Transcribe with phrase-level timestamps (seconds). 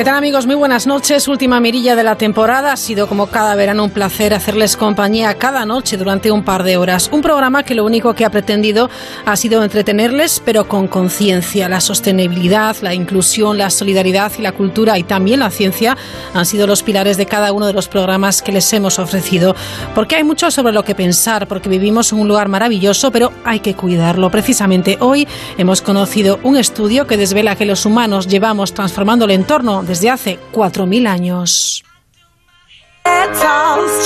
[0.00, 0.46] ¿Qué tal amigos?
[0.46, 1.28] Muy buenas noches.
[1.28, 2.72] Última mirilla de la temporada.
[2.72, 6.78] Ha sido como cada verano un placer hacerles compañía cada noche durante un par de
[6.78, 7.10] horas.
[7.12, 8.88] Un programa que lo único que ha pretendido
[9.26, 11.68] ha sido entretenerles, pero con conciencia.
[11.68, 15.98] La sostenibilidad, la inclusión, la solidaridad y la cultura y también la ciencia
[16.32, 19.54] han sido los pilares de cada uno de los programas que les hemos ofrecido.
[19.94, 23.60] Porque hay mucho sobre lo que pensar, porque vivimos en un lugar maravilloso, pero hay
[23.60, 24.30] que cuidarlo.
[24.30, 29.89] Precisamente hoy hemos conocido un estudio que desvela que los humanos llevamos transformando el entorno
[29.90, 31.82] desde hace 4.000 años.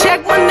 [0.01, 0.45] check my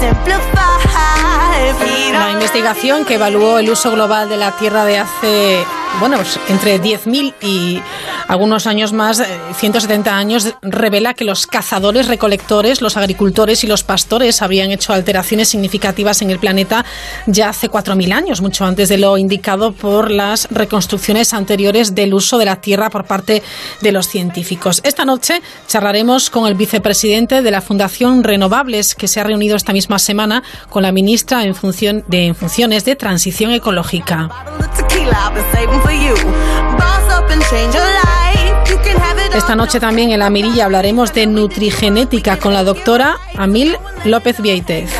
[0.00, 1.99] simplify.
[2.12, 5.64] La investigación que evaluó el uso global de la Tierra de hace
[5.98, 7.82] bueno, pues entre 10.000 y
[8.28, 9.22] algunos años más,
[9.56, 14.92] 170 eh, años, revela que los cazadores, recolectores, los agricultores y los pastores habrían hecho
[14.92, 16.84] alteraciones significativas en el planeta
[17.26, 22.38] ya hace 4.000 años, mucho antes de lo indicado por las reconstrucciones anteriores del uso
[22.38, 23.42] de la tierra por parte
[23.80, 24.80] de los científicos.
[24.84, 29.72] Esta noche charlaremos con el vicepresidente de la Fundación Renovables, que se ha reunido esta
[29.72, 34.28] misma semana con la ministra en, función de, funciones de transición ecológica.
[39.34, 44.90] Esta noche también en la mirilla hablaremos de nutrigenética con la doctora Amil López Vieitez.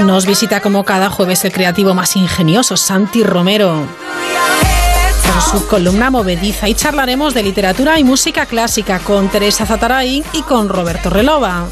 [0.00, 3.86] Nos visita como cada jueves el creativo más ingenioso, Santi Romero
[5.34, 10.42] con su columna movediza y charlaremos de literatura y música clásica con Teresa Zataray y
[10.42, 11.66] con Roberto Relova.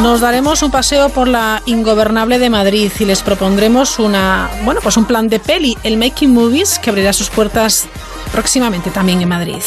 [0.00, 4.96] Nos daremos un paseo por la ingobernable de Madrid y les propondremos una, bueno, pues
[4.96, 7.86] un plan de peli, el Making Movies, que abrirá sus puertas
[8.32, 9.60] próximamente también en Madrid.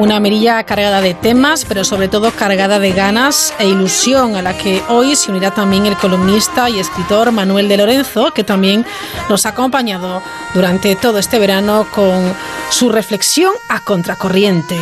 [0.00, 4.56] Una mirilla cargada de temas, pero sobre todo cargada de ganas e ilusión, a la
[4.56, 8.86] que hoy se unirá también el columnista y escritor Manuel de Lorenzo, que también
[9.28, 10.22] nos ha acompañado
[10.54, 12.34] durante todo este verano con
[12.70, 14.78] su reflexión a contracorriente.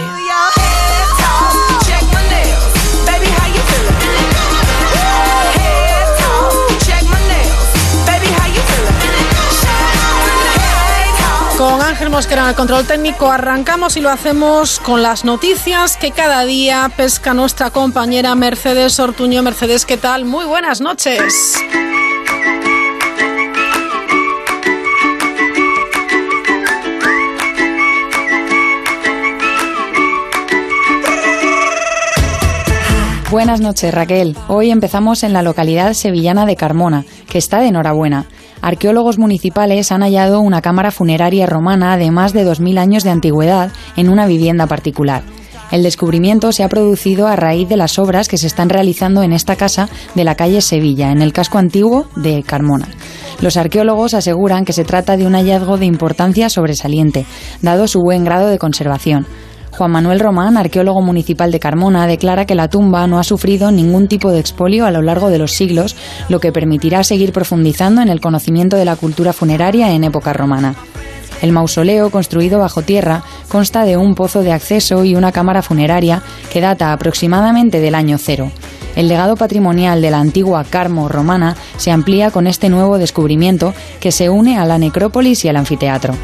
[12.09, 16.47] Ángel Mosquera en el control técnico arrancamos y lo hacemos con las noticias que cada
[16.47, 19.43] día pesca nuestra compañera Mercedes Ortuño.
[19.43, 20.25] Mercedes, ¿qué tal?
[20.25, 21.63] Muy buenas noches.
[33.31, 34.35] Buenas noches, Raquel.
[34.49, 38.25] Hoy empezamos en la localidad sevillana de Carmona, que está de enhorabuena
[38.63, 43.73] arqueólogos municipales han hallado una cámara funeraria romana de más de 2.000 años de antigüedad
[43.97, 45.23] en una vivienda particular.
[45.71, 49.33] El descubrimiento se ha producido a raíz de las obras que se están realizando en
[49.33, 52.89] esta casa de la calle Sevilla, en el casco antiguo de Carmona.
[53.41, 57.27] Los arqueólogos aseguran que se trata de un hallazgo de importancia sobresaliente,
[57.61, 59.27] dado su buen grado de conservación.
[59.78, 64.09] Juan Manuel Román, arqueólogo municipal de Carmona, declara que la tumba no ha sufrido ningún
[64.09, 65.94] tipo de expolio a lo largo de los siglos,
[66.28, 70.75] lo que permitirá seguir profundizando en el conocimiento de la cultura funeraria en época romana.
[71.43, 76.23] El mausoleo, construido bajo tierra, consta de un pozo de acceso y una cámara funeraria
[76.53, 78.50] que data aproximadamente del año cero.
[78.97, 84.11] El legado patrimonial de la antigua Carmo romana se amplía con este nuevo descubrimiento que
[84.11, 86.14] se une a la necrópolis y al anfiteatro.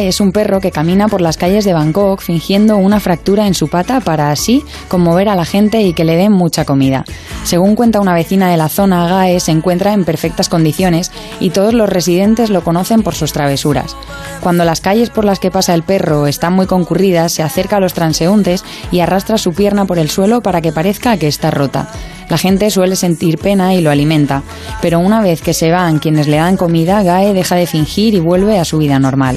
[0.00, 3.68] Es un perro que camina por las calles de Bangkok fingiendo una fractura en su
[3.68, 7.04] pata para así conmover a la gente y que le den mucha comida.
[7.44, 11.74] Según cuenta una vecina de la zona, Gae se encuentra en perfectas condiciones y todos
[11.74, 13.94] los residentes lo conocen por sus travesuras.
[14.40, 17.80] Cuando las calles por las que pasa el perro están muy concurridas, se acerca a
[17.80, 21.90] los transeúntes y arrastra su pierna por el suelo para que parezca que está rota.
[22.30, 24.42] La gente suele sentir pena y lo alimenta,
[24.80, 28.20] pero una vez que se van quienes le dan comida, Gae deja de fingir y
[28.20, 29.36] vuelve a su vida normal.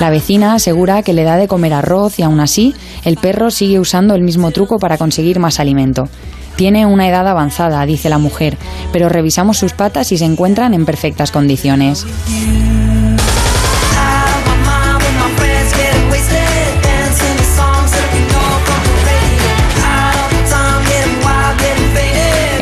[0.00, 2.74] La vecina asegura que le da de comer arroz y aún así
[3.04, 6.08] el perro sigue usando el mismo truco para conseguir más alimento.
[6.56, 8.58] Tiene una edad avanzada, dice la mujer,
[8.92, 12.04] pero revisamos sus patas y se encuentran en perfectas condiciones.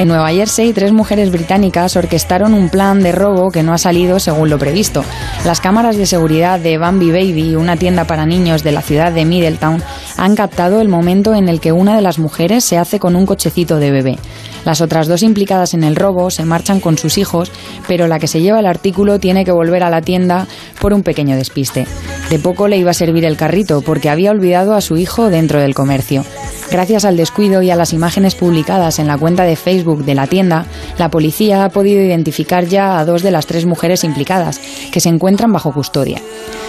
[0.01, 4.19] En Nueva Jersey, tres mujeres británicas orquestaron un plan de robo que no ha salido
[4.19, 5.05] según lo previsto.
[5.45, 9.27] Las cámaras de seguridad de Bambi Baby, una tienda para niños de la ciudad de
[9.27, 9.83] Middletown,
[10.17, 13.27] han captado el momento en el que una de las mujeres se hace con un
[13.27, 14.19] cochecito de bebé.
[14.65, 17.51] Las otras dos implicadas en el robo se marchan con sus hijos,
[17.89, 20.47] pero la que se lleva el artículo tiene que volver a la tienda
[20.81, 21.87] por un pequeño despiste.
[22.29, 25.61] De poco le iba a servir el carrito porque había olvidado a su hijo dentro
[25.61, 26.25] del comercio.
[26.71, 30.29] Gracias al descuido y a las imágenes publicadas en la cuenta de Facebook de la
[30.29, 30.67] tienda,
[30.99, 34.61] la policía ha podido identificar ya a dos de las tres mujeres implicadas,
[34.93, 36.21] que se encuentran bajo custodia.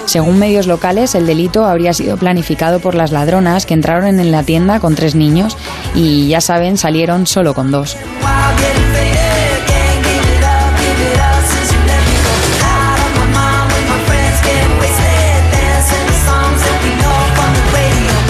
[0.06, 4.44] Según medios locales, el delito habría sido planificado por las ladronas que entraron en la
[4.44, 5.56] tienda con tres niños
[5.94, 7.81] y, ya saben, salieron solo con dos.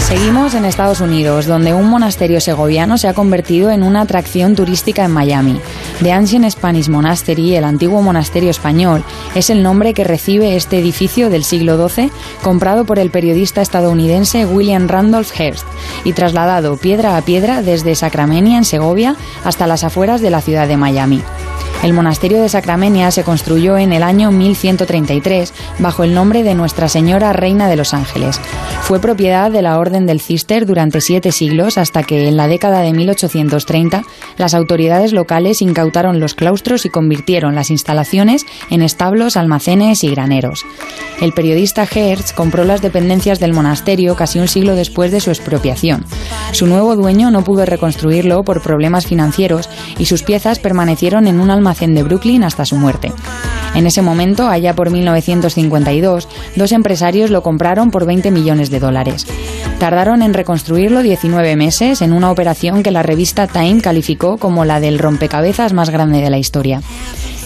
[0.07, 5.05] Seguimos en Estados Unidos, donde un monasterio segoviano se ha convertido en una atracción turística
[5.05, 5.59] en Miami.
[6.01, 9.03] The Ancient Spanish Monastery, el antiguo monasterio español,
[9.35, 12.11] es el nombre que recibe este edificio del siglo XII,
[12.41, 15.67] comprado por el periodista estadounidense William Randolph Hearst
[16.03, 20.67] y trasladado piedra a piedra desde Sacramenia, en Segovia, hasta las afueras de la ciudad
[20.67, 21.21] de Miami.
[21.83, 26.87] El monasterio de Sacramenia se construyó en el año 1133 bajo el nombre de Nuestra
[26.87, 28.39] Señora Reina de los Ángeles.
[28.81, 32.81] Fue propiedad de la Orden del Cister durante siete siglos hasta que en la década
[32.81, 34.03] de 1830
[34.37, 40.63] las autoridades locales incautaron los claustros y convirtieron las instalaciones en establos, almacenes y graneros.
[41.21, 46.03] El periodista Hertz compró las dependencias del monasterio casi un siglo después de su expropiación.
[46.51, 49.69] Su nuevo dueño no pudo reconstruirlo por problemas financieros
[49.99, 53.11] y sus piezas permanecieron en un almacén de Brooklyn hasta su muerte.
[53.75, 59.27] En ese momento, allá por 1952, dos empresarios lo compraron por 20 millones de dólares.
[59.79, 64.79] Tardaron en reconstruirlo 19 meses en una operación que la revista Time calificó como la
[64.79, 66.81] del rompecabezas más grande de la historia.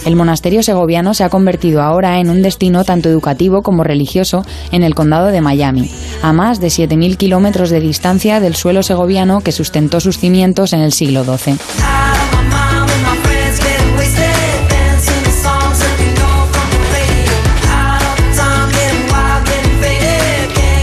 [0.06, 4.84] El monasterio segoviano se ha convertido ahora en un destino tanto educativo como religioso en
[4.84, 5.90] el condado de Miami,
[6.22, 10.80] a más de 7.000 kilómetros de distancia del suelo segoviano que sustentó sus cimientos en
[10.80, 11.56] el siglo XII.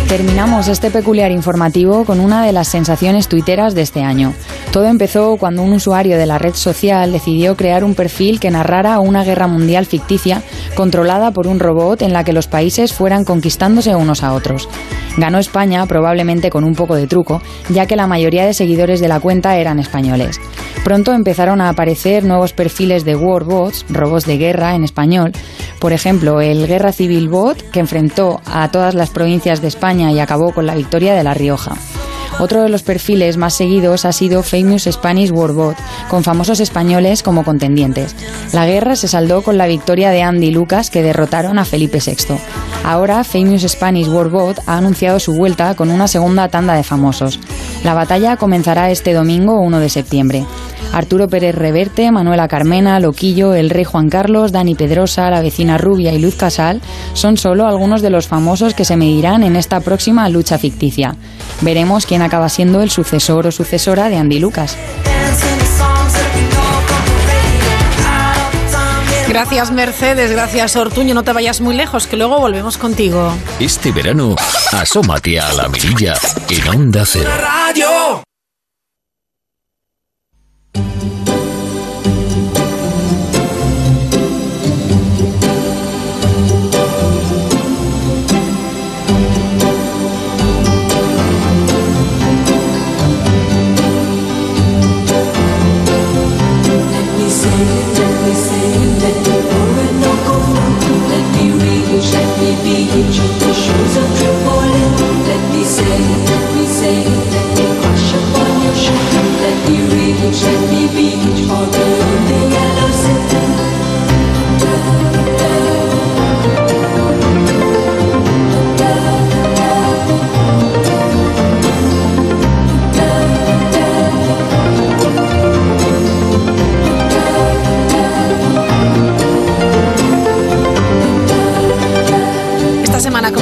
[0.09, 4.33] Terminamos este peculiar informativo con una de las sensaciones tuiteras de este año.
[4.73, 8.97] Todo empezó cuando un usuario de la red social decidió crear un perfil que narrara
[8.97, 10.41] una guerra mundial ficticia
[10.73, 14.67] controlada por un robot en la que los países fueran conquistándose unos a otros.
[15.15, 17.39] Ganó España probablemente con un poco de truco,
[17.69, 20.41] ya que la mayoría de seguidores de la cuenta eran españoles.
[20.83, 25.33] Pronto empezaron a aparecer nuevos perfiles de warbots, robots de guerra en español,
[25.79, 30.19] por ejemplo, el Guerra Civil Bot, que enfrentó a todas las provincias de España y
[30.19, 31.75] acabó con la victoria de La Rioja.
[32.39, 35.77] Otro de los perfiles más seguidos ha sido Famous Spanish Bot,
[36.09, 38.15] con famosos españoles como contendientes.
[38.51, 42.35] La guerra se saldó con la victoria de Andy Lucas, que derrotaron a Felipe VI.
[42.83, 47.39] Ahora, Famous Spanish Bot ha anunciado su vuelta con una segunda tanda de famosos.
[47.83, 50.45] La batalla comenzará este domingo 1 de septiembre.
[50.93, 56.13] Arturo Pérez Reverte, Manuela Carmena, Loquillo, el rey Juan Carlos, Dani Pedrosa, la vecina Rubia
[56.13, 56.81] y Luz Casal
[57.13, 61.15] son solo algunos de los famosos que se medirán en esta próxima lucha ficticia.
[61.61, 64.77] Veremos quién acaba siendo el sucesor o sucesora de Andy Lucas.
[69.27, 73.33] Gracias Mercedes, gracias Ortuño, no te vayas muy lejos, que luego volvemos contigo.
[73.59, 74.35] Este verano,
[74.71, 76.13] asómate a la mirilla
[76.49, 77.31] en Onda Cero.
[77.39, 78.23] Radio.
[103.11, 103.52] change.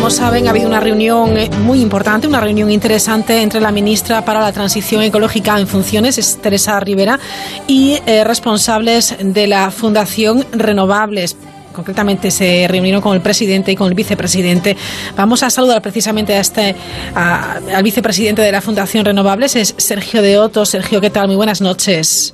[0.10, 4.42] Saben, ha habido una reunión eh, muy importante, una reunión interesante entre la ministra para
[4.42, 7.20] la Transición Ecológica en funciones, es Teresa Rivera,
[7.68, 11.38] y eh, responsables de la Fundación Renovables
[11.72, 14.76] concretamente se reunieron con el presidente y con el vicepresidente.
[15.16, 16.76] Vamos a saludar precisamente a este,
[17.16, 20.66] al vicepresidente de la Fundación Renovables, es Sergio de Otto.
[20.66, 21.28] Sergio, ¿qué tal?
[21.28, 22.34] Muy buenas noches.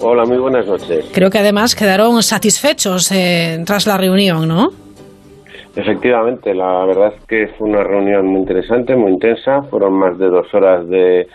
[0.00, 1.04] Hola, muy buenas noches.
[1.12, 4.81] Creo que además quedaron satisfechos eh, tras la reunión, ¿no?
[5.74, 9.62] Efectivamente, la verdad es que fue una reunión muy interesante, muy intensa.
[9.62, 11.26] Fueron más de dos horas de,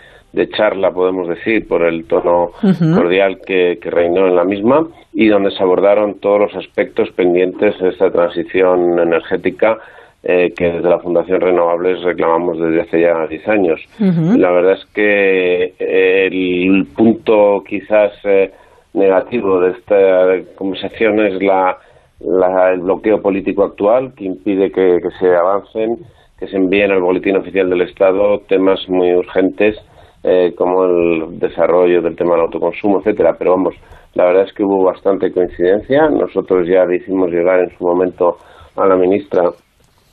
[0.56, 2.50] charla, podemos decir, por el tono
[2.94, 7.88] cordial que, reinó en la misma y donde se abordaron todos los aspectos pendientes de
[7.88, 9.78] esta transición energética
[10.22, 13.80] eh, que desde la Fundación Renovables reclamamos desde hace ya 10 años.
[13.98, 18.52] La verdad es que eh, el punto quizás eh,
[18.94, 21.78] negativo de esta conversación es la
[22.20, 25.98] el bloqueo político actual que impide que, se avancen,
[26.38, 29.76] que se envíen al boletín oficial del Estado temas muy urgentes
[30.24, 33.36] eh, como el desarrollo del tema del autoconsumo, etcétera.
[33.38, 33.74] Pero vamos,
[34.14, 36.08] la verdad es que hubo bastante coincidencia.
[36.10, 38.36] Nosotros ya le hicimos llegar en su momento
[38.74, 39.50] a la ministra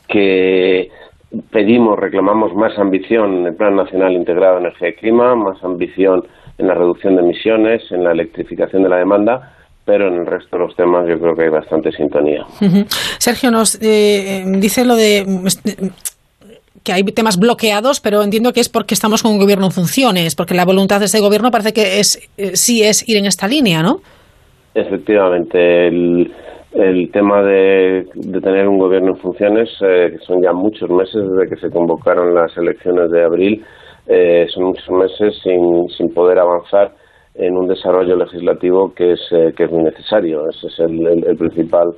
[0.08, 0.90] que
[1.52, 6.24] pedimos, reclamamos más ambición en el Plan Nacional Integrado de Energía y Clima, más ambición
[6.58, 9.55] en la reducción de emisiones, en la electrificación de la demanda
[9.86, 12.44] pero en el resto de los temas yo creo que hay bastante sintonía.
[13.20, 15.24] Sergio nos eh, dice lo de
[16.84, 20.36] que hay temas bloqueados, pero entiendo que es porque estamos con un gobierno en funciones,
[20.36, 23.48] porque la voluntad de este gobierno parece que es eh, sí es ir en esta
[23.48, 23.98] línea, ¿no?
[24.74, 26.32] Efectivamente, el,
[27.14, 28.06] tema de,
[28.44, 32.36] tener un gobierno en funciones, eh, que son ya muchos meses desde que se convocaron
[32.36, 33.64] las elecciones de abril,
[34.54, 36.92] son muchos meses sin, sin poder avanzar
[37.38, 40.50] en un desarrollo legislativo que es, eh, que es muy necesario.
[40.50, 41.94] Ese es el, principal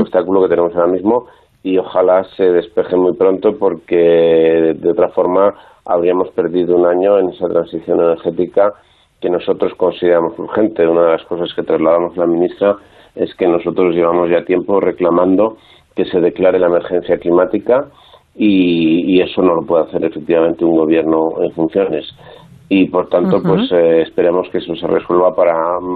[0.00, 1.26] obstáculo que tenemos ahora mismo
[1.62, 5.54] y ojalá se despeje muy pronto porque de otra forma
[5.84, 8.72] habríamos perdido un año en esa transición energética
[9.20, 10.86] que nosotros consideramos urgente.
[10.86, 12.76] Una de las cosas que trasladamos a la ministra
[13.14, 15.56] es que nosotros llevamos ya tiempo reclamando
[15.94, 17.88] que se declare la emergencia climática
[18.36, 22.06] y, y eso no lo puede hacer efectivamente un gobierno en funciones
[22.68, 25.54] y por tanto pues eh, esperemos que eso se resuelva para,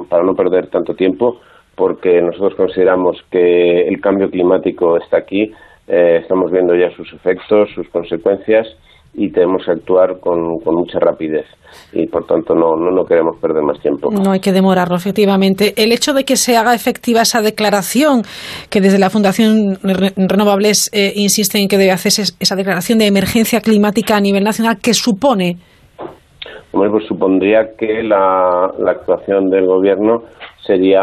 [0.08, 1.38] para no perder tanto tiempo
[1.74, 5.52] porque nosotros consideramos que el cambio climático está aquí,
[5.88, 8.66] eh, estamos viendo ya sus efectos, sus consecuencias
[9.14, 11.46] y tenemos que actuar con, con mucha rapidez
[11.92, 14.10] y por tanto no, no, no, queremos perder más tiempo.
[14.10, 15.74] No hay que demorarlo, efectivamente.
[15.76, 18.22] El hecho de que se haga efectiva esa declaración,
[18.70, 23.60] que desde la Fundación Renovables eh, insiste en que debe hacerse esa declaración de emergencia
[23.60, 25.56] climática a nivel nacional, ¿qué supone?
[26.72, 30.22] Hombre, pues supondría que la, actuación del gobierno
[30.64, 31.02] sería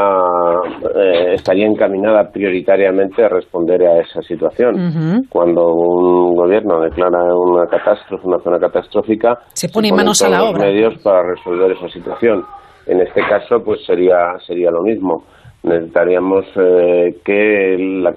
[0.95, 5.25] eh, estaría encaminada prioritariamente a responder a esa situación.
[5.29, 10.65] Cuando un gobierno declara una catástrofe, una zona catastrófica, se pone manos a la obra.
[10.65, 12.45] medios para resolver esa situación.
[12.87, 15.25] En este caso, pues sería sería lo mismo.
[15.61, 18.15] Necesitaríamos eh, que la,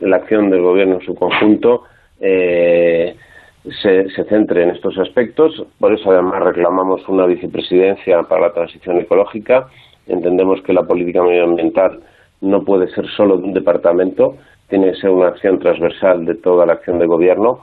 [0.00, 1.82] la, acción del gobierno en su conjunto
[2.20, 3.16] eh,
[3.82, 5.64] se, centre en estos aspectos.
[5.78, 9.68] Por eso, además, reclamamos una vicepresidencia para la transición ecológica.
[10.06, 12.00] Entendemos que la política medioambiental
[12.40, 14.36] no puede ser solo de un departamento,
[14.68, 17.60] tiene que ser una acción transversal de toda la acción de gobierno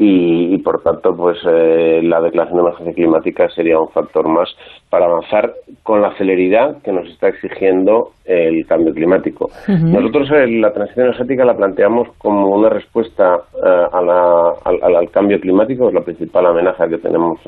[0.00, 4.48] y, por tanto pues eh, la declaración de emergencia climática sería un factor más
[4.90, 9.50] para avanzar con la celeridad que nos está exigiendo el cambio climático.
[9.66, 15.94] Nosotros eh, la transición energética la planteamos como una respuesta eh, al, cambio climático, es
[15.94, 17.40] la principal amenaza que tenemos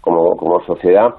[0.00, 1.10] como, como sociedad,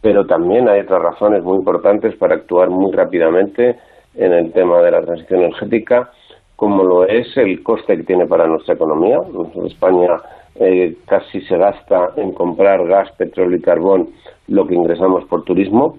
[0.00, 3.76] pero también hay otras razones muy importantes para actuar muy rápidamente
[4.14, 6.10] en el tema de la transición energética
[6.56, 9.18] como lo es el coste que tiene para nuestra economía.
[9.66, 10.16] España
[10.56, 14.08] eh, casi se gasta en comprar gas, petróleo y carbón
[14.48, 15.98] lo que ingresamos por turismo.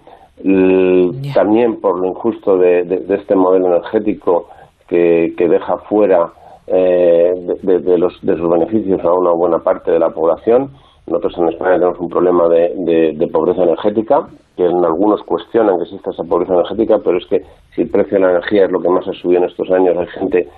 [1.33, 4.49] También por lo injusto de, este modelo energético
[4.87, 6.31] que, deja fuera
[6.67, 10.71] eh, de, los, de sus beneficios a una buena parte de la población.
[11.07, 16.11] Nosotros en España tenemos un problema de, pobreza energética, que en algunos cuestionan que exista
[16.11, 17.41] esa pobreza energética, pero es que
[17.73, 19.97] si el precio de la energía es lo que más ha subido en estos años,
[19.97, 20.49] hay gente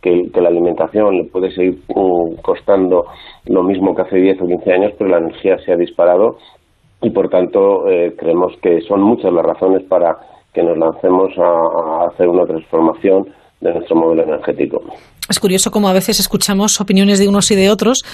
[0.00, 3.06] que, la alimentación le puede seguir mm, costando
[3.46, 6.36] lo mismo que hace 10 o 15 años, pero la energía se ha disparado
[7.02, 10.16] y por tanto eh, creemos que son muchas las razones para
[10.54, 13.28] que nos lancemos a hacer una transformación
[13.60, 14.82] de nuestro modelo energético.
[15.28, 18.04] Es curioso cómo a veces escuchamos opiniones de unos y de otros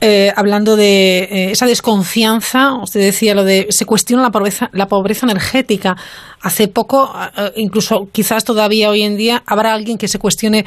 [0.00, 2.74] eh, hablando de eh, esa desconfianza.
[2.82, 5.96] Usted decía lo de se cuestiona la pobreza, la pobreza energética.
[6.42, 7.10] Hace poco,
[7.56, 10.66] incluso quizás todavía hoy en día, habrá alguien que se cuestione,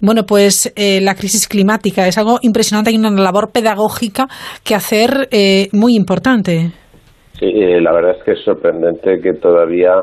[0.00, 2.08] bueno, pues la crisis climática.
[2.08, 2.88] Es algo impresionante.
[2.88, 4.26] Hay una labor pedagógica
[4.64, 5.28] que hacer
[5.72, 6.70] muy importante.
[7.38, 9.96] Sí, la verdad es que es sorprendente que todavía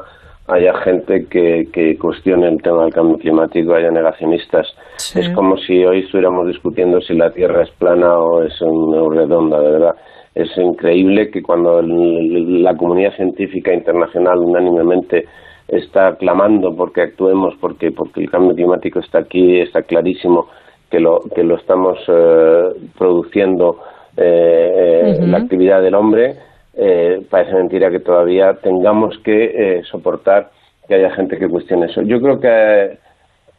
[0.47, 4.67] haya gente que, que cuestione el tema del cambio climático, haya negacionistas.
[4.97, 9.71] Es como si hoy estuviéramos discutiendo si la Tierra es plana o es redonda, de
[9.71, 9.95] verdad.
[10.33, 15.25] Es increíble que cuando la comunidad científica internacional unánimemente
[15.67, 20.47] está clamando porque actuemos, porque, porque el cambio climático está aquí, está clarísimo
[20.89, 23.79] que lo, que lo estamos eh, produciendo
[24.17, 26.35] eh, eh, la actividad del hombre,
[26.77, 29.45] eh, parece mentira que todavía tengamos que
[29.77, 30.51] eh, soportar
[30.87, 32.01] que haya gente que cuestione eso.
[32.01, 32.97] Yo creo que,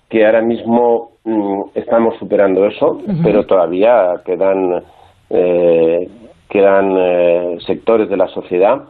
[0.08, 4.82] que ahora mismo mm, estamos superando eso, pero todavía quedan,
[5.30, 6.08] eh,
[6.48, 8.84] quedan eh, sectores de la sociedad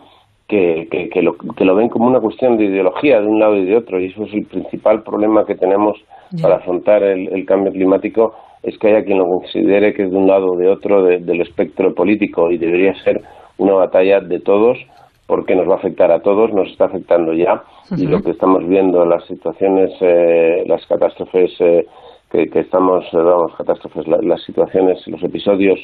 [0.47, 3.65] que, que, lo, que lo ven como una cuestión de ideología de un lado y
[3.65, 5.99] de otro, y eso es el principal problema que tenemos
[6.41, 10.27] para afrontar el, cambio climático, es que haya quien lo considere que es de un
[10.27, 13.23] lado o de otro del espectro político, y debería ser
[13.59, 14.79] una batalla de todos
[15.27, 17.63] porque nos va a afectar a todos, nos está afectando ya.
[17.97, 21.87] Y lo que estamos viendo, las situaciones, eh, las catástrofes eh,
[22.31, 25.79] que, estamos, eh, vamos, catástrofes, las situaciones, los episodios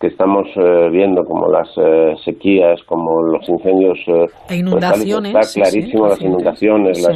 [0.00, 0.48] que estamos
[0.90, 1.68] viendo como las
[2.24, 3.98] sequías, como los incendios,
[4.48, 7.06] e inundaciones, está clarísimo las inundaciones,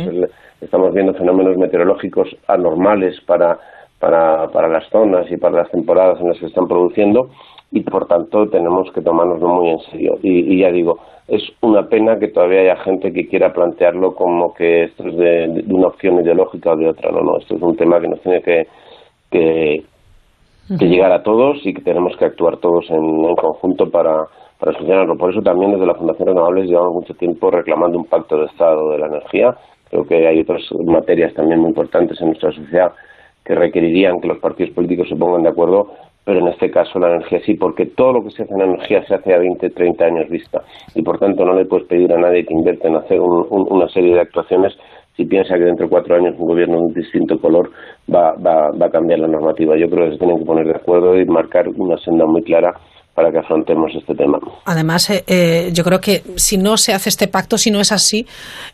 [0.60, 3.58] estamos viendo fenómenos meteorológicos anormales para,
[3.98, 7.30] para, para las zonas y para las temporadas en las que están produciendo
[7.74, 10.16] y por tanto tenemos que tomárnoslo muy en serio.
[10.22, 14.84] Y, ya digo, es una pena que todavía haya gente que quiera plantearlo como que
[14.84, 17.10] esto es de, una opción ideológica o de otra.
[17.10, 18.68] No, no, esto es un tema que nos tiene que,
[19.28, 19.82] que,
[20.68, 24.24] llegar a todos y que tenemos que actuar todos en, conjunto para,
[24.60, 25.16] para solucionarlo.
[25.16, 28.90] Por eso también desde la Fundación Renovables llevamos mucho tiempo reclamando un pacto de Estado
[28.90, 29.56] de la energía.
[29.90, 32.92] Creo que hay otras materias también muy importantes en nuestra sociedad
[33.44, 35.90] que requerirían que los partidos políticos se pongan de acuerdo
[36.24, 39.04] pero en este caso la energía sí, porque todo lo que se hace en energía
[39.04, 40.62] se hace a 20, 30 años vista
[40.94, 44.14] y por tanto no le puedes pedir a nadie que invierta en hacer una serie
[44.14, 44.76] de actuaciones
[45.16, 47.70] si piensa que dentro de cuatro años un gobierno de un distinto color
[48.12, 49.76] va, va, va a cambiar la normativa.
[49.76, 52.74] Yo creo que se tienen que poner de acuerdo y marcar una senda muy clara
[53.14, 54.38] para que afrontemos este tema.
[54.64, 57.92] Además, eh, eh, yo creo que si no se hace este pacto, si no es
[57.92, 58.26] así,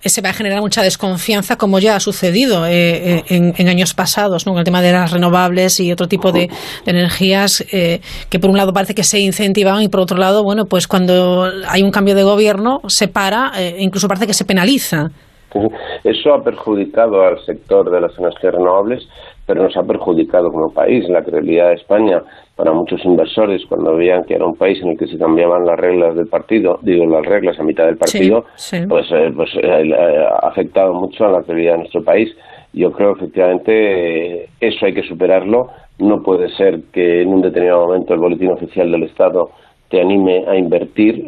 [0.03, 4.57] eh, se va a generar mucha desconfianza, como ya ha sucedido en, años pasados, con
[4.57, 6.49] el tema de las renovables y otro tipo de,
[6.87, 10.89] energías que por un lado parece que se incentivan y por otro lado, bueno, pues
[10.89, 15.11] cuando hay un cambio de gobierno se para, e incluso parece que se penaliza.
[16.05, 19.09] Eso ha perjudicado al sector de las energías renovables,
[19.47, 21.09] pero nos ha perjudicado como país.
[21.09, 22.23] La credibilidad de España
[22.57, 25.79] para muchos inversores cuando veían que era un país en el que se cambiaban las
[25.79, 28.45] reglas del partido, digo las reglas a mitad del partido,
[28.89, 32.29] pues, eh, pues eh, ha afectado mucho a la credibilidad de nuestro país.
[32.73, 35.71] Yo creo efectivamente eh, eso hay que superarlo.
[35.99, 39.51] No puede ser que en un determinado momento el boletín oficial del Estado
[39.91, 41.27] te anime a invertir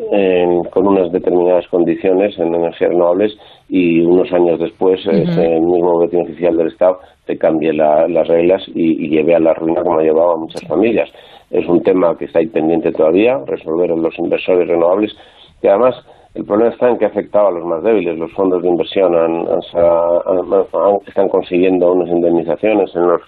[0.70, 3.36] con unas determinadas condiciones en energías renovables
[3.68, 9.08] y unos años después ese mismo boletín oficial del Estado te cambie las reglas y,
[9.08, 11.10] lleve a la ruina como ha llevado a muchas familias.
[11.50, 15.12] Es un tema que está ahí pendiente todavía, resolver los inversores renovables,
[15.60, 15.96] que además
[16.34, 18.18] el problema está en que ha afectado a los más débiles.
[18.18, 19.12] Los fondos de inversión
[21.06, 23.20] están consiguiendo unas indemnizaciones en los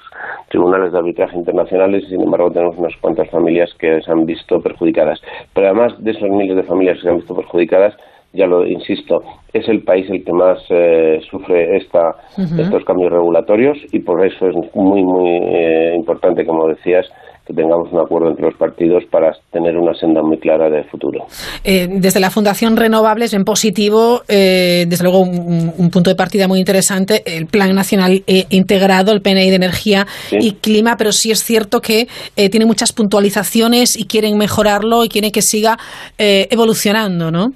[0.49, 4.59] tribunales de arbitraje internacionales y, sin embargo, tenemos unas cuantas familias que se han visto
[4.61, 5.21] perjudicadas.
[5.53, 7.95] Pero además de esos miles de familias que se han visto perjudicadas,
[8.33, 13.79] ya lo insisto, es el país el que más eh, sufre esta, estos cambios regulatorios
[13.93, 17.07] y por eso es muy, muy eh, importante, como decías,
[17.47, 21.27] que tengamos un acuerdo entre los partidos para tener una senda muy clara de futuro.
[21.63, 27.23] Eh, desde la Fundación Renovables, en positivo, desde luego un, punto de partida muy interesante,
[27.27, 32.09] el Plan Nacional Integrado, el PNI de Energía y Clima, pero sí es cierto que
[32.35, 35.77] tiene muchas puntualizaciones y quieren mejorarlo y quieren que siga
[36.19, 37.53] evolucionando, ¿no?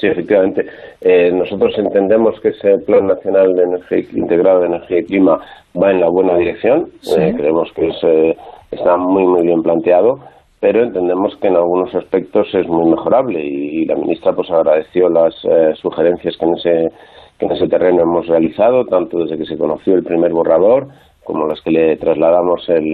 [0.00, 0.66] Sí, efectivamente.
[1.02, 5.40] Eh, nosotros entendemos que ese Plan Nacional de Energía Integrado de Energía y Clima
[5.80, 6.90] va en la buena dirección.
[7.16, 8.36] Eh, creemos que eh,
[8.70, 10.20] está muy, muy bien planteado,
[10.60, 15.34] pero entendemos que en algunos aspectos es muy mejorable y, la ministra pues agradeció las
[15.80, 16.92] sugerencias que en, ese,
[17.38, 20.88] que en ese terreno hemos realizado, tanto desde que se conoció el primer borrador
[21.24, 22.90] como las que le trasladamos en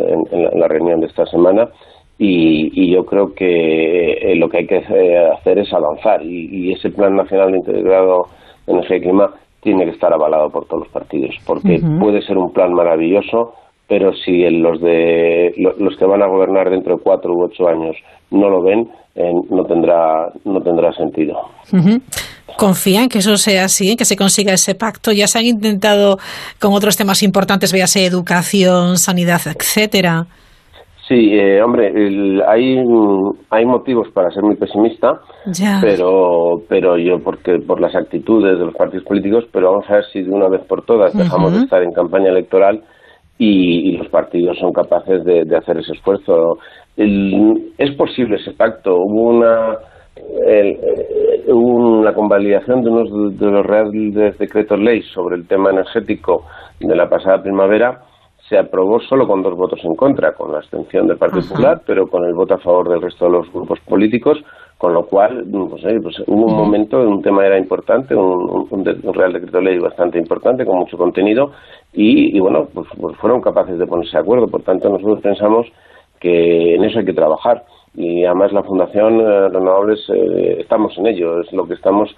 [0.61, 1.69] la reunión de esta semana.
[2.19, 7.15] Y, yo creo que eh, lo que hay que hacer es avanzar y, ese plan
[7.15, 8.29] nacional integrado
[8.67, 12.39] de energía y clima tiene que estar avalado por todos los partidos porque puede ser
[12.39, 13.53] un plan maravilloso
[13.89, 17.97] pero si los de los que van a gobernar dentro de cuatro u ocho años
[18.31, 21.35] no lo ven, eh, no tendrá no tendrá sentido.
[22.59, 25.13] Confía en que eso sea así, en que se consiga ese pacto.
[25.13, 26.17] Ya se han intentado
[26.61, 30.27] con otros temas importantes, véase educación, sanidad, etcétera.
[31.07, 31.93] Sí, eh, hombre,
[32.49, 32.83] hay,
[33.51, 35.21] hay motivos para ser muy pesimista,
[35.81, 40.05] pero pero yo porque por las actitudes de los partidos políticos, pero vamos a ver
[40.13, 42.83] si de una vez por todas dejamos de estar en campaña electoral
[43.39, 46.59] y, los partidos son capaces de, hacer ese esfuerzo.
[46.97, 48.97] es posible ese pacto.
[48.97, 49.79] Hubo una
[50.47, 51.45] el, eh,
[52.03, 56.45] la convalidación de unos de los reales decretos ley sobre el tema energético
[56.81, 58.01] de la pasada primavera
[58.49, 62.07] se aprobó solo con dos votos en contra, con la abstención del Partido Popular, pero
[62.07, 64.39] con el voto a favor del resto de los grupos políticos,
[64.79, 69.61] con lo cual pues, pues, hubo un momento, un tema era importante, un, Real Decreto
[69.61, 71.51] Ley bastante importante, con mucho contenido,
[71.93, 74.47] y, bueno, pues, pues, fueron capaces de ponerse de acuerdo.
[74.49, 75.67] Por tanto, nosotros pensamos
[76.21, 77.65] que en eso hay que trabajar.
[77.95, 82.15] Y además la Fundación eh, Renovables eh, estamos en ello, es lo que estamos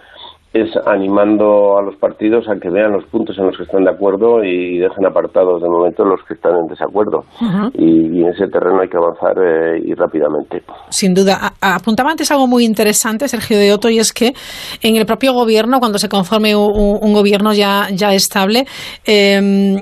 [0.53, 3.91] es animando a los partidos a que vean los puntos en los que están de
[3.91, 7.25] acuerdo y dejen apartados de momento los que están en desacuerdo.
[7.75, 10.63] y, en ese terreno hay que avanzar eh, y rápidamente.
[10.89, 11.53] Sin duda.
[11.61, 14.33] apuntaba antes algo muy interesante, Sergio de Otto, y es que
[14.83, 18.65] en el propio gobierno, cuando se conforme un, gobierno ya, ya estable,
[19.07, 19.77] eh,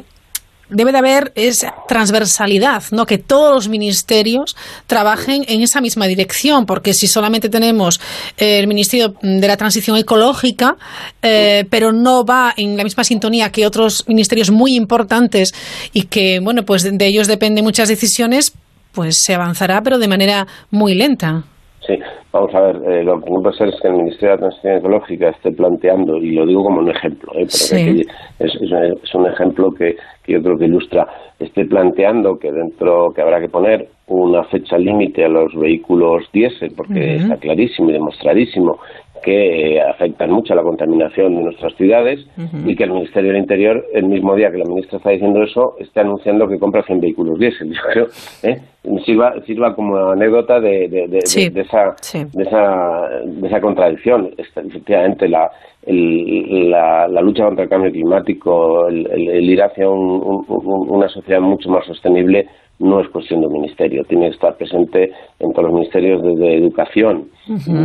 [0.68, 3.06] debe de haber esa transversalidad, ¿no?
[3.06, 8.00] Que todos los ministerios trabajen en esa misma dirección, porque si solamente tenemos
[8.36, 10.76] eh, el Ministerio de la Transición Ecológica,
[11.22, 15.54] eh, pero no va en la misma sintonía que otros ministerios muy importantes
[15.92, 18.52] y que, bueno, pues de ellos dependen muchas decisiones,
[18.92, 21.44] pues se avanzará, pero de manera muy lenta.
[21.86, 21.98] Sí,
[22.32, 24.48] vamos a ver, eh, lo que no puede ser es que el Ministerio de la
[24.48, 27.46] Transición Ecológica esté planteando, y lo digo como un ejemplo, ¿eh?
[27.46, 29.96] es, un ejemplo que,
[30.26, 31.06] yo creo que ilustra,
[31.38, 36.72] esté planteando que dentro, que habrá que poner una fecha límite a los vehículos diésel,
[36.76, 38.78] porque está clarísimo y demostradísimo
[39.22, 42.24] que afectan mucho a la contaminación de nuestras ciudades
[42.64, 45.74] y que el Ministerio del Interior, el mismo día que la ministra está diciendo eso,
[45.80, 47.70] está anunciando que compra 100 vehículos diésel.
[47.72, 48.06] Yo creo,
[48.44, 48.60] ¿eh?
[49.04, 54.30] Sirva, sirva como anécdota de, de, de, esa, de, esa, de esa contradicción.
[54.36, 55.50] Efectivamente, la,
[55.86, 62.46] la, la, lucha contra el cambio climático, el, ir hacia una sociedad mucho más sostenible,
[62.78, 66.56] no es cuestión de un ministerio, tiene que estar presente en todos los ministerios de,
[66.56, 67.28] educación.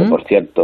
[0.09, 0.63] Por cierto,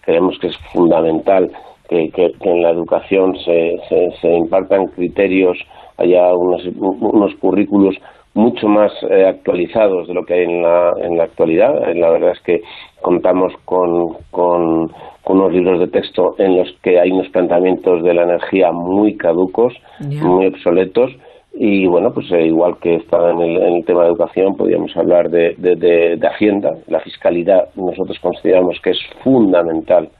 [0.00, 1.50] creemos que es fundamental
[1.88, 3.76] que, en la educación se,
[4.20, 5.58] se, impartan criterios,
[5.98, 7.96] haya unos, unos currículos
[8.36, 11.72] mucho más eh, actualizados de lo que hay en la, en la actualidad.
[11.94, 12.60] La verdad es que
[13.00, 14.92] contamos con, con,
[15.28, 19.74] unos libros de texto en los que hay unos planteamientos de la energía muy caducos,
[19.98, 21.10] muy obsoletos,
[21.58, 25.54] y bueno, pues eh, igual que estaba en el, tema de educación, podríamos hablar de,
[25.56, 27.70] de, Hacienda, la fiscalidad.
[27.74, 30.10] Nosotros consideramos que es fundamental,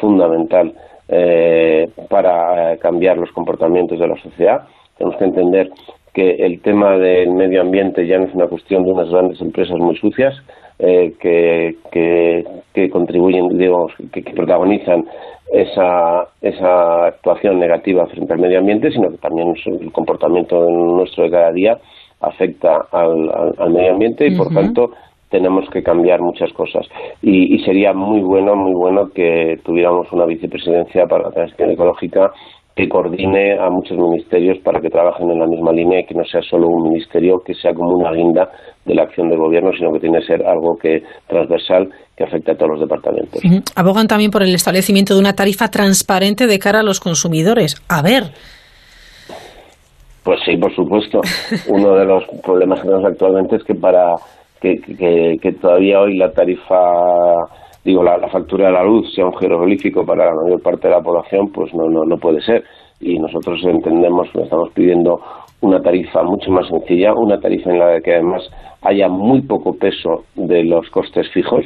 [0.00, 0.74] fundamental
[1.08, 4.66] eh, para cambiar los comportamientos de la sociedad.
[4.98, 5.70] Tenemos que entender
[6.12, 9.78] que el tema del medio ambiente ya no es una cuestión de unas grandes empresas
[9.78, 10.34] muy sucias
[10.78, 15.04] eh, que, que, contribuyen, digamos, que, protagonizan
[15.52, 21.30] esa, esa actuación negativa frente al medio ambiente, sino que también el comportamiento nuestro de
[21.30, 21.78] cada día
[22.20, 24.92] afecta al, medio ambiente y, por tanto,
[25.28, 26.86] tenemos que cambiar muchas cosas.
[27.20, 32.32] Y, y, sería muy bueno, muy bueno que tuviéramos una vicepresidencia para la transición ecológica
[32.76, 36.24] que coordine a muchos ministerios para que trabajen en la misma línea y que no
[36.24, 38.48] sea solo un ministerio que sea como una guinda
[38.84, 42.52] de la acción de gobierno, sino que tiene que ser algo que transversal que afecte
[42.52, 43.42] a todos los departamentos.
[43.76, 47.76] Abogan también por el establecimiento de una tarifa transparente de cara a los consumidores.
[47.88, 48.24] A ver.
[50.22, 51.20] Pues sí, por supuesto.
[51.68, 54.14] Uno de los problemas que tenemos actualmente es que para
[54.60, 56.76] que, que todavía hoy la tarifa
[57.84, 61.00] digo, la, factura de la luz sea un jeroglífico para la mayor parte de la
[61.00, 62.64] población, pues no, no, no puede ser.
[63.00, 65.20] Y nosotros entendemos, estamos pidiendo
[65.62, 68.42] una tarifa mucho más sencilla, una tarifa en la que además
[68.82, 71.64] haya muy poco peso de los costes fijos,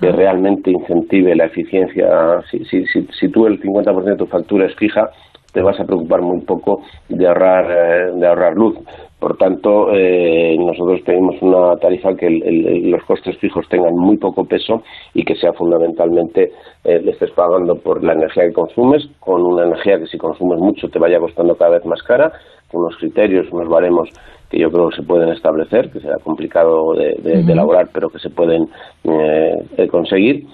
[0.00, 2.42] que realmente incentive la eficiencia.
[2.50, 5.10] Si, si, si, si tú el 50% de tu factura es fija,
[5.54, 8.76] te vas a preocupar muy poco de ahorrar, eh, de ahorrar luz.
[9.18, 14.82] Por tanto, eh, nosotros pedimos una tarifa que los costes fijos tengan muy poco peso
[15.14, 16.50] y que sea fundamentalmente
[16.84, 20.58] eh, le estés pagando por la energía que consumes, con una energía que si consumes
[20.58, 22.32] mucho te vaya costando cada vez más cara,
[22.70, 24.10] con unos criterios, unos baremos
[24.50, 28.30] que yo creo que se pueden establecer, que será complicado de, elaborar, pero que se
[28.30, 28.68] pueden
[29.04, 30.44] eh, conseguir.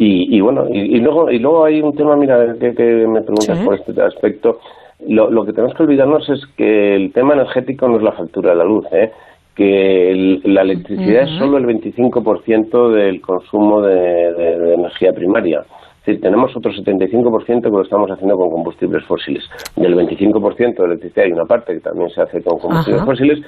[0.00, 4.00] Y, bueno, y, luego y luego hay un tema, mira, que, me preguntas por este
[4.00, 4.60] aspecto,
[5.06, 8.56] lo, que tenemos que olvidarnos es que el tema energético no es la factura de
[8.56, 9.12] la luz, ¿eh?
[9.54, 15.64] que la electricidad es solo el 25% del consumo de, energía primaria.
[16.08, 19.44] Decir, tenemos otro 75% que lo estamos haciendo con combustibles fósiles.
[19.76, 23.38] Del 25% de electricidad hay una parte que también se hace con combustibles fósiles,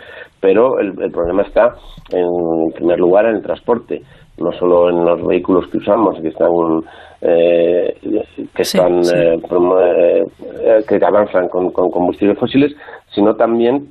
[0.41, 1.73] pero el, problema está,
[2.13, 4.03] en primer lugar, en el transporte.
[4.37, 6.51] No solo en los vehículos que usamos que están
[7.23, 7.95] eh,
[8.55, 9.39] que están eh,
[10.63, 12.75] eh, que avanzan con, combustibles fósiles
[13.15, 13.87] sino también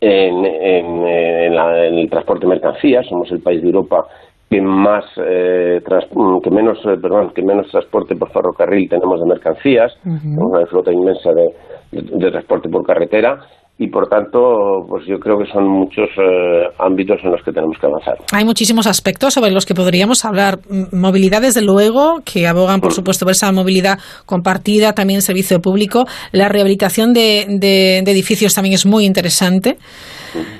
[0.00, 3.06] en, el transporte de mercancías.
[3.06, 4.06] Somos el país de Europa
[4.50, 9.96] que más que menos perdón que menos transporte por ferrocarril tenemos de mercancías.
[10.04, 13.38] Una flota inmensa de transporte por carretera
[13.82, 17.78] y por tanto, pues yo creo que son muchos eh, ámbitos en los que tenemos
[17.80, 18.14] que avanzar.
[18.30, 20.58] Hay muchísimos aspectos sobre los que podríamos hablar.
[20.92, 22.96] Movilidad, desde luego, que abogan, por mm.
[22.96, 26.04] supuesto, por esa movilidad compartida, también servicio público.
[26.30, 29.78] La rehabilitación de, edificios también es muy interesante.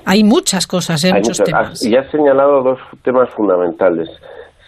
[0.06, 1.12] Hay muchas cosas, ¿eh?
[1.12, 1.84] muchos temas.
[1.84, 4.08] Y has señalado dos temas fundamentales.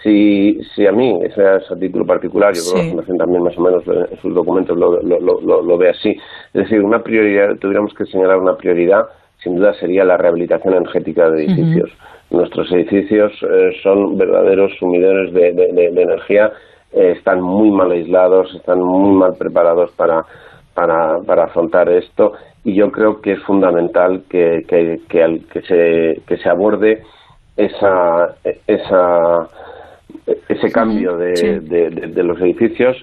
[0.03, 3.43] Si, si a mí, ese es a título particular, yo creo que la Fundación también
[3.45, 7.57] más o menos en sus documentos lo, lo, lo, ve así, es decir, una prioridad,
[7.61, 9.07] tuviéramos que señalar una prioridad,
[9.39, 11.91] sin duda sería la rehabilitación energética de edificios.
[12.31, 16.53] Nuestros edificios eh, son verdaderos sumidores de, de, energía,
[16.93, 20.25] eh, están muy mal aislados, están muy mal preparados para,
[20.75, 22.33] para, para afrontar esto
[22.65, 27.03] y yo creo que es fundamental que, que, que, que, se, que se aborde
[27.57, 28.37] esa,
[28.67, 29.49] esa
[30.49, 32.97] ese cambio de, los edificios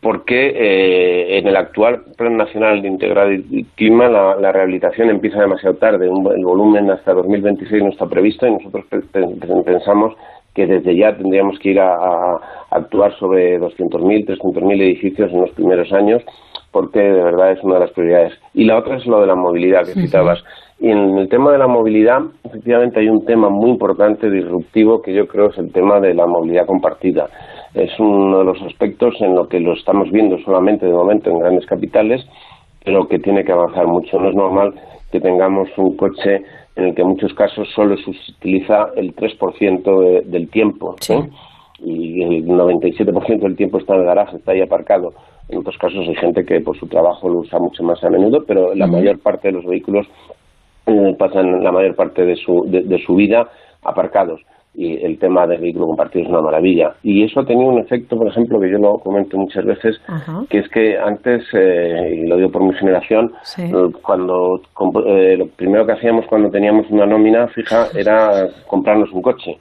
[0.00, 5.76] porque eh, en el actual Plan Nacional de Integral y Clima la, rehabilitación empieza demasiado
[5.76, 6.06] tarde.
[6.06, 8.84] el volumen hasta 2026 no está previsto y nosotros
[9.64, 10.14] pensamos
[10.54, 15.92] que desde ya tendríamos que ir a, actuar sobre 200.000, 300.000 edificios en los primeros
[15.92, 16.22] años
[16.70, 18.32] porque de verdad es una de las prioridades.
[18.54, 20.42] Y la otra es lo de la movilidad que citabas.
[20.80, 25.12] Y en el tema de la movilidad, efectivamente hay un tema muy importante, disruptivo, que
[25.12, 27.28] yo creo es el tema de la movilidad compartida.
[27.74, 31.38] Es uno de los aspectos en lo que lo estamos viendo solamente de momento en
[31.38, 32.26] grandes capitales,
[32.82, 34.18] pero que tiene que avanzar mucho.
[34.18, 34.74] No es normal
[35.12, 36.42] que tengamos un coche
[36.76, 40.96] en el que en muchos casos solo se utiliza el 3% del tiempo.
[41.78, 45.12] Y el 97% del tiempo está en el garaje, está ahí aparcado.
[45.50, 48.44] En otros casos hay gente que por su trabajo lo usa mucho más a menudo,
[48.46, 50.39] pero la mayor parte de los vehículos eh,
[51.18, 53.48] pasan la mayor parte de su, de, su vida
[53.82, 54.40] aparcados.
[54.72, 56.94] Y el tema del vehículo compartido es una maravilla.
[57.02, 60.00] Y eso ha tenido un efecto, por ejemplo, que yo lo comento muchas veces,
[60.48, 65.86] que es que antes, eh, y lo digo por mi generación, eh, cuando lo primero
[65.86, 69.58] que hacíamos cuando teníamos una nómina fija era comprarnos un coche.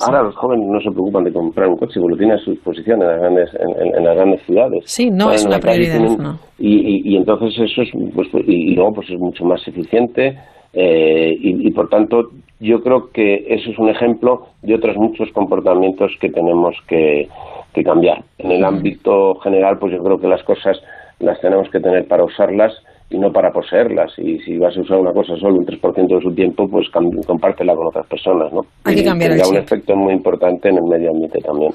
[0.00, 2.52] Ahora los jóvenes no se preocupan de comprar un coche, porque lo tienen a su
[2.52, 4.84] disposición en las grandes, en, las grandes ciudades.
[4.86, 5.98] Sí, no es una prioridad.
[5.98, 6.38] no.
[6.58, 10.38] y, y, entonces eso es, pues, y, luego pues es mucho más eficiente
[10.72, 12.30] eh, y, por tanto
[12.60, 17.28] yo creo que eso es un ejemplo de otros muchos comportamientos que tenemos que,
[17.72, 18.22] que cambiar.
[18.38, 20.80] En el ámbito general, pues yo creo que las cosas
[21.20, 22.72] las tenemos que tener para usarlas
[23.10, 24.12] y no para poseerlas.
[24.18, 26.86] Y si vas a usar una cosa solo un 3% de su tiempo, pues
[27.26, 28.60] compártela con otras personas, ¿no?
[28.84, 31.72] Hay que cambiar un efecto muy importante en el medio ambiente también.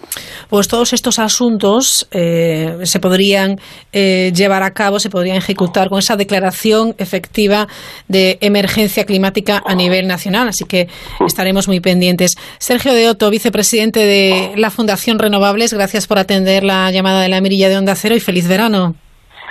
[0.50, 3.56] Pues todos estos asuntos eh, se podrían
[3.92, 7.68] eh, llevar a cabo, se podrían ejecutar con esa declaración efectiva
[8.08, 10.50] de emergencia climática a nivel nacional.
[10.50, 10.88] Así que
[11.26, 12.36] estaremos muy pendientes.
[12.60, 17.42] Sergio de Otto, vicepresidente de la Fundación Renovables, gracias por atender la llamada de la
[17.42, 18.94] mirilla de Onda Cero y feliz verano.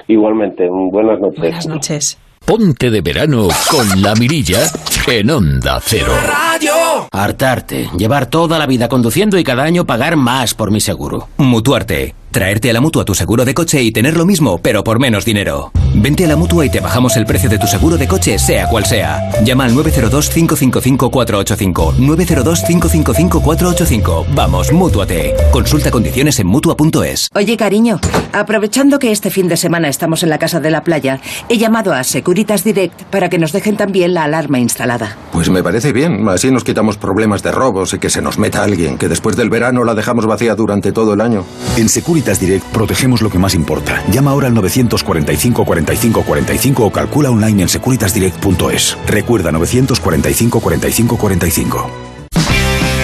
[0.08, 1.40] Igualmente, buenas noches.
[1.40, 2.18] Buenas noches.
[2.44, 4.60] Ponte de verano con la mirilla
[5.06, 6.12] en Onda Cero.
[6.26, 6.81] Radio.
[7.10, 11.28] Hartarte, llevar toda la vida conduciendo y cada año pagar más por mi seguro.
[11.36, 12.14] Mutuarte.
[12.32, 15.26] Traerte a la mutua tu seguro de coche y tener lo mismo, pero por menos
[15.26, 15.70] dinero.
[15.94, 18.70] Vente a la mutua y te bajamos el precio de tu seguro de coche, sea
[18.70, 19.20] cual sea.
[19.44, 21.96] Llama al 902-555-485.
[21.96, 24.24] 902-555-485.
[24.34, 25.34] Vamos, mutuate.
[25.50, 27.28] Consulta condiciones en mutua.es.
[27.34, 28.00] Oye, cariño,
[28.32, 31.92] aprovechando que este fin de semana estamos en la casa de la playa, he llamado
[31.92, 35.18] a Securitas Direct para que nos dejen también la alarma instalada.
[35.32, 36.26] Pues me parece bien.
[36.30, 39.50] Así nos quitamos problemas de robos y que se nos meta alguien, que después del
[39.50, 41.44] verano la dejamos vacía durante todo el año.
[41.76, 44.02] En Securitas Direct protegemos lo que más importa.
[44.10, 48.98] Llama ahora al 945 45 45 o calcula online en securitasdirect.es.
[49.06, 52.11] Recuerda 945 45 45.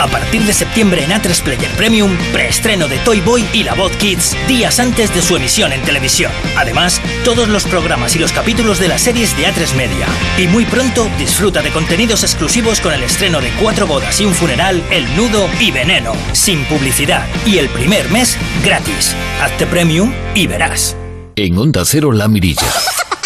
[0.00, 3.90] A partir de septiembre en A3 Player Premium, preestreno de Toy Boy y La Voz
[3.96, 6.30] Kids días antes de su emisión en televisión.
[6.56, 10.06] Además, todos los programas y los capítulos de las series de A3 Media.
[10.38, 14.34] Y muy pronto disfruta de contenidos exclusivos con el estreno de Cuatro bodas y un
[14.34, 17.26] funeral, El Nudo y Veneno, sin publicidad.
[17.44, 19.16] Y el primer mes gratis.
[19.42, 20.96] Hazte Premium y verás.
[21.34, 22.72] En Onda Cero La Mirilla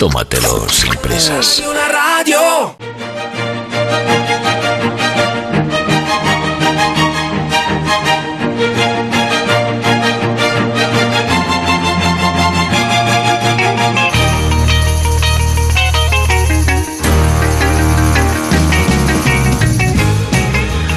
[0.02, 1.62] tómatelo sin prisas.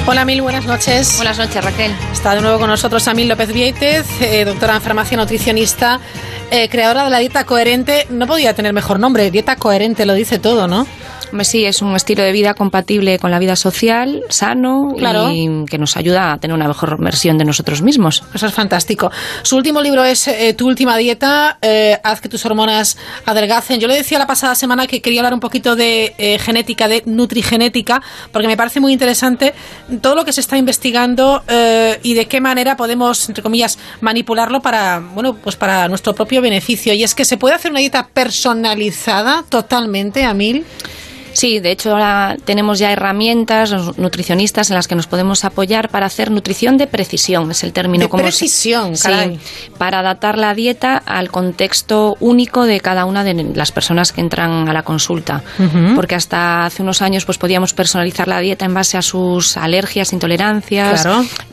[0.08, 1.16] Hola Mil, buenas noches.
[1.16, 1.92] Buenas noches, Raquel.
[2.12, 5.98] Está de nuevo con nosotros Amil López Vieitez, eh, doctora en farmacia nutricionista,
[6.52, 8.06] eh, creadora de la dieta coherente.
[8.08, 10.86] No podía tener mejor nombre, dieta coherente, lo dice todo, ¿no?
[11.42, 15.96] Sí, es un estilo de vida compatible con la vida social, sano y que nos
[15.96, 18.22] ayuda a tener una mejor versión de nosotros mismos.
[18.34, 19.10] Eso es fantástico.
[19.42, 23.80] Su último libro es eh, Tu última dieta, eh, haz que tus hormonas adelgacen.
[23.80, 27.02] Yo le decía la pasada semana que quería hablar un poquito de eh, genética, de
[27.06, 28.02] nutrigenética,
[28.32, 29.54] porque me parece muy interesante
[30.00, 31.42] todo lo que se está investigando
[32.02, 36.92] y de qué manera podemos, entre comillas, manipularlo para, bueno, pues para nuestro propio beneficio.
[36.94, 40.64] Y es que se puede hacer una dieta personalizada totalmente a mil.
[41.36, 45.90] Sí, de hecho ahora tenemos ya herramientas los nutricionistas en las que nos podemos apoyar
[45.90, 49.38] para hacer nutrición de precisión, es el término de como precisión, caray.
[49.76, 54.66] para adaptar la dieta al contexto único de cada una de las personas que entran
[54.66, 55.42] a la consulta,
[55.94, 60.14] porque hasta hace unos años pues podíamos personalizar la dieta en base a sus alergias,
[60.14, 61.06] intolerancias,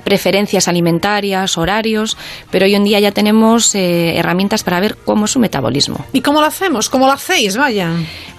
[0.06, 2.18] preferencias alimentarias, horarios,
[2.52, 6.06] pero hoy en día ya tenemos eh, herramientas para ver cómo es su metabolismo.
[6.14, 6.90] ¿Y cómo lo hacemos?
[6.90, 7.58] ¿Cómo lo hacéis?
[7.58, 7.92] Vaya.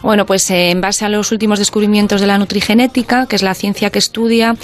[0.02, 3.55] Bueno, pues eh, en base a los últimos descubrimientos de la nutrigenética, que es la
[3.55, 4.57] ciencia que estudia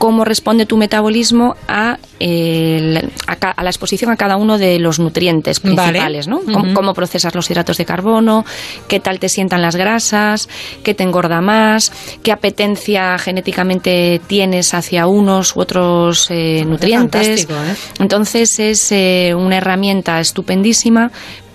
[0.00, 6.26] cómo responde tu metabolismo a, a, la exposición a cada uno de los nutrientes principales,
[6.26, 6.40] ¿no?
[6.40, 8.46] Cómo, procesas los hidratos de carbono,
[8.88, 10.48] qué tal te sientan las grasas,
[10.82, 17.44] qué te engorda más, qué apetencia genéticamente tienes hacia unos u otros eh, nutrientes.
[17.44, 17.74] ¿eh?
[17.98, 21.10] Entonces es eh, una herramienta estupendísima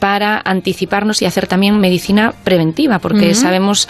[0.06, 3.88] para anticiparnos y hacer también medicina preventiva, porque sabemos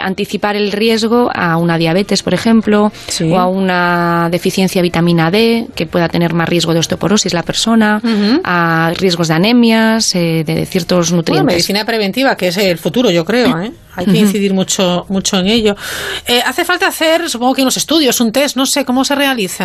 [0.00, 2.92] anticipar el riesgo a una diabetes, por ejemplo,
[3.28, 3.95] o a una
[4.30, 8.00] deficiencia de vitamina D, que pueda tener más riesgo de osteoporosis la persona,
[8.44, 11.44] a riesgos de anemias, eh, de ciertos nutrientes.
[11.44, 13.72] Bueno, medicina preventiva, que es el futuro, yo creo, ¿eh?
[13.98, 15.74] Hay que incidir mucho, mucho en ello.
[16.26, 19.64] Eh, hace falta hacer, supongo que unos estudios, un test, no sé, ¿cómo se realiza?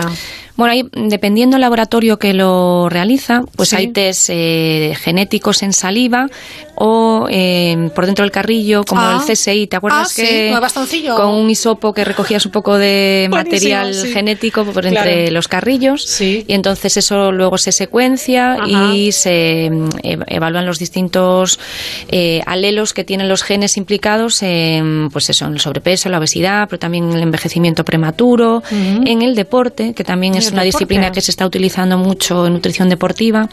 [0.56, 6.28] Bueno, ahí, dependiendo del laboratorio que lo realiza, pues hay test genéticos en saliva
[6.76, 7.28] o
[7.94, 9.24] por dentro del carrillo, como el ah.
[9.28, 10.58] CSI, ¿te acuerdas ah, que
[11.18, 14.21] con un hisopo que recogías un poco de material genético
[14.74, 19.90] por entre los carrillos y entonces eso luego se secuencia y se mm,
[20.28, 21.60] evalúan los distintos
[22.10, 26.68] eh, alelos que tienen los genes implicados en pues eso, en el sobrepeso, la obesidad,
[26.70, 31.22] pero también en el envejecimiento prematuro, en el deporte, que también es una disciplina que
[31.22, 33.50] se está utilizando mucho en nutrición deportiva,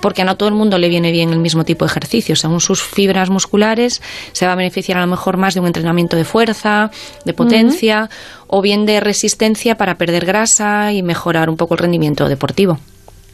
[0.00, 2.60] porque a no todo el mundo le viene bien el mismo tipo de ejercicio, según
[2.60, 6.24] sus fibras musculares, se va a beneficiar a lo mejor más de un entrenamiento de
[6.24, 6.90] fuerza,
[7.24, 8.08] de potencia,
[8.54, 12.78] o bien de resistencia para perder grasa y mejorar un poco el rendimiento deportivo.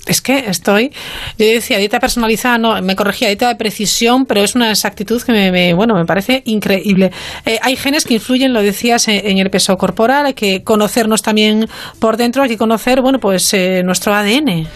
[0.06, 0.92] Es que estoy,
[1.36, 5.32] yo decía dieta personalizada, no, me corregía dieta de precisión, pero es una exactitud que
[5.32, 7.10] me, bueno, me parece increíble.
[7.44, 11.68] Eh, hay genes que influyen, lo decías, en, el peso corporal, hay que conocernos también
[11.98, 14.68] por dentro, hay que conocer, bueno, pues eh, nuestro ADN.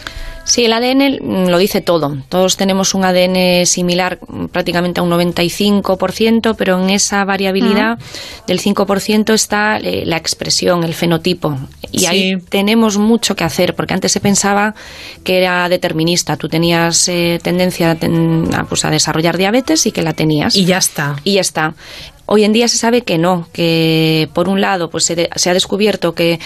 [0.45, 2.17] Sí, el ADN lo dice todo.
[2.29, 4.19] Todos tenemos un ADN similar
[4.51, 7.99] prácticamente a un 95%, pero en esa variabilidad
[8.47, 11.59] del 5% está eh, la expresión, el fenotipo.
[11.91, 14.75] Y ahí tenemos mucho que hacer, porque antes se pensaba
[15.25, 16.37] que era determinista.
[16.37, 20.57] Tú tenías eh, tendencia a, pues, a desarrollar diabetes y que la tenías.
[20.57, 21.17] Y ya está.
[21.25, 21.75] Y ya está.
[22.35, 26.15] Hoy en día se sabe que no, que por un lado pues se, ha descubierto
[26.15, 26.41] que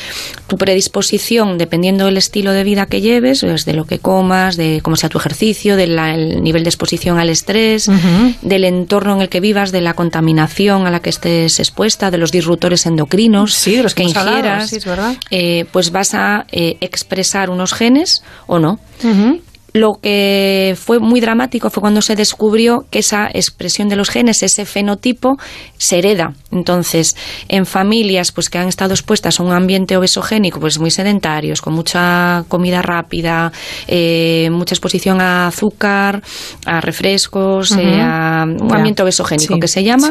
[0.49, 4.97] tu predisposición, dependiendo del estilo de vida que lleves, de lo que comas, de cómo
[4.97, 7.89] sea tu ejercicio, del nivel de exposición al estrés,
[8.43, 12.19] del entorno en el que vivas, de la contaminación a la que estés expuesta, de
[12.19, 14.77] los disruptores endocrinos de los que, ingieras,
[15.31, 18.81] eh, pues vas a eh, expresar unos genes o no.
[19.77, 24.43] Lo que fue muy dramático fue cuando se descubrió que esa expresión de los genes,
[24.43, 25.37] ese fenotipo,
[25.77, 26.33] se hereda.
[26.51, 27.15] Entonces,
[27.49, 31.75] en familias pues que han estado expuestas a un ambiente obesogénico, pues muy sedentarios, con
[31.75, 33.53] mucha comida rápida,
[33.87, 36.23] eh, mucha exposición a azúcar,
[36.65, 40.09] a refrescos, eh, a un ambiente obesogénico que se llama,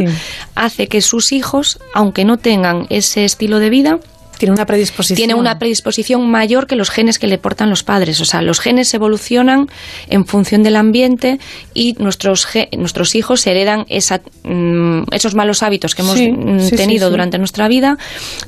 [0.53, 3.99] hace que sus hijos, aunque no tengan ese estilo de vida,
[4.38, 5.17] tiene una predisposición.
[5.17, 8.19] Tiene una predisposición mayor que los genes que le portan los padres.
[8.21, 9.67] O sea, los genes evolucionan
[10.09, 11.39] en función del ambiente
[11.73, 17.38] y nuestros, nuestros hijos heredan esa, mm, esos malos hábitos que hemos mm, tenido durante
[17.38, 17.97] nuestra vida.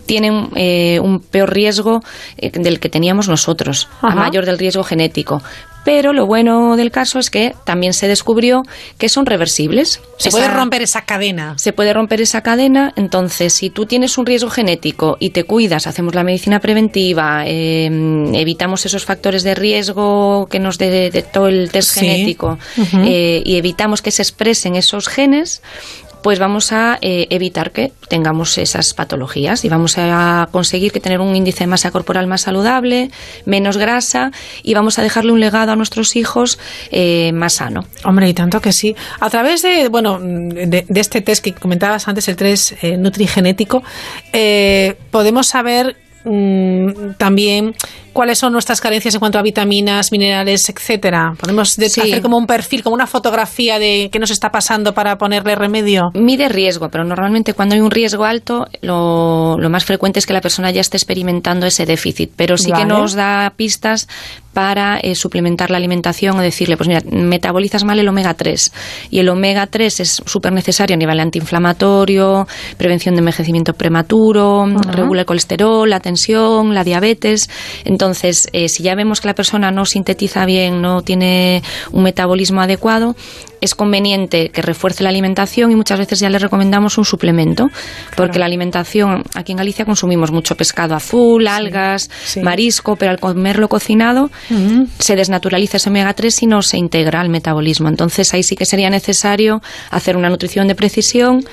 [0.05, 2.01] Tienen eh, un peor riesgo
[2.38, 5.41] eh, del que teníamos nosotros, a mayor del riesgo genético
[5.88, 8.63] Pero lo bueno del caso es que también se descubrió
[8.97, 10.01] que son reversibles.
[10.17, 11.53] Se puede romper esa cadena.
[11.57, 12.91] Se puede romper esa cadena.
[12.97, 18.35] Entonces, si tú tienes un riesgo genético y te cuidas, hacemos la medicina preventiva, em,
[18.35, 22.59] evitamos esos factores de riesgo que nos detectó el test genético
[23.05, 25.61] eh, y evitamos que se expresen esos genes,
[26.22, 31.20] pues vamos a eh, evitar que tengamos esas patologías y vamos a conseguir que tener
[31.20, 33.11] un índice de masa corporal más saludable,
[33.45, 34.32] menos grasa
[34.63, 36.59] y vamos a dejarle un legado a nuestros hijos
[36.91, 37.86] eh, más sano.
[38.03, 38.95] Hombre, y tanto que sí.
[39.20, 43.84] A través de, bueno, de, este test que comentabas antes, el test eh, nutrigenético,
[45.11, 47.73] podemos saber mm, también
[48.17, 51.34] cuáles son nuestras carencias en cuanto a vitaminas, minerales, etcétera.
[51.39, 55.53] Podemos hacer como un perfil, como una fotografía de qué nos está pasando para ponerle
[55.53, 56.09] remedio.
[56.15, 60.41] Mide riesgo, pero normalmente cuando hay un riesgo alto, lo, más frecuente es que la
[60.41, 64.07] persona ya esté experimentando ese déficit, pero sí que nos da pistas
[64.58, 68.74] para eh, suplementar la alimentación o decirle, pues mira, metabolizas mal el omega 3
[69.12, 75.22] y el omega 3 es súper necesario a nivel antiinflamatorio, prevención de envejecimiento prematuro, regula
[75.22, 77.51] el colesterol, la tensión, la diabetes.
[77.86, 82.01] Entonces, entonces, eh, si ya vemos que la persona no sintetiza bien, no tiene un
[82.01, 83.16] metabolismo adecuado,
[83.62, 87.68] es conveniente que refuerce la alimentación y muchas veces ya le recomendamos un suplemento,
[88.16, 92.10] porque la alimentación, aquí en Galicia consumimos mucho pescado azul, algas,
[92.41, 94.30] marisco, pero al comerlo cocinado
[94.99, 97.89] se desnaturaliza ese omega 3 y no se integra al metabolismo.
[97.89, 101.43] Entonces ahí sí que sería necesario hacer una nutrición de precisión,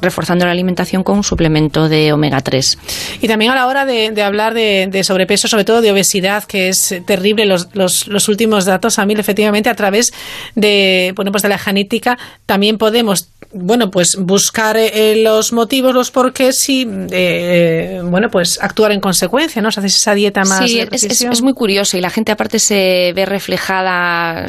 [0.00, 2.78] reforzando la alimentación con un suplemento de omega 3.
[3.20, 6.68] Y también a la hora de, hablar de, de, sobrepeso, sobre todo de obesidad, que
[6.68, 10.12] es terrible los, los, los últimos datos, a mí efectivamente a través
[10.54, 16.10] de, bueno, pues de la genética, también podemos bueno, pues buscar eh, los motivos, los
[16.10, 19.68] porqués y, eh, bueno, pues actuar en consecuencia, ¿no?
[19.68, 20.70] O sea, esa dieta más.
[20.70, 24.46] Sí, es, muy curioso y la gente aparte se ve reflejada,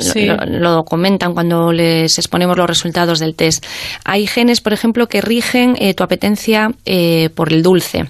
[0.47, 3.65] lo, comentan cuando les exponemos los resultados del test.
[4.05, 6.71] Hay genes, por ejemplo, que rigen eh, tu apetencia
[7.35, 8.05] por el dulce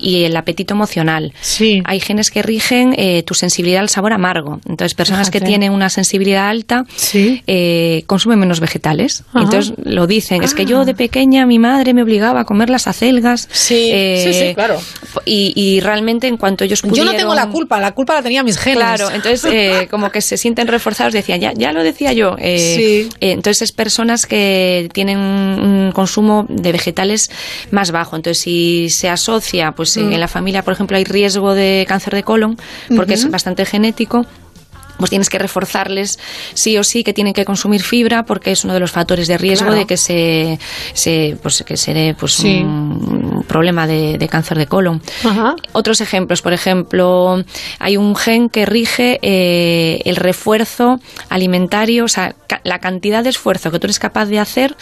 [0.00, 1.32] y el apetito emocional.
[1.40, 1.82] Sí.
[1.84, 4.60] Hay genes que rigen eh, tu sensibilidad al sabor amargo.
[4.68, 6.84] Entonces, personas que tienen una sensibilidad alta
[7.14, 9.24] eh, consumen menos vegetales.
[9.34, 10.42] Entonces, lo dicen.
[10.42, 10.96] Es que yo de ah.
[10.96, 13.48] pequeña, mi madre me obligaba a comer las acelgas.
[13.50, 14.80] Sí, sí, sí, eh, claro.
[15.24, 17.06] Y, realmente, en cuanto ellos pudieron...
[17.06, 18.78] Yo no tengo la culpa, la culpa la tenía mis genes.
[18.78, 22.36] Claro, entonces, como que se sienten reforzados, decían, ya, ya lo decía yo.
[22.38, 23.08] sí.
[23.20, 27.30] entonces, es personas que tienen un consumo de vegetales
[27.70, 28.16] más bajo.
[28.16, 29.35] Entonces, si se asocia
[29.72, 30.14] pues en mm.
[30.14, 32.56] la familia, por ejemplo, hay riesgo de cáncer de colon,
[32.94, 34.26] porque es bastante genético
[34.98, 36.18] pues tienes que reforzarles
[36.54, 39.38] sí o sí que tienen que consumir fibra porque es uno de los factores de
[39.38, 40.58] riesgo de que se,
[40.92, 45.00] se, pues que se dé pues un problema de, cáncer de colon.
[45.72, 47.42] Otros ejemplos, por ejemplo,
[47.78, 52.34] hay un gen que rige eh, el refuerzo alimentario, o sea,
[52.64, 54.76] la cantidad de esfuerzo que tú eres capaz de hacer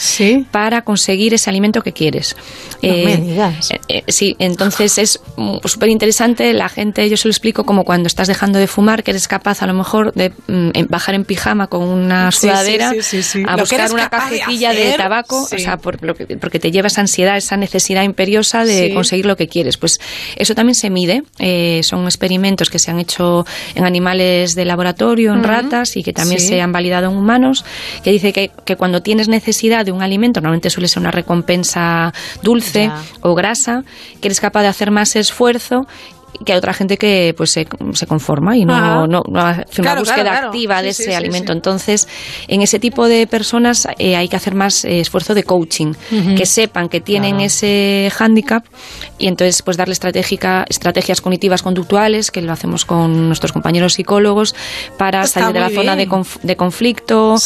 [0.51, 2.37] para conseguir ese alimento que quieres.
[2.83, 3.71] No me eh, digas.
[3.89, 5.21] Eh, sí, entonces es
[5.65, 6.53] súper interesante.
[6.53, 9.63] La gente, yo se lo explico como cuando estás dejando de fumar, que eres capaz
[9.63, 12.93] a lo mejor de mm, bajar en pijama con una sudadera
[13.47, 18.03] a buscar una cajetilla de, tabaco, o sea, porque te lleva esa ansiedad, esa necesidad
[18.03, 19.77] imperiosa de conseguir lo que quieres.
[19.77, 20.01] Pues
[20.37, 21.23] eso también se mide.
[21.39, 26.13] Eh, son experimentos que se han hecho en animales de laboratorio, en ratas y que
[26.13, 27.65] también se han validado en humanos,
[28.03, 32.13] que dice que, que, cuando tienes necesidad de un alimento, normalmente suele ser una recompensa
[32.43, 32.91] dulce
[33.21, 33.85] o grasa,
[34.21, 35.87] que eres capaz de hacer más esfuerzo
[36.45, 40.47] que hay otra gente que pues se, se conforma y no, no, hace una búsqueda
[40.47, 41.53] activa de ese alimento.
[41.53, 42.09] Entonces,
[42.49, 45.93] en ese tipo de personas eh, hay que hacer más eh, esfuerzo de coaching,
[46.37, 48.65] que sepan que tienen ese hándicap
[49.19, 54.55] y entonces pues darle estratégica, estrategias cognitivas conductuales, que lo hacemos con nuestros compañeros psicólogos,
[54.99, 56.09] para salir de la zona de,
[56.43, 57.37] de conflicto,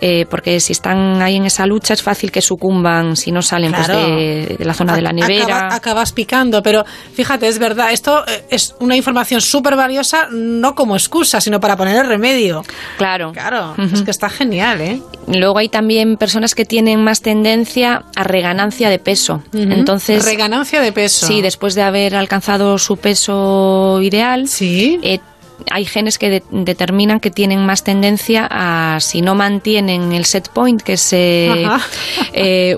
[0.00, 3.72] eh, porque si están ahí en esa lucha es fácil que sucumban si no salen
[3.72, 5.74] pues, de, la zona de la nevera.
[5.74, 6.84] acabas picando, pero
[7.14, 11.96] fíjate, es verdad, esto es una información súper valiosa, no como excusa, sino para poner
[11.96, 12.64] el remedio.
[12.98, 13.32] Claro.
[13.32, 15.02] Claro, es que está genial, ¿eh?
[15.26, 19.42] Luego hay también personas que tienen más tendencia a reganancia de peso.
[19.52, 20.24] Entonces.
[20.24, 21.26] Reganancia de peso.
[21.26, 24.48] Sí, después de haber alcanzado su peso ideal.
[24.48, 24.98] Sí.
[25.02, 25.20] Eh,
[25.70, 30.80] hay genes que determinan que tienen más tendencia a, si no mantienen el set point,
[30.80, 31.66] que es eh,
[32.32, 32.76] eh,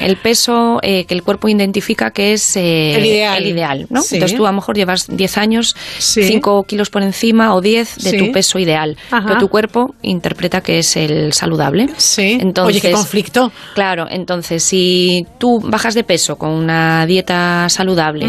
[0.00, 3.86] el peso eh, que el cuerpo identifica que es el ideal.
[3.90, 4.00] ¿no?
[4.00, 8.18] Entonces tú a lo mejor llevas 10 años, 5 kilos por encima o 10 de
[8.18, 11.88] tu peso ideal, pero tu cuerpo interpreta que es el saludable.
[11.96, 12.38] Sí.
[12.40, 13.52] Entonces, Oye, qué conflicto.
[13.74, 18.26] Claro, entonces si tú bajas de peso con una dieta saludable,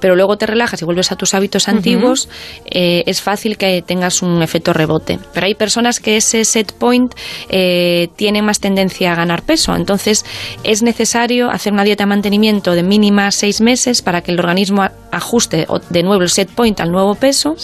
[0.00, 2.28] pero luego te relajas y vuelves a tus hábitos antiguos,
[2.66, 5.20] es fácil fácil que tengas un efecto rebote.
[5.32, 7.14] Pero hay personas que ese set point
[7.48, 9.76] eh, tiene más tendencia a ganar peso.
[9.76, 10.24] Entonces
[10.64, 14.88] es necesario hacer una dieta de mantenimiento de mínima seis meses para que el organismo
[15.12, 17.56] ajuste de nuevo el set point al nuevo peso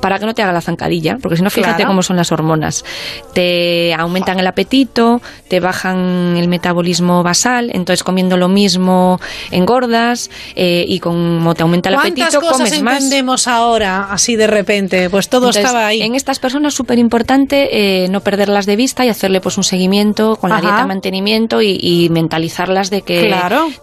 [0.00, 1.16] para que no te haga la zancadilla.
[1.20, 2.84] Porque si no, fíjate cómo son las hormonas.
[3.32, 9.18] Te aumentan el apetito, te bajan el metabolismo basal, entonces comiendo lo mismo
[9.50, 12.96] engordas eh, y como te aumenta el apetito, comes más.
[12.96, 15.08] entendemos ahora así de repente?
[15.08, 16.02] Pues todo estaba ahí.
[16.02, 20.36] En estas personas súper importante eh, no perderlas de vista y hacerle pues un seguimiento
[20.36, 23.34] con la dieta mantenimiento y, mentalizarlas de que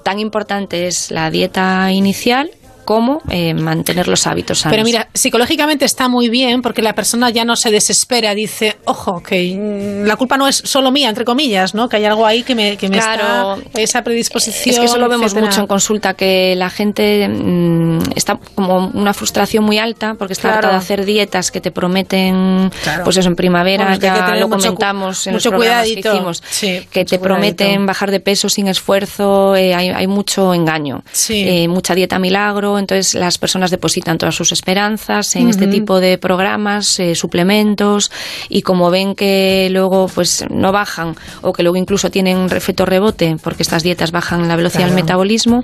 [0.03, 2.51] tan importante es la dieta inicial
[2.89, 4.73] cómo eh, mantener los hábitos sanos.
[4.73, 9.21] Pero mira, psicológicamente está muy bien porque la persona ya no se desespera, dice, ojo,
[9.21, 11.87] que la culpa no es solo mía, entre comillas, ¿no?
[11.87, 14.73] Que hay algo ahí que me, que me está esa predisposición.
[14.73, 19.13] Es que eso lo vemos mucho en consulta, que la gente mm, está como una
[19.13, 22.71] frustración muy alta porque está harta de hacer dietas que te prometen,
[23.03, 26.41] pues eso, en primavera, ya lo comentamos en mucho los programas que hicimos,
[26.89, 31.93] que te prometen bajar de peso sin esfuerzo, eh, hay, hay, mucho engaño, eh, mucha
[31.93, 37.15] dieta milagro, entonces las personas depositan todas sus esperanzas en este tipo de programas, eh,
[37.15, 38.11] suplementos,
[38.49, 43.37] y como ven que luego pues no bajan o que luego incluso tienen efecto rebote
[43.41, 45.63] porque estas dietas bajan la velocidad del metabolismo,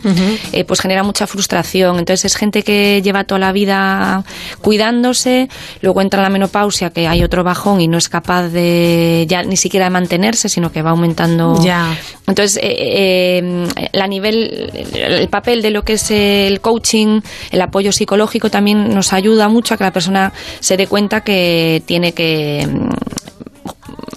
[0.51, 1.99] eh, pues genera mucha frustración.
[1.99, 4.23] Entonces es gente que lleva toda la vida
[4.61, 5.49] cuidándose,
[5.81, 9.43] luego entra en la menopausia que hay otro bajón y no es capaz de ya
[9.43, 11.61] ni siquiera de mantenerse, sino que va aumentando.
[11.63, 11.95] Ya.
[12.27, 17.04] Entonces, eh, la nivel, el papel de lo que es el coaching
[17.51, 21.83] el apoyo psicológico también nos ayuda mucho a que la persona se dé cuenta que
[21.85, 22.67] tiene que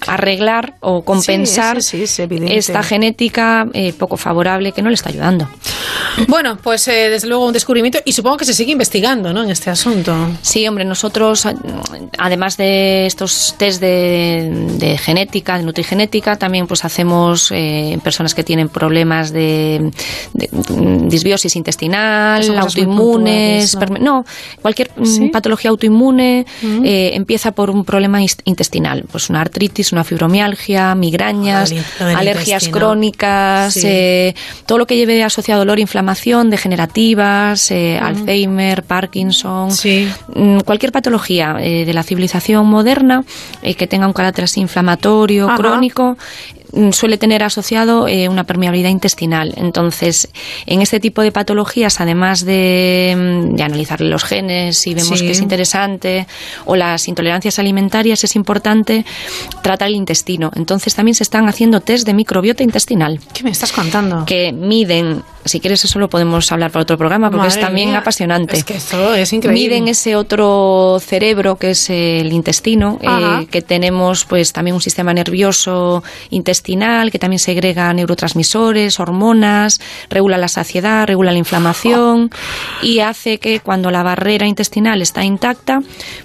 [0.09, 5.49] arreglar o compensar esta genética eh, poco favorable que no le está ayudando.
[6.27, 9.45] Bueno, pues eh, desde luego un descubrimiento y supongo que se sigue investigando ¿no?
[9.45, 10.15] en este asunto.
[10.43, 11.47] Sí, hombre, nosotros,
[12.17, 18.69] además de estos test de, genética, de nutrigenética, también pues hacemos eh, personas que tienen
[18.69, 19.91] problemas de,
[20.33, 24.25] disbiosis intestinal, autoinmunes, no,
[24.63, 26.85] cualquier mm, patología autoinmune mm.
[26.85, 34.35] empieza por un problema intestinal, pues una artritis, una fibromialgia, migrañas, alergias crónicas, eh,
[34.67, 39.71] todo lo que lleve asociado dolor, inflamación, degenerativas, eh, Alzheimer, Parkinson,
[40.35, 43.25] mm, cualquier patología eh, de la civilización moderna
[43.63, 46.17] que tenga un carácter así inflamatorio, crónico,
[46.93, 49.55] suele tener asociado eh, una permeabilidad intestinal.
[49.57, 50.29] Entonces,
[50.67, 55.41] en este tipo de patologías, además de, mm, analizar los genes, si vemos que es
[55.41, 56.27] interesante,
[56.65, 59.05] o las intolerancias alimentarias, es importante
[59.63, 60.51] tratar el intestino.
[60.55, 63.21] Entonces, también se están haciendo test de microbiota intestinal.
[63.33, 64.25] ¿Qué me estás contando?
[64.27, 68.57] Que miden si quieres eso lo podemos hablar para otro programa porque es también apasionante.
[68.57, 69.61] Es que esto es increíble.
[69.61, 75.15] Miden ese otro cerebro que es el intestino, eh, que tenemos pues también un sistema
[75.15, 79.81] nervioso intestinal que también segrega neurotransmisores, hormonas,
[80.11, 82.31] regula la saciedad, regula la inflamación
[82.83, 85.81] y hace que cuando la barrera intestinal está intacta,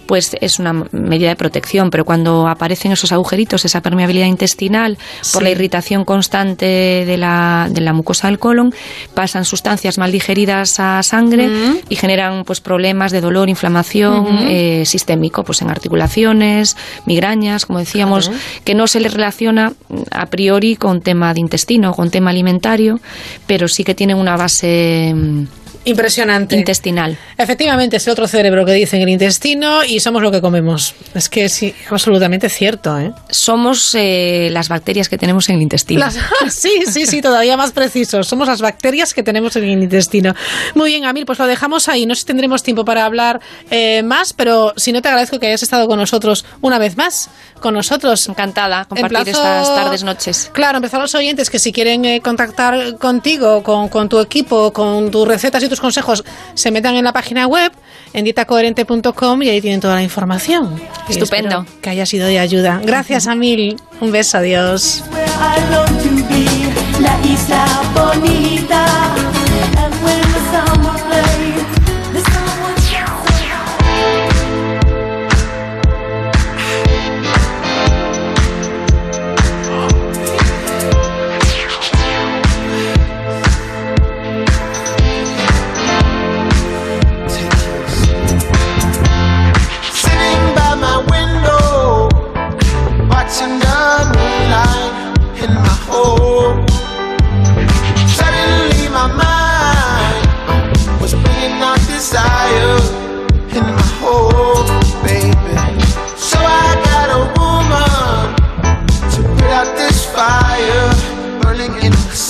[0.06, 4.98] pues es una medida de protección, pero cuando aparecen esos agujeritos, esa permeabilidad intestinal
[5.32, 6.66] por la irritación constante
[7.06, 8.74] de la, de la mucosa del colon,
[9.14, 11.50] pasan sustancias mal digeridas a sangre
[11.90, 16.76] y generan pues problemas de dolor, inflamación eh, sistémico, pues en articulaciones,
[17.06, 18.32] migrañas, como decíamos,
[18.64, 19.74] que no se les relaciona
[20.12, 23.00] a priori con tema de intestino, con tema alimentario,
[23.48, 25.44] pero sí que tienen una base mm,
[25.86, 26.56] Impresionante.
[26.56, 27.18] Intestinal.
[27.38, 30.96] Efectivamente, es el otro cerebro que dicen el intestino y somos lo que comemos.
[31.14, 32.98] Es que es absolutamente cierto.
[32.98, 33.12] ¿eh?
[33.30, 36.06] Somos eh, las bacterias que tenemos en el intestino.
[36.50, 38.24] sí, sí, sí, todavía más preciso.
[38.24, 40.34] Somos las bacterias que tenemos en el intestino.
[40.76, 42.06] Muy bien, Amir, pues lo dejamos ahí.
[42.06, 45.48] No sé si tendremos tiempo para hablar eh, más, pero si no te agradezco que
[45.48, 47.30] hayas estado con nosotros una vez más.
[47.60, 48.28] Con nosotros.
[48.28, 50.50] Encantada compartir estas tardes, noches.
[50.54, 55.12] Claro, empezar los oyentes que si quieren eh, contactar contigo, con, con tu equipo, con
[55.12, 57.72] tus recetas y tus consejos se metan en la página web,
[58.14, 60.80] en dietacoherente.com y ahí tienen toda la información.
[61.10, 61.66] Estupendo.
[61.82, 62.80] Que haya sido de ayuda.
[62.84, 65.04] Gracias, a mil Un beso, adiós.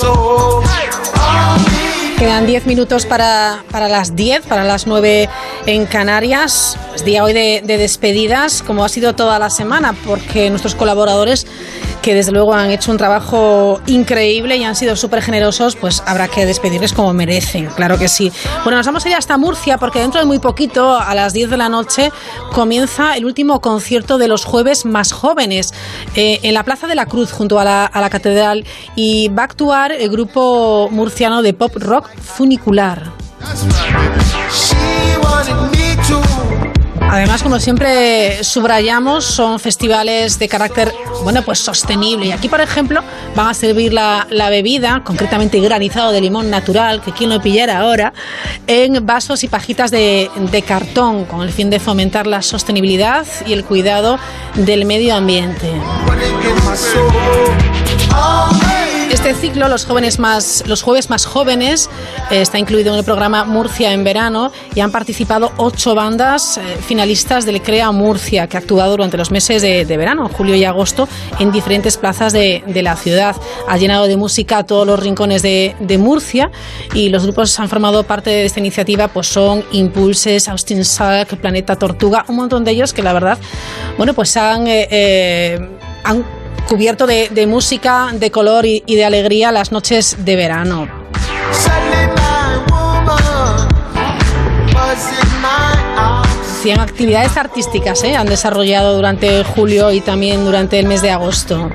[0.03, 0.32] soul.
[2.23, 5.27] 10 minutos para, para, las 10, para las 9
[5.65, 6.77] en Canarias.
[6.95, 11.45] Es día hoy de, de, despedidas, como ha sido toda la semana, porque nuestros colaboradores,
[12.01, 16.27] que desde luego han hecho un trabajo increíble y han sido súper generosos, pues habrá
[16.29, 18.31] que despedirles como merecen, claro que sí.
[18.63, 21.49] Bueno, nos vamos a ir hasta Murcia, porque dentro de muy poquito, a las 10
[21.49, 22.11] de la noche,
[22.51, 25.73] comienza el último concierto de los jueves más jóvenes
[26.15, 28.65] eh, en la Plaza de la Cruz, junto a la, a la Catedral,
[28.95, 33.11] y va a actuar el grupo murciano de pop rock funicular.
[37.13, 40.91] Además, como siempre subrayamos, son festivales de carácter,
[41.23, 42.25] bueno, pues sostenible.
[42.25, 43.01] Y aquí, por ejemplo,
[43.35, 48.13] van a servir la, bebida, concretamente granizado de limón natural, que quien lo pillara ahora,
[48.65, 53.53] en vasos y pajitas de, de cartón, con el fin de fomentar la sostenibilidad y
[53.53, 54.17] el cuidado
[54.55, 55.69] del medio ambiente.
[59.13, 61.87] Este ciclo, los jóvenes más, los jueves más jóvenes,
[62.31, 66.61] eh, está incluido en el programa Murcia en verano y han participado ocho bandas eh,
[66.83, 70.65] finalistas del CREA Murcia, que ha actuado durante los meses de, de verano, julio y
[70.65, 71.07] agosto,
[71.37, 73.35] en diferentes plazas de, de, la ciudad.
[73.67, 76.49] Ha llenado de música todos los rincones de, de, Murcia
[76.95, 81.75] y los grupos han formado parte de esta iniciativa, pues son Impulses, Austin Sack, Planeta
[81.75, 83.37] Tortuga, un montón de ellos que la verdad,
[83.95, 85.69] bueno, pues han, eh, eh
[86.03, 86.25] han
[86.67, 90.87] cubierto de, música, de color y, de alegría las noches de verano.
[96.61, 98.15] 100 actividades artísticas ¿eh?
[98.15, 101.69] han desarrollado durante julio y también durante el mes de agosto.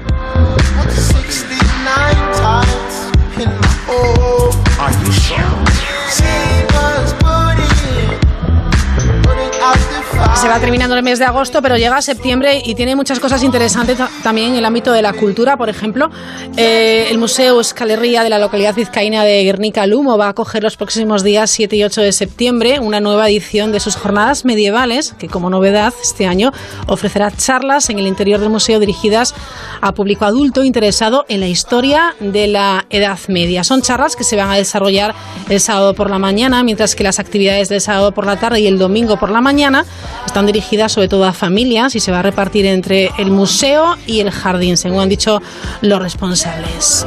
[10.40, 13.98] Se va terminando el mes de agosto, pero llega septiembre y tiene muchas cosas interesantes
[14.22, 15.56] también en el ámbito de la cultura.
[15.56, 16.10] Por ejemplo,
[16.56, 20.76] eh, el Museo Escalerría de la localidad vizcaína de Guernica Lumo va a acoger los
[20.76, 25.26] próximos días 7 y 8 de septiembre una nueva edición de sus jornadas medievales, que
[25.26, 26.52] como novedad este año
[26.86, 29.34] ofrecerá charlas en el interior del museo dirigidas
[29.80, 33.64] a público adulto interesado en la historia de la Edad Media.
[33.64, 35.16] Son charlas que se van a desarrollar
[35.48, 38.68] el sábado por la mañana, mientras que las actividades del sábado por la tarde y
[38.68, 39.84] el domingo por la mañana
[40.28, 44.20] están dirigidas sobre todo a familias y se va a repartir entre el museo y
[44.20, 45.42] el jardín, según han dicho
[45.80, 47.06] los responsables.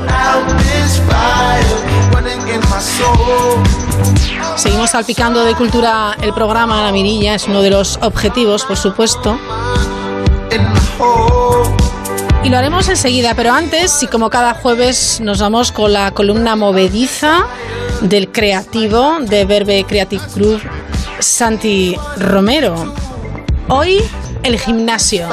[4.55, 9.39] Seguimos salpicando de cultura el programa La Mirilla, es uno de los objetivos, por supuesto.
[12.43, 16.55] Y lo haremos enseguida, pero antes, y como cada jueves, nos vamos con la columna
[16.55, 17.45] movediza
[18.01, 20.61] del creativo de Verbe Creative Group,
[21.19, 23.10] Santi Romero.
[23.69, 24.01] Hoy,
[24.43, 25.27] el gimnasio.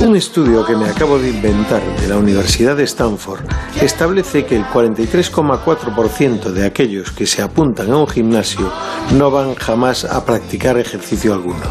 [0.00, 3.42] Un estudio que me acabo de inventar de la Universidad de Stanford
[3.80, 8.72] establece que el 43,4% de aquellos que se apuntan a un gimnasio
[9.12, 11.64] no van jamás a practicar ejercicio alguno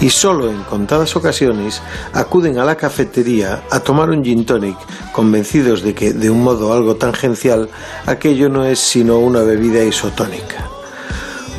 [0.00, 1.80] y solo en contadas ocasiones
[2.12, 4.76] acuden a la cafetería a tomar un gin tonic
[5.12, 7.68] convencidos de que de un modo algo tangencial
[8.06, 10.65] aquello no es sino una bebida isotónica.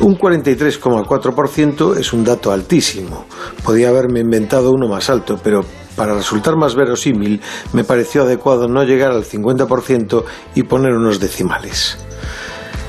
[0.00, 3.26] Un 43,4% es un dato altísimo.
[3.64, 5.64] Podía haberme inventado uno más alto, pero
[5.96, 7.40] para resultar más verosímil
[7.72, 10.24] me pareció adecuado no llegar al 50%
[10.54, 11.98] y poner unos decimales.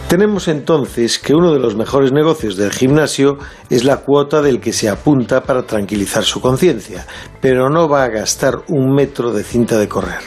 [0.07, 3.39] Tenemos entonces que uno de los mejores negocios del gimnasio
[3.72, 7.07] es la cuota del que se apunta para tranquilizar su conciencia,
[7.41, 10.22] pero no va a gastar un metro de cinta de correr.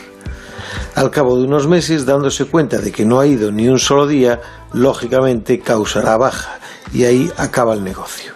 [0.96, 4.06] Al cabo de unos meses, dándose cuenta de que no ha ido ni un solo
[4.06, 4.40] día,
[4.72, 6.58] lógicamente causará baja
[6.92, 8.32] y ahí acaba el negocio.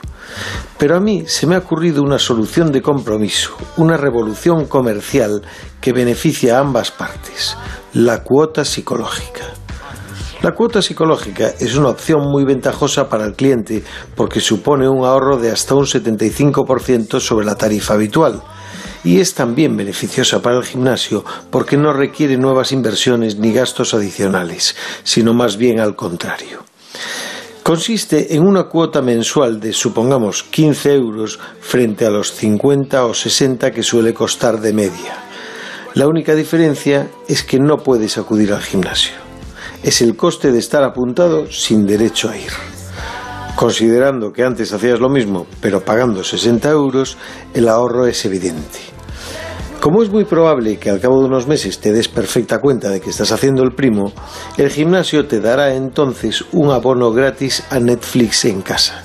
[0.79, 5.43] Pero a mí se me ha ocurrido una solución de compromiso, una revolución comercial
[5.81, 7.57] que beneficia a ambas partes,
[7.95, 9.45] la cuota psicológica.
[10.43, 13.83] La cuota psicológica es una opción muy ventajosa para el cliente
[14.15, 18.43] porque supone un ahorro de hasta un 75% sobre la tarifa habitual
[19.03, 24.77] y es también beneficiosa para el gimnasio porque no requiere nuevas inversiones ni gastos adicionales,
[25.05, 26.65] sino más bien al contrario.
[27.67, 33.73] Consiste en una cuota mensual de, supongamos, 15 euros frente a los 50 o 60
[33.73, 35.19] que suele costar de media.
[35.95, 39.17] La única diferencia es que no puedes acudir al gimnasio.
[39.83, 42.53] Es el coste de estar apuntado sin derecho a ir.
[43.57, 47.17] Considerando que antes hacías lo mismo, pero pagando 60 euros,
[47.53, 48.96] el ahorro es evidente.
[49.81, 53.01] Como es muy probable que al cabo de unos meses te des perfecta cuenta de
[53.01, 54.13] que estás haciendo el primo,
[54.57, 59.05] el gimnasio te dará entonces un abono gratis a Netflix en casa.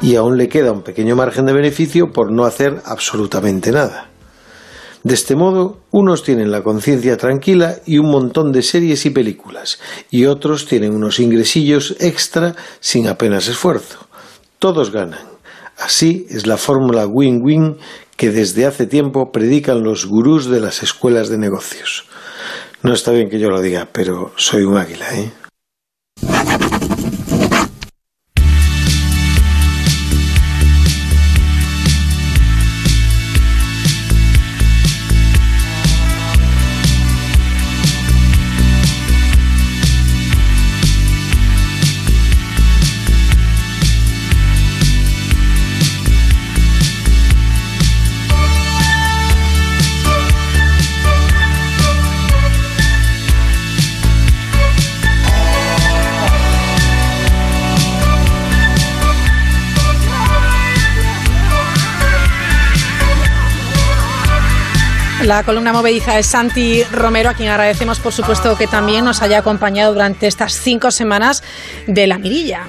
[0.00, 4.08] Y aún le queda un pequeño margen de beneficio por no hacer absolutamente nada.
[5.02, 9.78] De este modo, unos tienen la conciencia tranquila y un montón de series y películas,
[10.10, 14.06] y otros tienen unos ingresillos extra sin apenas esfuerzo.
[14.58, 15.34] Todos ganan.
[15.76, 17.76] Así es la fórmula win-win
[18.16, 22.04] que desde hace tiempo predican los gurús de las escuelas de negocios.
[22.82, 25.32] No está bien que yo lo diga, pero soy un águila, ¿eh?
[65.34, 69.38] La columna movediza es Santi Romero, a quien agradecemos, por supuesto, que también nos haya
[69.38, 71.42] acompañado durante estas cinco semanas
[71.88, 72.68] de la mirilla.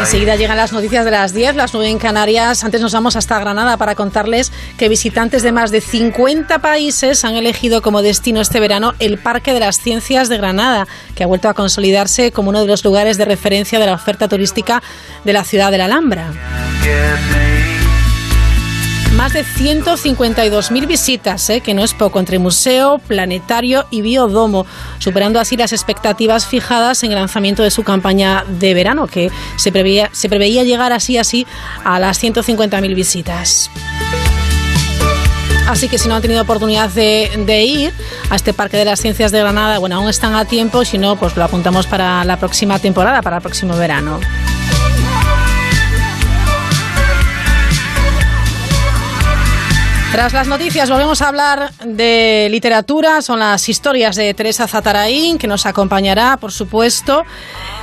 [0.00, 2.64] Enseguida llegan las noticias de las 10, las 9 en Canarias.
[2.64, 7.36] Antes nos vamos hasta Granada para contarles que visitantes de más de 50 países han
[7.36, 11.48] elegido como destino este verano el Parque de las Ciencias de Granada, que ha vuelto
[11.48, 14.82] a consolidarse como uno de los lugares de referencia de la oferta turística
[15.24, 16.32] de la ciudad de la Alhambra
[19.20, 21.60] más de 152.000 visitas, ¿eh?
[21.60, 24.64] que no es poco, entre museo, planetario y biodomo,
[24.98, 29.72] superando así las expectativas fijadas en el lanzamiento de su campaña de verano, que se
[29.72, 30.08] preveía,
[30.64, 31.46] llegar así así
[31.84, 33.70] a las 150.000 visitas.
[35.68, 37.92] Así que si no han tenido oportunidad de, de, ir
[38.30, 41.16] a este Parque de las Ciencias de Granada, bueno, aún están a tiempo, si no,
[41.16, 44.18] pues lo apuntamos para la próxima temporada, para el próximo verano.
[50.12, 55.46] Tras las noticias volvemos a hablar de literatura, son las historias de Teresa Zataraín, que
[55.46, 57.22] nos acompañará, por supuesto.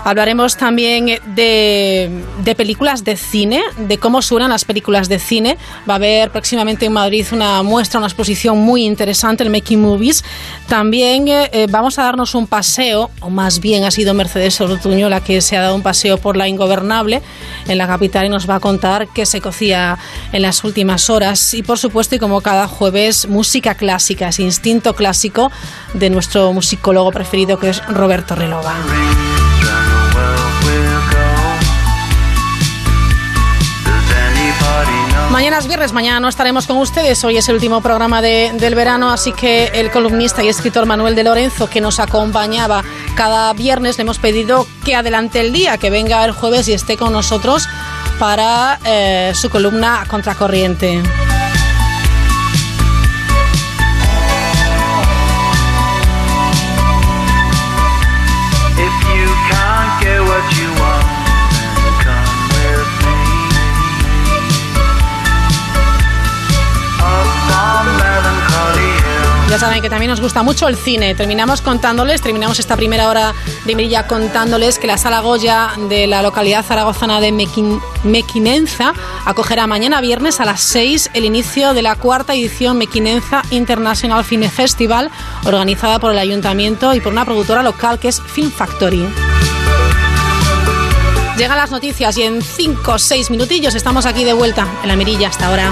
[0.04, 1.06] Hablaremos también
[1.36, 5.58] de, de, películas de cine, de cómo suenan las películas de cine.
[5.90, 10.24] Va a haber próximamente en Madrid una muestra, una exposición muy interesante, el Making Movies.
[10.68, 15.22] También eh, vamos a darnos un paseo, o más bien ha sido Mercedes Ortuño la
[15.22, 17.22] que se ha dado un paseo por la Ingobernable
[17.68, 19.98] en la capital y nos va a contar qué se cocía
[20.34, 21.54] en las últimas horas.
[21.54, 25.52] Y por supuesto, y como cada jueves, música clásica, ese instinto clásico
[25.94, 28.74] de nuestro musicólogo preferido que es Roberto Relova.
[35.32, 37.24] Mañana es viernes, mañana no estaremos con ustedes.
[37.24, 41.24] Hoy es el último programa del verano, así que el columnista y escritor Manuel de
[41.24, 42.84] Lorenzo, que nos acompañaba
[43.16, 46.98] cada viernes, le hemos pedido que adelante el día, que venga el jueves y esté
[46.98, 47.68] con nosotros
[48.18, 51.04] para eh, su columna Contracorriente.
[69.50, 71.16] Ya saben que también nos gusta mucho el cine.
[71.16, 73.34] Terminamos contándoles, terminamos esta primera hora
[73.66, 77.32] de Mirilla contándoles que la Sala Goya de la localidad zaragozana de
[78.04, 78.94] Mequinenza
[79.26, 84.50] acogerá mañana viernes a las 6 el inicio de la cuarta edición Mequinenza International Film
[84.50, 85.10] Festival,
[85.46, 89.08] organizada por el ayuntamiento y por una productora local que es Film Factory.
[91.38, 94.96] Llegan las noticias y en 5 o 6 minutillos estamos aquí de vuelta en la
[94.98, 95.72] Mirilla hasta ahora.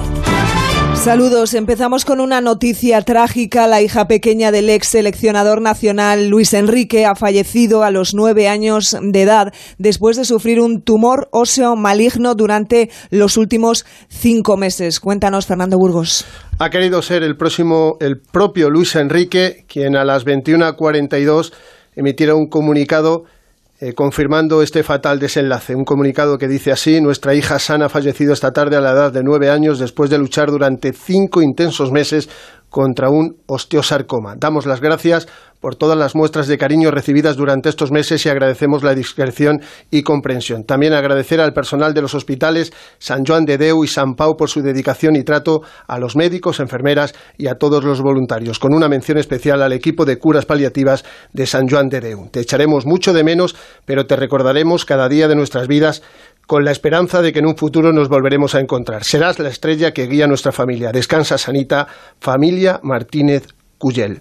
[1.03, 1.55] Saludos.
[1.55, 3.65] Empezamos con una noticia trágica.
[3.65, 8.95] La hija pequeña del ex seleccionador nacional Luis Enrique ha fallecido a los nueve años
[9.01, 14.99] de edad después de sufrir un tumor óseo maligno durante los últimos cinco meses.
[14.99, 16.23] Cuéntanos, Fernando Burgos.
[16.59, 21.51] Ha querido ser el próximo, el propio Luis Enrique, quien a las 21.42
[21.95, 23.23] emitiera un comunicado
[23.83, 25.73] eh, confirmando este fatal desenlace.
[25.73, 29.11] Un comunicado que dice así, nuestra hija Sana ha fallecido esta tarde a la edad
[29.11, 32.29] de nueve años después de luchar durante cinco intensos meses
[32.71, 34.35] contra un osteosarcoma.
[34.37, 35.27] Damos las gracias
[35.59, 39.61] por todas las muestras de cariño recibidas durante estos meses y agradecemos la discreción
[39.91, 40.63] y comprensión.
[40.63, 44.49] También agradecer al personal de los hospitales San Joan de Deu y San Pau por
[44.49, 48.89] su dedicación y trato, a los médicos, enfermeras y a todos los voluntarios, con una
[48.89, 52.29] mención especial al equipo de curas paliativas de San Joan de Deu.
[52.31, 53.55] Te echaremos mucho de menos,
[53.85, 56.01] pero te recordaremos cada día de nuestras vidas
[56.51, 59.05] con la esperanza de que en un futuro nos volveremos a encontrar.
[59.05, 60.91] Serás la estrella que guía nuestra familia.
[60.91, 61.87] Descansa, Sanita,
[62.19, 63.47] familia Martínez
[63.77, 64.19] Cuyel.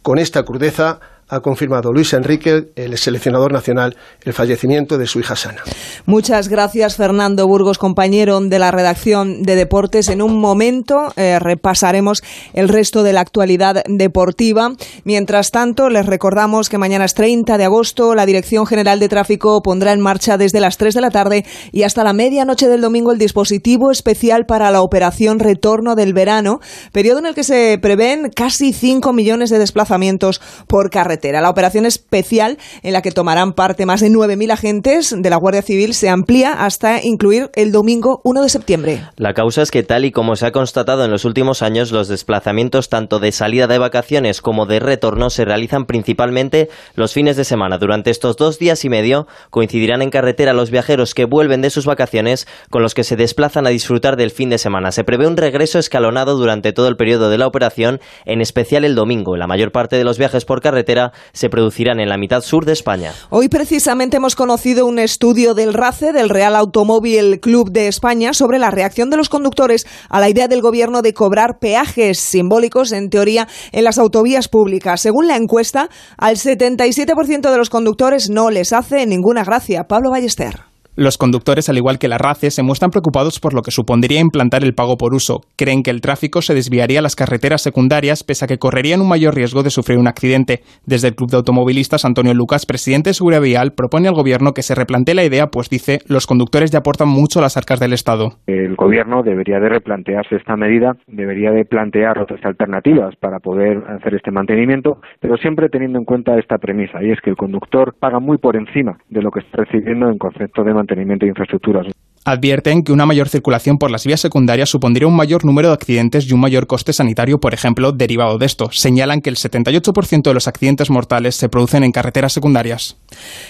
[0.00, 5.36] Con esta crudeza ha confirmado Luis Enrique, el seleccionador nacional, el fallecimiento de su hija
[5.36, 5.62] Sana.
[6.06, 10.08] Muchas gracias, Fernando Burgos, compañero de la redacción de deportes.
[10.08, 12.22] En un momento eh, repasaremos
[12.52, 14.72] el resto de la actualidad deportiva.
[15.04, 18.14] Mientras tanto, les recordamos que mañana es 30 de agosto.
[18.14, 21.82] La Dirección General de Tráfico pondrá en marcha desde las 3 de la tarde y
[21.82, 26.60] hasta la medianoche del domingo el dispositivo especial para la operación Retorno del Verano,
[26.92, 31.13] periodo en el que se prevén casi 5 millones de desplazamientos por carretera.
[31.22, 35.62] La operación especial en la que tomarán parte más de 9.000 agentes de la Guardia
[35.62, 39.02] Civil se amplía hasta incluir el domingo 1 de septiembre.
[39.16, 42.08] La causa es que tal y como se ha constatado en los últimos años, los
[42.08, 47.44] desplazamientos tanto de salida de vacaciones como de retorno se realizan principalmente los fines de
[47.44, 47.78] semana.
[47.78, 51.86] Durante estos dos días y medio coincidirán en carretera los viajeros que vuelven de sus
[51.86, 54.92] vacaciones con los que se desplazan a disfrutar del fin de semana.
[54.92, 58.94] Se prevé un regreso escalonado durante todo el periodo de la operación, en especial el
[58.94, 59.36] domingo.
[59.36, 62.72] La mayor parte de los viajes por carretera se producirán en la mitad sur de
[62.72, 63.12] España.
[63.30, 68.58] Hoy precisamente hemos conocido un estudio del RACE, del Real Automóvil Club de España, sobre
[68.58, 73.10] la reacción de los conductores a la idea del gobierno de cobrar peajes simbólicos, en
[73.10, 75.00] teoría, en las autovías públicas.
[75.00, 79.84] Según la encuesta, al 77% de los conductores no les hace ninguna gracia.
[79.84, 80.73] Pablo Ballester.
[80.96, 84.62] Los conductores, al igual que la RACE, se muestran preocupados por lo que supondría implantar
[84.62, 85.40] el pago por uso.
[85.56, 89.08] Creen que el tráfico se desviaría a las carreteras secundarias, pese a que correrían un
[89.08, 90.60] mayor riesgo de sufrir un accidente.
[90.86, 94.62] Desde el Club de Automovilistas, Antonio Lucas, presidente de Seguridad Vial, propone al Gobierno que
[94.62, 97.92] se replantee la idea, pues dice, los conductores ya aportan mucho a las arcas del
[97.92, 98.34] Estado.
[98.46, 104.14] El Gobierno debería de replantearse esta medida, debería de plantear otras alternativas para poder hacer
[104.14, 108.20] este mantenimiento, pero siempre teniendo en cuenta esta premisa, y es que el conductor paga
[108.20, 110.83] muy por encima de lo que está recibiendo en concepto de mantenimiento
[111.26, 111.86] de infraestructuras.
[112.26, 116.26] Advierten que una mayor circulación por las vías secundarias supondría un mayor número de accidentes
[116.26, 118.70] y un mayor coste sanitario, por ejemplo, derivado de esto.
[118.72, 122.96] Señalan que el 78% de los accidentes mortales se producen en carreteras secundarias.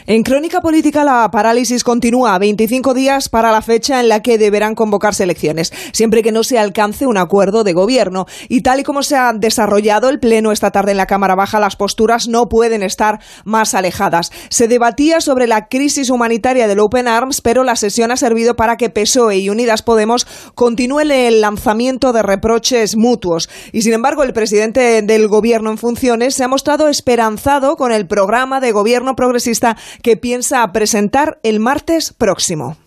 [0.06, 2.36] En crónica política, la parálisis continúa.
[2.36, 6.58] 25 días para la fecha en la que deberán convocarse elecciones, siempre que no se
[6.58, 8.26] alcance un acuerdo de gobierno.
[8.48, 11.60] Y tal y como se ha desarrollado el pleno esta tarde en la Cámara Baja,
[11.60, 14.32] las posturas no pueden estar más alejadas.
[14.48, 18.63] Se debatía sobre la crisis humanitaria del Open Arms, pero la sesión ha servido para
[18.64, 23.50] para que PSOE y Unidas Podemos continúen el lanzamiento de reproches mutuos.
[23.72, 28.06] Y sin embargo, el presidente del gobierno en funciones se ha mostrado esperanzado con el
[28.06, 32.78] programa de gobierno progresista que piensa presentar el martes próximo.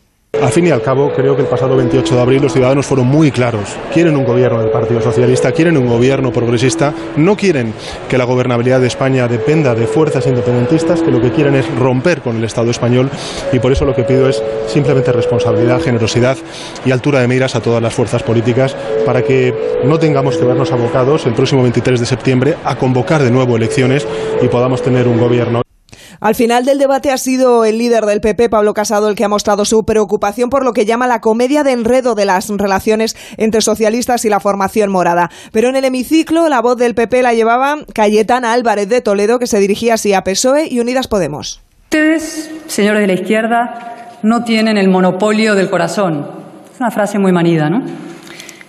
[0.42, 3.08] Al fin y al cabo, creo que el pasado 28 de abril los ciudadanos fueron
[3.08, 3.76] muy claros.
[3.92, 7.74] Quieren un gobierno del Partido Socialista, quieren un gobierno progresista, no quieren
[8.08, 12.22] que la gobernabilidad de España dependa de fuerzas independentistas, que lo que quieren es romper
[12.22, 13.10] con el Estado español
[13.52, 16.38] y por eso lo que pido es simplemente responsabilidad, generosidad
[16.86, 18.76] y altura de miras a todas las fuerzas políticas
[19.06, 23.32] para que no tengamos que vernos abocados el próximo 23 de septiembre a convocar de
[23.32, 24.08] nuevo elecciones
[24.42, 25.64] y podamos tener un gobierno.
[26.20, 29.30] Al final del debate ha sido el líder del PP, Pablo Casado, el que ha
[29.30, 33.61] mostrado su preocupación por lo que llama la comedia de enredo de las relaciones entre
[33.61, 35.30] socialistas y la formación morada.
[35.51, 39.47] Pero en el hemiciclo la voz del PP la llevaba Cayetana Álvarez de Toledo, que
[39.47, 41.61] se dirigía así a PSOE y Unidas Podemos.
[41.86, 46.28] Ustedes, señores de la izquierda, no tienen el monopolio del corazón.
[46.74, 47.86] Es una frase muy manida, ¿no?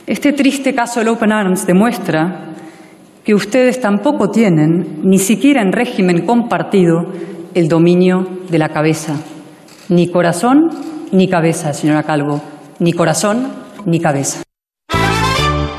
[0.07, 2.55] Este triste caso del Open Arms demuestra
[3.25, 7.13] que ustedes tampoco tienen, ni siquiera en régimen compartido,
[7.59, 9.15] el dominio de la cabeza.
[9.89, 10.71] Ni corazón
[11.11, 12.41] ni cabeza, señora Calvo.
[12.79, 13.49] Ni corazón
[13.85, 14.43] ni cabeza.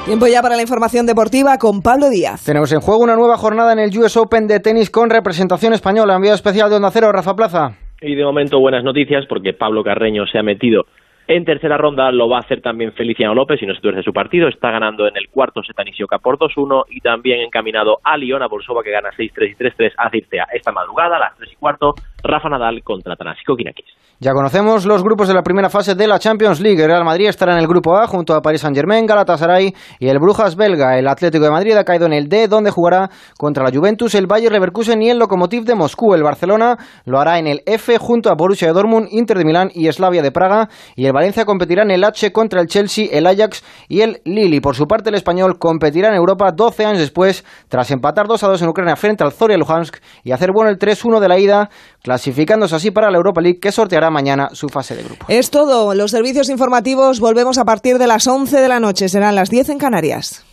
[0.05, 2.43] Tiempo ya para la información deportiva con Pablo Díaz.
[2.43, 6.15] Tenemos en juego una nueva jornada en el US Open de tenis con representación española.
[6.15, 7.77] Enviado especial de Onda Cero, Rafa Plaza.
[8.01, 10.83] Y de momento buenas noticias porque Pablo Carreño se ha metido
[11.29, 14.11] en tercera ronda lo va a hacer también Feliciano López, si no se tuerce su
[14.11, 14.47] partido.
[14.47, 18.47] Está ganando en el cuarto set a por 2-1 y también encaminado a Lyon, a
[18.47, 20.47] Bolsova, que gana 6-3 y 3-3 a Circea.
[20.51, 23.85] Esta madrugada, a las 3 y cuarto, Rafa Nadal contra Tanasi Kokinakis.
[24.21, 26.83] Ya conocemos los grupos de la primera fase de la Champions League.
[26.83, 30.19] El Real Madrid estará en el grupo A junto a Paris Saint-Germain, Galatasaray y el
[30.19, 30.99] Brujas belga.
[30.99, 34.27] El Atlético de Madrid ha caído en el D, donde jugará contra la Juventus, el
[34.27, 36.15] Bayer Leverkusen y el Lokomotiv de Moscú.
[36.15, 39.89] El Barcelona lo hará en el F junto a Borussia Dortmund, Inter de Milán y
[39.89, 40.67] Slavia de Praga.
[40.97, 44.59] Y el Valencia competirá en el H contra el Chelsea, el Ajax y el Lille.
[44.59, 48.47] Por su parte, el español competirá en Europa 12 años después, tras empatar 2 a
[48.49, 49.95] 2 en Ucrania frente al Zoria Luhansk
[50.25, 51.69] y hacer bueno el 3-1 de la ida,
[52.03, 55.25] clasificándose así para la Europa League que sorteará mañana su fase de grupo.
[55.27, 55.93] Es todo.
[55.95, 59.09] Los servicios informativos volvemos a partir de las 11 de la noche.
[59.09, 60.45] Serán las 10 en Canarias.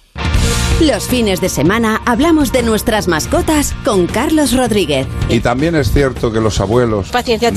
[0.80, 5.06] Los fines de semana hablamos de nuestras mascotas con Carlos Rodríguez.
[5.30, 7.10] Y también es cierto que los abuelos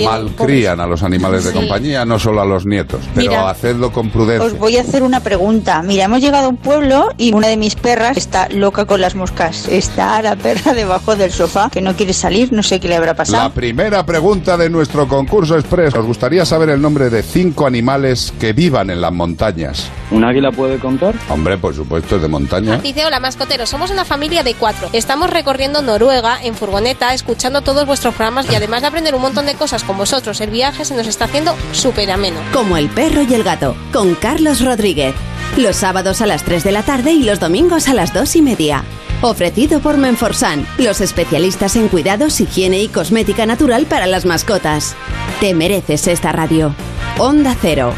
[0.06, 3.02] malcrían a los animales de compañía, no solo a los nietos.
[3.14, 4.48] Pero hacedlo con prudencia.
[4.48, 5.82] Os voy a hacer una pregunta.
[5.84, 9.16] Mira, hemos llegado a un pueblo y una de mis perras está loca con las
[9.16, 9.68] moscas.
[9.68, 13.16] Está la perra debajo del sofá que no quiere salir, no sé qué le habrá
[13.16, 13.44] pasado.
[13.44, 15.94] La primera pregunta de nuestro concurso express.
[15.94, 19.90] Os gustaría saber el nombre de cinco animales que vivan en las montañas.
[20.10, 21.16] ¿Un águila puede contar?
[21.28, 22.80] Hombre, por supuesto, es de montaña.
[23.10, 24.88] Hola mascoteros, somos una familia de cuatro.
[24.94, 29.48] Estamos recorriendo Noruega en furgoneta, escuchando todos vuestros programas y además de aprender un montón
[29.48, 32.40] de cosas con vosotros, el viaje se nos está haciendo súper ameno.
[32.54, 35.16] Como el perro y el gato, con Carlos Rodríguez.
[35.58, 38.42] Los sábados a las 3 de la tarde y los domingos a las 2 y
[38.44, 38.84] media.
[39.24, 44.96] Ofrecido por Menforsan, los especialistas en cuidados, higiene y cosmética natural para las mascotas.
[45.40, 46.76] Te mereces esta radio.
[47.18, 47.92] Onda Cero.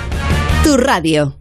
[0.64, 1.41] Tu radio.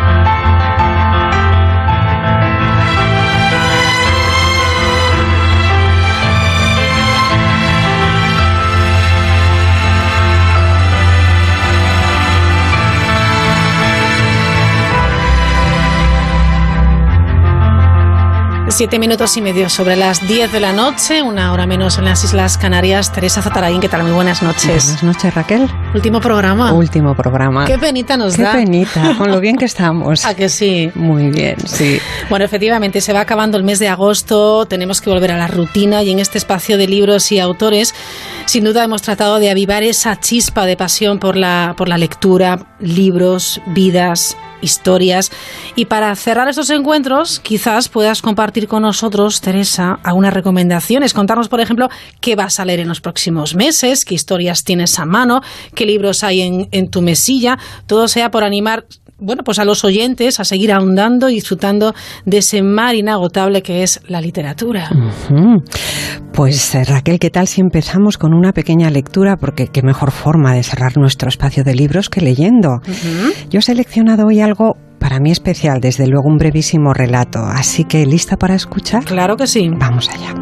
[18.71, 22.23] Siete minutos y medio sobre las diez de la noche, una hora menos en las
[22.23, 23.11] Islas Canarias.
[23.11, 24.03] Teresa Zataraín, ¿qué tal?
[24.03, 24.85] Muy buenas noches.
[24.85, 25.69] Buenas noches, Raquel.
[25.93, 26.71] Último programa.
[26.73, 27.65] Último programa.
[27.65, 28.53] Qué penita nos da.
[28.53, 30.25] Qué penita, con lo bien que estamos.
[30.25, 30.89] ¿A que sí?
[30.95, 31.99] Muy bien, sí.
[32.29, 36.01] Bueno, efectivamente, se va acabando el mes de agosto, tenemos que volver a la rutina
[36.01, 37.93] y en este espacio de libros y autores,
[38.45, 42.65] sin duda hemos tratado de avivar esa chispa de pasión por la, por la lectura,
[42.79, 45.31] libros, vidas, historias.
[45.75, 51.13] Y para cerrar estos encuentros, quizás puedas compartir con nosotros, Teresa, algunas recomendaciones.
[51.13, 51.89] Contarnos, por ejemplo,
[52.19, 55.41] qué vas a leer en los próximos meses, qué historias tienes a mano,
[55.75, 57.57] qué libros hay en, en tu mesilla.
[57.87, 58.85] Todo sea por animar
[59.21, 61.93] bueno, pues a los oyentes a seguir ahondando y disfrutando
[62.25, 64.89] de ese mar inagotable que es la literatura.
[66.33, 69.37] Pues eh, Raquel, ¿qué tal si empezamos con una pequeña lectura?
[69.37, 72.81] Porque qué mejor forma de cerrar nuestro espacio de libros que leyendo.
[73.49, 77.39] Yo he seleccionado hoy algo para mí especial, desde luego un brevísimo relato.
[77.39, 79.03] Así que, ¿lista para escuchar?
[79.03, 79.69] Claro que sí.
[79.77, 80.33] Vamos allá.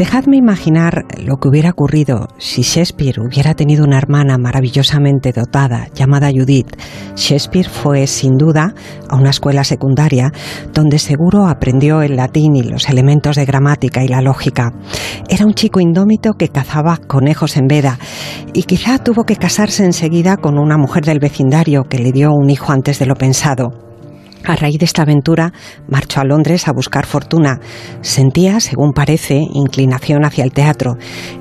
[0.00, 6.30] Dejadme imaginar lo que hubiera ocurrido si Shakespeare hubiera tenido una hermana maravillosamente dotada llamada
[6.34, 6.74] Judith.
[7.16, 8.72] Shakespeare fue, sin duda,
[9.10, 10.32] a una escuela secundaria
[10.72, 14.72] donde seguro aprendió el latín y los elementos de gramática y la lógica.
[15.28, 17.98] Era un chico indómito que cazaba conejos en veda
[18.54, 22.48] y quizá tuvo que casarse enseguida con una mujer del vecindario que le dio un
[22.48, 23.89] hijo antes de lo pensado.
[24.44, 25.52] A raíz de esta aventura,
[25.88, 27.60] marchó a Londres a buscar fortuna.
[28.00, 30.96] Sentía, según parece, inclinación hacia el teatro.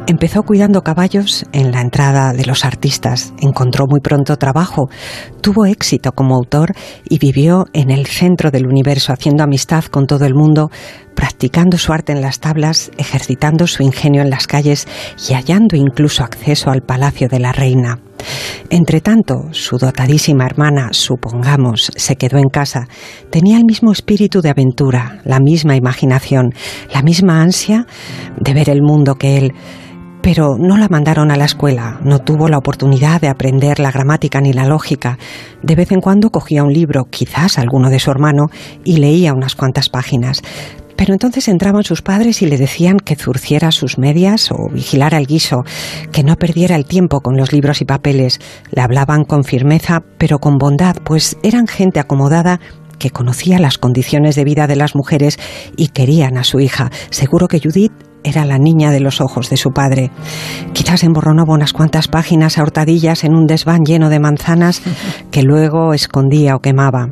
[0.05, 3.33] Empezó cuidando caballos en la entrada de los artistas.
[3.39, 4.89] Encontró muy pronto trabajo.
[5.41, 6.73] Tuvo éxito como autor
[7.07, 10.69] y vivió en el centro del universo, haciendo amistad con todo el mundo,
[11.15, 14.87] practicando su arte en las tablas, ejercitando su ingenio en las calles
[15.29, 17.99] y hallando incluso acceso al palacio de la reina.
[18.69, 22.87] Entretanto, su dotadísima hermana, supongamos, se quedó en casa.
[23.31, 26.53] Tenía el mismo espíritu de aventura, la misma imaginación,
[26.93, 27.87] la misma ansia
[28.39, 29.53] de ver el mundo que él.
[30.21, 34.41] Pero no la mandaron a la escuela, no tuvo la oportunidad de aprender la gramática
[34.41, 35.17] ni la lógica.
[35.63, 38.47] De vez en cuando cogía un libro, quizás alguno de su hermano,
[38.83, 40.41] y leía unas cuantas páginas.
[40.99, 45.27] Pero entonces entraban sus padres y le decían que zurciera sus medias o vigilara el
[45.27, 45.63] guiso,
[46.11, 48.41] que no perdiera el tiempo con los libros y papeles.
[48.69, 52.59] Le hablaban con firmeza, pero con bondad, pues eran gente acomodada
[52.97, 55.39] que conocía las condiciones de vida de las mujeres
[55.77, 56.91] y querían a su hija.
[57.11, 57.93] Seguro que Judith
[58.25, 60.11] era la niña de los ojos de su padre.
[60.73, 64.81] Quizás emborronaba unas cuantas páginas a hurtadillas en un desván lleno de manzanas
[65.31, 67.07] que luego escondía o quemaba.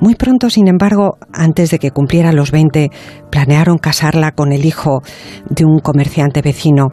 [0.00, 2.90] Muy pronto, sin embargo, antes de que cumpliera los 20,
[3.30, 5.02] planearon casarla con el hijo
[5.50, 6.88] de un comerciante vecino.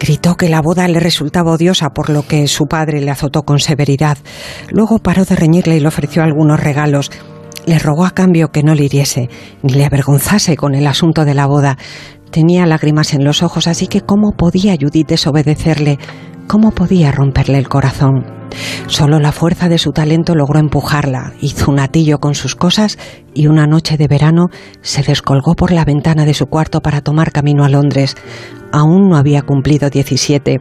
[0.00, 3.58] Gritó que la boda le resultaba odiosa, por lo que su padre le azotó con
[3.58, 4.16] severidad.
[4.70, 7.10] Luego paró de reñirle y le ofreció algunos regalos.
[7.66, 9.28] Le rogó a cambio que no le hiriese,
[9.62, 11.76] ni le avergonzase con el asunto de la boda.
[12.30, 15.98] Tenía lágrimas en los ojos, así que ¿cómo podía Judith desobedecerle?
[16.46, 18.24] ¿Cómo podía romperle el corazón?
[18.86, 22.98] Solo la fuerza de su talento logró empujarla, hizo un atillo con sus cosas
[23.34, 24.46] y una noche de verano
[24.80, 28.16] se descolgó por la ventana de su cuarto para tomar camino a Londres.
[28.72, 30.60] Aún no había cumplido 17.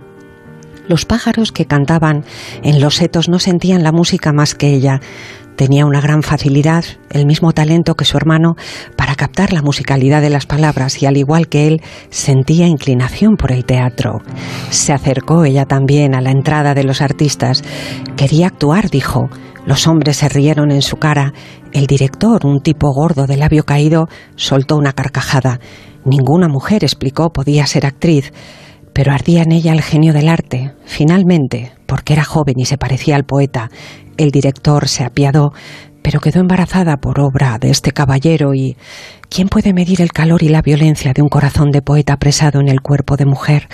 [0.88, 2.24] Los pájaros que cantaban
[2.64, 5.02] en los setos no sentían la música más que ella.
[5.56, 8.56] Tenía una gran facilidad, el mismo talento que su hermano,
[8.98, 13.52] para captar la musicalidad de las palabras y al igual que él, sentía inclinación por
[13.54, 14.22] el teatro.
[14.70, 17.64] Se acercó ella también a la entrada de los artistas.
[18.18, 19.30] Quería actuar, dijo.
[19.66, 21.34] Los hombres se rieron en su cara.
[21.72, 25.60] El director, un tipo gordo de labio caído, soltó una carcajada.
[26.04, 28.32] Ninguna mujer, explicó, podía ser actriz
[28.96, 30.72] pero ardía en ella el genio del arte.
[30.86, 33.70] Finalmente, porque era joven y se parecía al poeta,
[34.18, 35.52] el director se apiadó,
[36.06, 38.78] pero quedó embarazada por obra de este caballero y
[39.28, 42.68] ¿quién puede medir el calor y la violencia de un corazón de poeta apresado en
[42.68, 43.68] el cuerpo de mujer?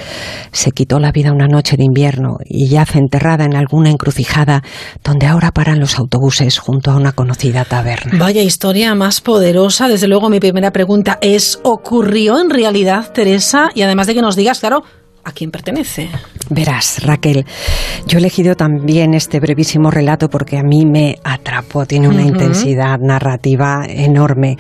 [0.53, 4.63] Se quitó la vida una noche de invierno y yace enterrada en alguna encrucijada
[5.03, 8.17] donde ahora paran los autobuses junto a una conocida taberna.
[8.17, 9.89] Vaya historia más poderosa.
[9.89, 13.71] Desde luego mi primera pregunta es, ¿ocurrió en realidad, Teresa?
[13.75, 14.83] Y además de que nos digas, claro,
[15.23, 16.09] a quién pertenece.
[16.49, 17.45] Verás, Raquel,
[18.07, 22.99] yo he elegido también este brevísimo relato porque a mí me atrapó, tiene una intensidad
[22.99, 24.57] narrativa enorme.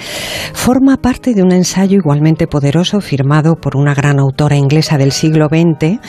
[0.53, 5.47] Forma parte de un ensayo igualmente poderoso firmado por una gran autora inglesa del siglo
[5.47, 5.99] XX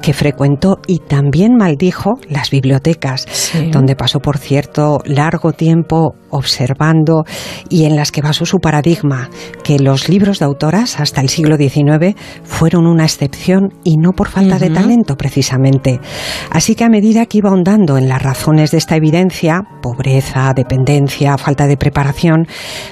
[0.00, 3.26] que frecuentó y también maldijo las bibliotecas,
[3.70, 7.24] donde pasó, por cierto, largo tiempo observando
[7.68, 9.28] y en las que basó su paradigma,
[9.64, 14.28] que los libros de autoras hasta el siglo XIX fueron una excepción y no por
[14.28, 16.00] falta de talento precisamente.
[16.50, 21.36] Así que a medida que iba ahondando en las razones de esta evidencia, pobreza, dependencia,
[21.36, 22.46] falta de preparación,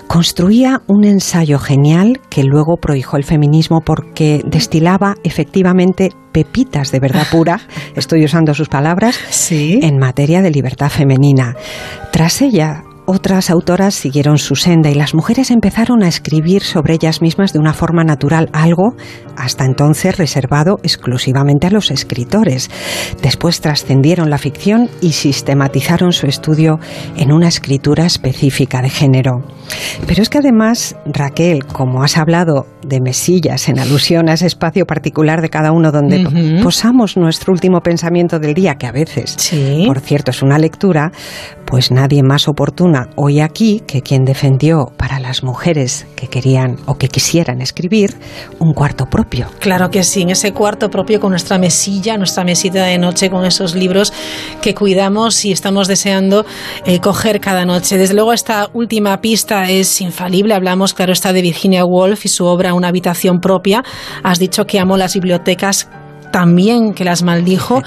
[0.06, 7.26] construía un ensayo genial que luego prohijó el feminismo porque destilaba efectivamente pepitas de verdad
[7.30, 7.60] pura,
[7.96, 9.18] estoy usando sus palabras,
[9.50, 11.56] en materia de libertad femenina.
[12.12, 17.22] Tras ella otras autoras siguieron su senda y las mujeres empezaron a escribir sobre ellas
[17.22, 18.96] mismas de una forma natural, algo
[19.34, 22.70] hasta entonces reservado exclusivamente a los escritores.
[23.22, 26.80] Después trascendieron la ficción y sistematizaron su estudio
[27.16, 29.42] en una escritura específica de género.
[30.06, 34.84] Pero es que además, Raquel, como has hablado de mesillas en alusión a ese espacio
[34.86, 39.36] particular de cada uno donde posamos nuestro último pensamiento del día, que a veces,
[39.86, 41.10] por cierto, es una lectura,
[41.68, 46.94] pues nadie más oportuna hoy aquí que quien defendió para las mujeres que querían o
[46.94, 48.16] que quisieran escribir
[48.58, 49.48] un cuarto propio.
[49.60, 53.44] Claro que sí, en ese cuarto propio con nuestra mesilla, nuestra mesita de noche con
[53.44, 54.14] esos libros
[54.62, 56.46] que cuidamos y estamos deseando
[56.86, 57.98] eh, coger cada noche.
[57.98, 62.46] Desde luego esta última pista es infalible, hablamos claro está de Virginia Woolf y su
[62.46, 63.84] obra Una habitación propia.
[64.22, 65.90] Has dicho que amo las bibliotecas
[66.30, 67.82] también que las maldijo.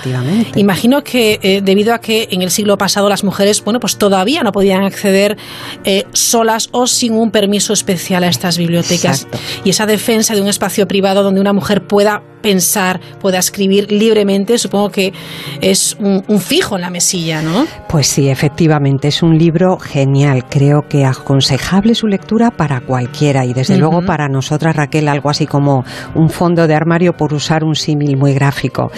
[0.56, 4.44] Imagino que eh, debido a que en el siglo pasado las mujeres, bueno, pues todavía
[4.44, 5.38] no podían acceder
[5.84, 9.28] eh, solas o sin un permiso especial a estas bibliotecas.
[9.64, 14.58] Y esa defensa de un espacio privado donde una mujer pueda pensar, pueda escribir libremente,
[14.58, 15.14] supongo que
[15.62, 17.66] es un, fijo en la mesilla, ¿no?
[17.88, 20.46] Pues sí, efectivamente, es un libro genial.
[20.50, 25.46] Creo que aconsejable su lectura para cualquiera y desde luego para nosotras, Raquel, algo así
[25.46, 25.84] como
[26.16, 28.92] un fondo de armario por usar un símil muy gráfico.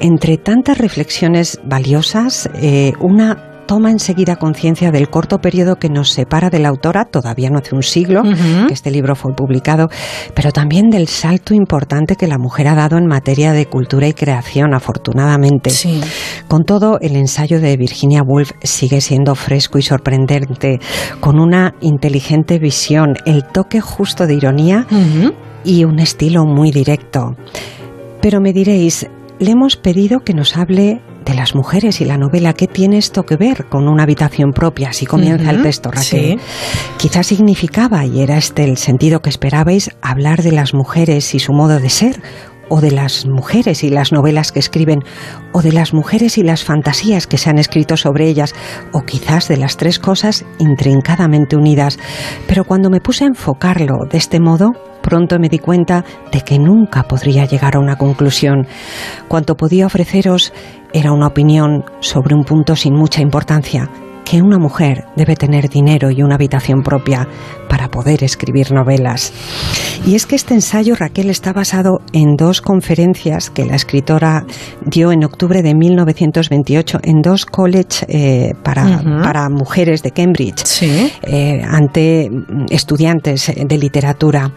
[0.00, 6.50] Entre tantas reflexiones valiosas, eh, una toma enseguida conciencia del corto periodo que nos separa
[6.50, 9.88] de la autora, todavía no hace un siglo que este libro fue publicado,
[10.34, 14.12] pero también del salto importante que la mujer ha dado en materia de cultura y
[14.12, 15.70] creación, afortunadamente.
[16.48, 20.78] Con todo, el ensayo de Virginia Woolf sigue siendo fresco y sorprendente,
[21.20, 24.86] con una inteligente visión, el toque justo de ironía
[25.64, 27.36] y un estilo muy directo.
[28.20, 29.06] Pero me diréis,
[29.38, 32.52] le hemos pedido que nos hable de las mujeres y la novela.
[32.52, 34.90] ¿Qué tiene esto que ver con una habitación propia?
[34.90, 36.38] Así comienza el texto, Raquel.
[36.96, 41.52] Quizás significaba, y era este el sentido que esperabais, hablar de las mujeres y su
[41.52, 42.22] modo de ser,
[42.68, 45.00] o de las mujeres y las novelas que escriben,
[45.52, 48.54] o de las mujeres y las fantasías que se han escrito sobre ellas,
[48.92, 51.98] o quizás de las tres cosas intrincadamente unidas.
[52.46, 54.72] Pero cuando me puse a enfocarlo de este modo,
[55.02, 58.66] pronto me di cuenta de que nunca podría llegar a una conclusión.
[59.28, 60.52] Cuanto podía ofreceros
[60.92, 63.88] era una opinión sobre un punto sin mucha importancia,
[64.26, 67.28] que una mujer debe tener dinero y una habitación propia
[67.68, 69.32] para poder escribir novelas.
[70.04, 74.44] Y es que este ensayo, Raquel, está basado en dos conferencias que la escritora
[74.84, 80.82] dio en octubre de 1928 en dos colleges eh, para, para, mujeres de Cambridge,
[81.22, 82.28] eh, ante
[82.70, 84.52] estudiantes de literatura.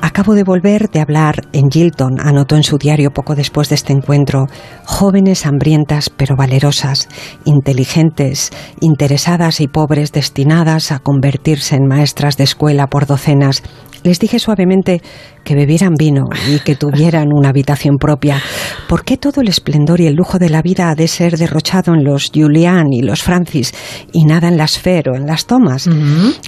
[0.00, 3.92] Acabo de volver de hablar en Gilton, anotó en su diario poco después de este
[3.92, 4.46] encuentro,
[4.84, 7.08] jóvenes hambrientas pero valerosas,
[7.44, 8.50] inteligentes,
[8.80, 13.62] interesadas y pobres, destinadas a convertirse en maestras de escuela por docenas,
[14.02, 15.00] les dije suavemente
[15.44, 18.40] que bebieran vino y que tuvieran una habitación propia.
[18.88, 21.94] ¿Por qué todo el esplendor y el lujo de la vida ha de ser derrochado
[21.94, 23.72] en los Julian y los Francis
[24.12, 25.88] y nada en las Fer o en las Thomas?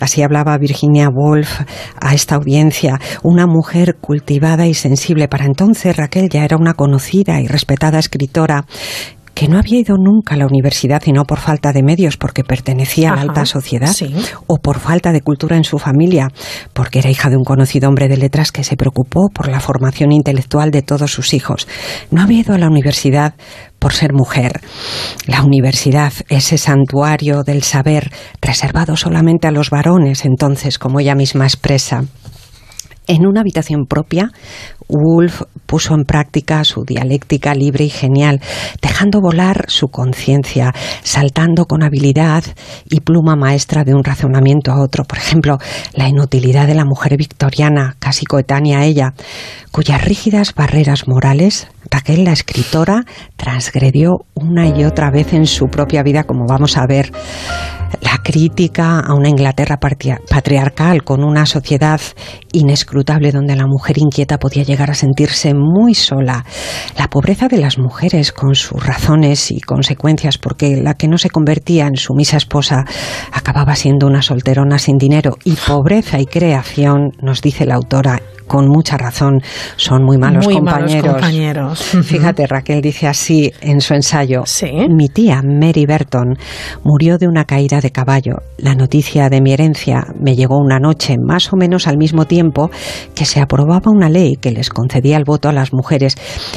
[0.01, 1.61] Así hablaba Virginia Woolf
[2.01, 5.29] a esta audiencia, una mujer cultivada y sensible.
[5.29, 8.67] Para entonces Raquel ya era una conocida y respetada escritora
[9.41, 12.45] que no había ido nunca a la universidad y no por falta de medios, porque
[12.45, 13.97] pertenecía a la alta sociedad,
[14.47, 16.29] o por falta de cultura en su familia,
[16.75, 20.13] porque era hija de un conocido hombre de letras que se preocupó por la formación
[20.13, 21.67] intelectual de todos sus hijos.
[22.11, 23.33] No había ido a la universidad
[23.79, 24.61] por ser mujer.
[25.27, 28.13] La universidad, ese santuario del saber
[28.43, 32.05] reservado solamente a los varones, entonces, como ella misma expresa.
[33.07, 34.33] En una habitación propia,
[34.91, 38.41] Woolf puso en práctica su dialéctica libre y genial,
[38.83, 42.45] dejando volar su conciencia, saltando con habilidad
[42.89, 45.05] y pluma maestra de un razonamiento a otro.
[45.05, 45.59] Por ejemplo,
[45.95, 49.15] la inutilidad de la mujer victoriana, casi coetánea a ella,
[49.71, 53.05] cuyas rígidas barreras morales Raquel, la escritora,
[53.37, 57.11] transgredió una y otra vez en su propia vida, como vamos a ver
[58.01, 62.01] la crítica a una Inglaterra patriarcal con una sociedad
[62.53, 66.45] inescrutable donde la mujer inquieta podía llegar a sentirse muy sola,
[66.97, 71.29] la pobreza de las mujeres con sus razones y consecuencias, porque la que no se
[71.29, 72.85] convertía en sumisa esposa
[73.33, 75.37] acababa siendo una solterona sin dinero.
[75.45, 79.41] Y pobreza y creación, nos dice la autora, con mucha razón,
[79.77, 81.79] son muy malos compañeros.
[82.03, 84.43] Fíjate, Raquel dice así en su ensayo,
[84.89, 86.37] mi tía Mary Burton
[86.83, 88.39] murió de una caída de caballo.
[88.59, 92.73] La noticia de mi herencia me llegó una noche, más o menos al mismo tiempo
[93.15, 96.17] que se aprobaba una ley que les concedía el voto a las mujeres.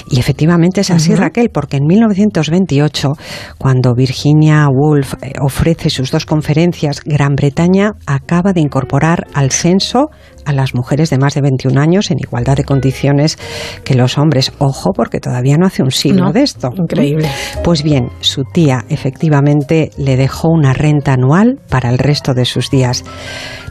[0.09, 3.11] Y efectivamente es así, Raquel, porque en 1928,
[3.59, 10.09] cuando Virginia Woolf eh, ofrece sus dos conferencias, Gran Bretaña acaba de incorporar al censo
[10.45, 13.37] a las mujeres de más de 21 años en igualdad de condiciones
[13.83, 14.51] que los hombres.
[14.59, 16.69] Ojo, porque todavía no hace un siglo de esto.
[16.75, 17.29] Increíble.
[17.63, 22.69] Pues bien, su tía efectivamente le dejó una renta anual para el resto de sus
[22.69, 23.03] días.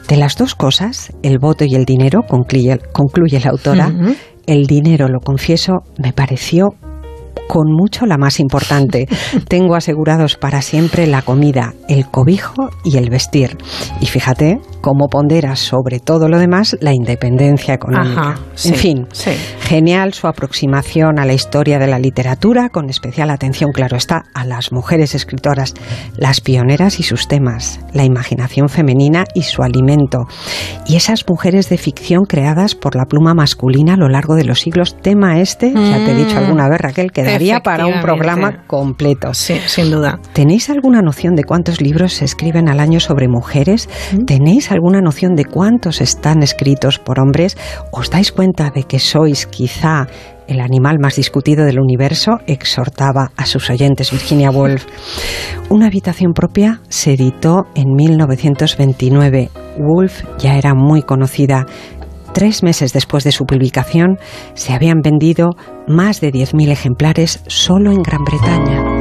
[0.07, 3.91] De las dos cosas, el voto y el dinero, concluye, concluye la autora,
[4.45, 6.75] el dinero, lo confieso, me pareció
[7.47, 9.07] con mucho la más importante.
[9.47, 13.57] Tengo asegurados para siempre la comida, el cobijo y el vestir.
[13.99, 18.39] Y fíjate cómo pondera sobre todo lo demás la independencia económica.
[18.65, 19.07] en fin,
[19.61, 24.45] genial su aproximación a la historia de la literatura, con especial atención, claro está, a
[24.45, 25.73] las mujeres escritoras,
[26.17, 30.27] las pioneras y sus temas, la imaginación femenina y su alimento,
[30.85, 34.59] y esas mujeres de ficción creadas por la pluma masculina a lo largo de los
[34.59, 34.95] siglos.
[35.01, 36.43] Tema este, ya te he dicho mm.
[36.43, 37.22] alguna vez, Raquel, que
[37.63, 39.33] para un programa completo.
[39.33, 40.19] Sí, sin duda.
[40.33, 43.89] ¿Tenéis alguna noción de cuántos libros se escriben al año sobre mujeres?
[44.25, 47.57] ¿Tenéis alguna noción de cuántos están escritos por hombres?
[47.91, 50.07] ¿Os dais cuenta de que sois quizá
[50.47, 54.85] el animal más discutido del universo, exhortaba a sus oyentes Virginia Woolf.
[55.69, 59.49] Una habitación propia se editó en 1929.
[59.79, 61.65] Woolf ya era muy conocida
[62.33, 64.17] Tres meses después de su publicación,
[64.55, 65.51] se habían vendido
[65.87, 68.92] más de 10.000 ejemplares solo en Gran Bretaña.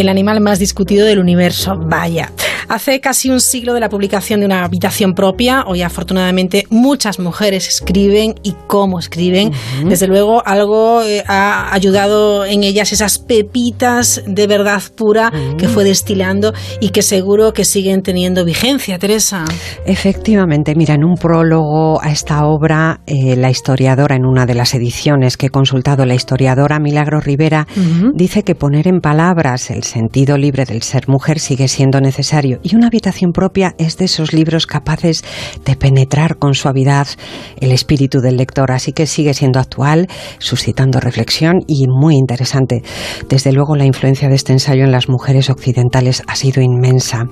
[0.00, 1.76] El animal más discutido del universo.
[1.76, 2.32] Vaya.
[2.70, 7.66] Hace casi un siglo de la publicación de una habitación propia, hoy afortunadamente muchas mujeres
[7.66, 9.50] escriben y cómo escriben.
[9.86, 15.82] Desde luego algo eh, ha ayudado en ellas esas pepitas de verdad pura que fue
[15.82, 19.46] destilando y que seguro que siguen teniendo vigencia, Teresa.
[19.84, 24.74] Efectivamente, mira, en un prólogo a esta obra, eh, la historiadora en una de las
[24.74, 27.66] ediciones que he consultado, la historiadora Milagro Rivera,
[28.14, 32.76] dice que poner en palabras el sentido libre del ser mujer sigue siendo necesario y
[32.76, 35.24] una habitación propia es de esos libros capaces
[35.64, 37.06] de penetrar con suavidad
[37.60, 40.08] el espíritu del lector, así que sigue siendo actual,
[40.38, 42.82] suscitando reflexión y muy interesante.
[43.28, 47.28] Desde luego la influencia de este ensayo en las mujeres occidentales ha sido inmensa.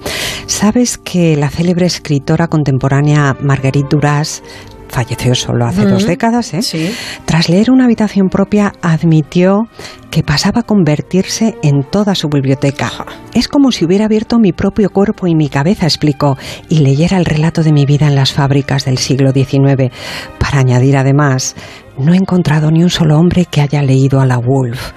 [0.46, 4.42] ¿Sabes que la célebre escritora contemporánea Marguerite Duras
[4.88, 6.92] falleció solo hace dos décadas, ¿eh?
[7.24, 9.68] tras leer una habitación propia admitió
[10.10, 12.90] que pasaba a convertirse en toda su biblioteca.
[13.34, 16.36] Es como si hubiera abierto mi propio cuerpo y mi cabeza, explicó,
[16.68, 19.92] y leyera el relato de mi vida en las fábricas del siglo XIX,
[20.38, 21.54] para añadir además
[21.98, 24.92] no he encontrado ni un solo hombre que haya leído a la Wolf.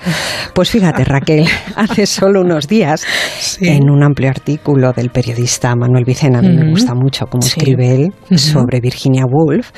[0.54, 1.46] Pues fíjate, Raquel,
[1.76, 3.06] hace solo unos días,
[3.60, 7.96] en un amplio artículo del periodista Manuel Vicena, a mí me gusta mucho cómo escribe
[7.96, 9.72] él, sobre Virginia Woolf,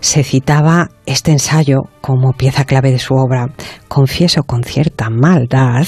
[0.00, 3.48] se citaba este ensayo como pieza clave de su obra.
[3.88, 5.86] Confieso con cierta maldad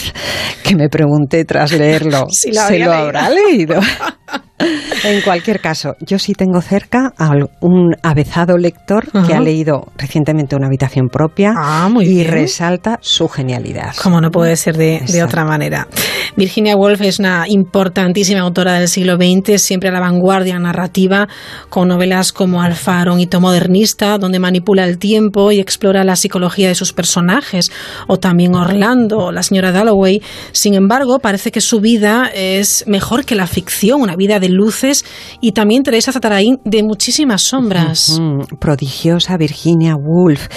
[0.65, 3.81] que me pregunté tras leerlo, si ¿se lo habrá leído?
[5.05, 10.57] en cualquier caso, yo sí tengo cerca a un avezado lector que ha leído recientemente
[10.57, 13.95] una habitación propia ah, y resalta su genialidad.
[14.03, 15.89] Como no puede ser de, de, otra manera.
[16.37, 21.29] Virginia Woolf es una importantísima autora del siglo XX, siempre a la vanguardia narrativa,
[21.69, 25.10] con novelas como Alfaro, un hito modernista, donde manipula el tiempo
[25.51, 27.73] y explora la psicología de sus personajes,
[28.07, 30.23] o también Orlando, la señora Dalloway.
[30.53, 35.05] Sin embargo, parece que su vida es mejor que la ficción, una vida de luces
[35.41, 38.21] y también Teresa Zatarain de muchísimas sombras.
[38.59, 40.49] Prodigiosa Virginia Woolf,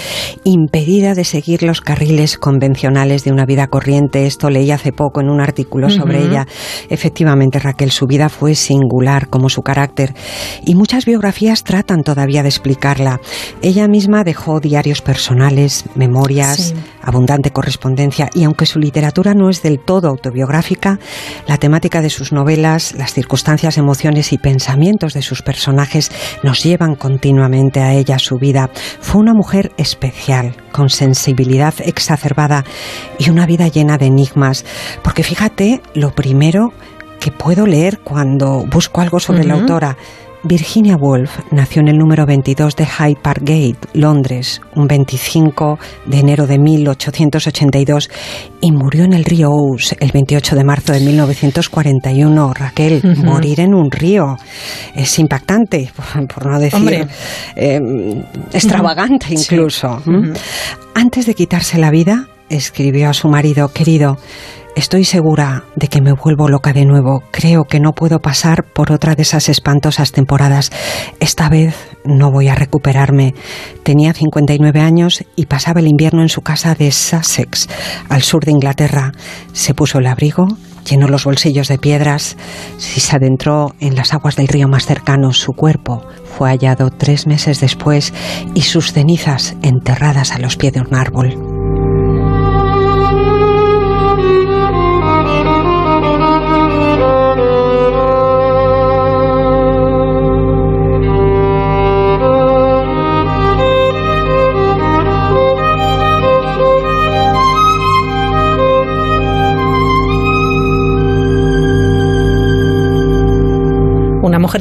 [0.44, 4.26] impedida de seguir los carriles convencionales de una vida corriente.
[4.26, 6.46] Esto leí hace poco en un artículo sobre ella.
[6.88, 10.14] Efectivamente, Raquel, su vida fue singular como su carácter
[10.64, 13.20] y muchas biografías tratan todavía de explicarla.
[13.62, 19.80] Ella misma dejó diarios personales, memorias, abundante correspondencia y aunque su literatura no es del
[19.80, 20.98] todo autobiográfica,
[21.46, 26.10] la temática de sus novelas, las circunstancias emociones y pensamientos de sus personajes
[26.42, 28.70] nos llevan continuamente a ella, su vida.
[29.00, 32.64] Fue una mujer especial, con sensibilidad exacerbada
[33.18, 34.64] y una vida llena de enigmas.
[35.02, 36.72] Porque fíjate, lo primero
[37.20, 39.96] que puedo leer cuando busco algo sobre la autora,
[40.44, 46.18] Virginia Woolf nació en el número 22 de Hyde Park Gate, Londres, un 25 de
[46.18, 48.10] enero de 1882
[48.60, 52.52] y murió en el río Ouse el 28 de marzo de 1941.
[52.52, 54.36] Raquel, morir en un río
[54.94, 57.08] es impactante, por, no decir
[57.56, 57.80] eh,
[58.52, 60.02] extravagante incluso.
[60.94, 64.18] Antes de quitarse la vida, escribió a su marido, querido,
[64.76, 67.22] Estoy segura de que me vuelvo loca de nuevo.
[67.30, 70.72] Creo que no puedo pasar por otra de esas espantosas temporadas.
[71.20, 73.34] Esta vez no voy a recuperarme.
[73.84, 77.68] Tenía 59 años y pasaba el invierno en su casa de Sussex,
[78.08, 79.12] al sur de Inglaterra.
[79.52, 80.48] Se puso el abrigo,
[80.84, 82.36] llenó los bolsillos de piedras
[82.96, 85.32] y se adentró en las aguas del río más cercano.
[85.32, 86.04] Su cuerpo
[86.36, 88.12] fue hallado tres meses después
[88.54, 91.53] y sus cenizas enterradas a los pies de un árbol.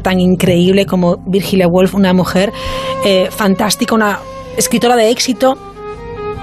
[0.02, 2.52] Tan increíble como Virginia Woolf, una mujer
[3.06, 4.20] eh, fantástica, una
[4.58, 5.58] escritora de éxito,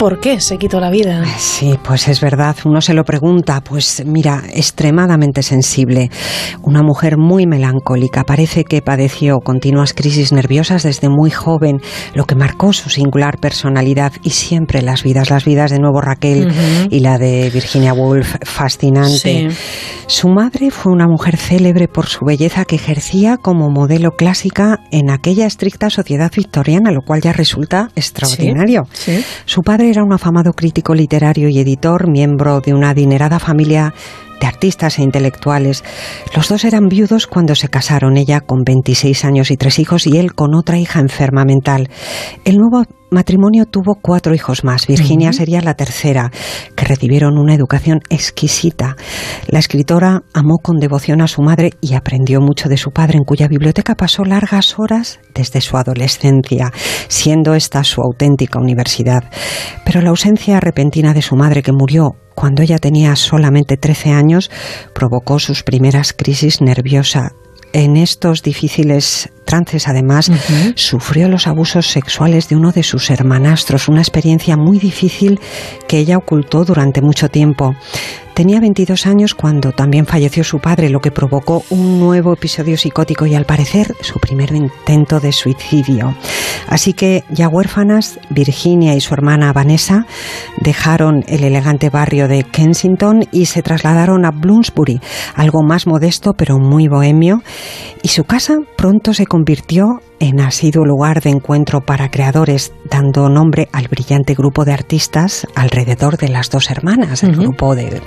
[0.00, 1.22] ¿Por qué se quitó la vida?
[1.36, 6.08] Sí, pues es verdad, uno se lo pregunta, pues mira, extremadamente sensible,
[6.62, 11.82] una mujer muy melancólica, parece que padeció continuas crisis nerviosas desde muy joven,
[12.14, 16.50] lo que marcó su singular personalidad y siempre las vidas, las vidas de nuevo Raquel
[16.90, 19.50] y la de Virginia Woolf, fascinante.
[20.06, 25.10] Su madre fue una mujer célebre por su belleza que ejercía como modelo clásica en
[25.10, 28.84] aquella estricta sociedad victoriana, lo cual ya resulta extraordinario.
[29.44, 33.92] Su padre era un afamado crítico literario y editor, miembro de una adinerada familia
[34.40, 35.84] de artistas e intelectuales.
[36.34, 40.16] Los dos eran viudos cuando se casaron, ella con 26 años y tres hijos y
[40.18, 41.90] él con otra hija enferma mental.
[42.44, 44.86] El nuevo matrimonio tuvo cuatro hijos más.
[44.86, 46.30] Virginia sería la tercera,
[46.76, 48.96] que recibieron una educación exquisita.
[49.46, 53.24] La escritora amó con devoción a su madre y aprendió mucho de su padre, en
[53.24, 56.72] cuya biblioteca pasó largas horas desde su adolescencia,
[57.08, 59.24] siendo esta su auténtica universidad.
[59.84, 64.50] Pero la ausencia repentina de su madre, que murió cuando ella tenía solamente 13 años,
[64.94, 67.32] provocó sus primeras crisis nerviosas
[67.72, 70.30] en estos difíciles trances, además,
[70.76, 75.40] sufrió los abusos sexuales de uno de sus hermanastros, una experiencia muy difícil
[75.88, 77.74] que ella ocultó durante mucho tiempo.
[78.40, 83.26] Tenía 22 años cuando también falleció su padre, lo que provocó un nuevo episodio psicótico
[83.26, 86.14] y al parecer su primer intento de suicidio.
[86.66, 90.06] Así que ya huérfanas, Virginia y su hermana Vanessa
[90.58, 95.02] dejaron el elegante barrio de Kensington y se trasladaron a Bloomsbury,
[95.34, 97.42] algo más modesto pero muy bohemio,
[98.02, 103.68] y su casa pronto se convirtió en asiduo lugar de encuentro para creadores, dando nombre
[103.72, 108.02] al brillante grupo de artistas alrededor de las dos hermanas, el grupo de,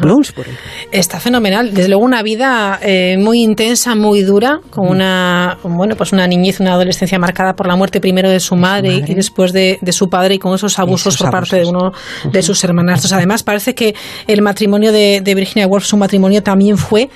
[0.00, 0.50] Bloomsbury.
[0.92, 1.74] Está fenomenal.
[1.74, 6.60] Desde luego una vida eh, muy intensa, muy dura, con una bueno pues una niñez,
[6.60, 10.36] una adolescencia marcada por la muerte primero de su, madre, y después de, su padre
[10.36, 11.92] y con esos abusos por parte de uno
[12.30, 13.12] de sus hermanastros.
[13.12, 13.94] Además, parece que
[14.28, 17.10] el matrimonio de, Virginia Woolf, su matrimonio también fue,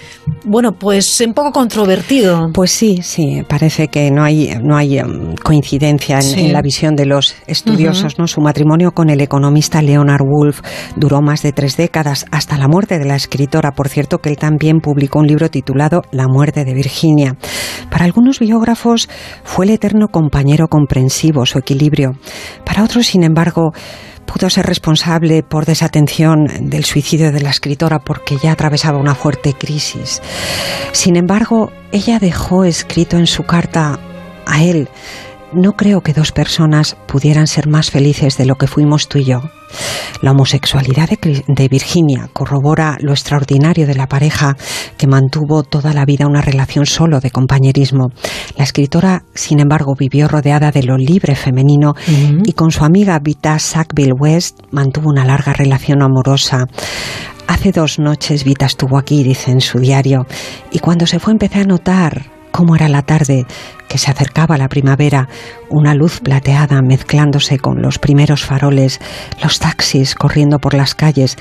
[0.44, 2.48] bueno, pues un poco controvertido.
[2.52, 7.04] Pues sí, sí, parece que no hay, no hay em, coincidencia en, la visión de
[7.04, 8.18] los estudiosos.
[8.18, 8.26] ¿no?
[8.26, 10.62] Su matrimonio con el economista Leonard Woolf
[10.96, 13.72] duró más de tres décadas, hasta la muerte de la escritora.
[13.72, 17.36] Por cierto, que él también publicó un libro titulado La muerte de Virginia.
[17.90, 19.10] Para algunos biógrafos
[19.44, 22.12] fue el eterno compañero comprensivo, su equilibrio.
[22.64, 23.72] Para otros, sin embargo,
[24.26, 29.54] pudo ser responsable por desatención del suicidio de la escritora porque ya atravesaba una fuerte
[29.54, 30.20] crisis.
[30.92, 33.98] Sin embargo, ella dejó escrito en su carta
[34.44, 34.88] a él,
[35.56, 39.24] no creo que dos personas pudieran ser más felices de lo que fuimos tú y
[39.24, 39.40] yo.
[40.22, 44.56] La homosexualidad de, Virginia corrobora lo extraordinario de la pareja
[44.96, 48.08] que mantuvo toda la vida una relación solo de compañerismo.
[48.56, 51.94] La escritora, sin embargo, vivió rodeada de lo libre femenino
[52.44, 56.66] y con su amiga Vita Sackville West mantuvo una larga relación amorosa.
[57.48, 60.26] Hace dos noches Vita estuvo aquí, dice en su diario,
[60.70, 63.44] y cuando se fue empecé a notar cómo era la tarde,
[63.86, 65.28] que se acercaba la primavera,
[65.68, 68.98] una luz plateada mezclándose con los primeros faroles,
[69.42, 71.36] los taxis corriendo por las calles.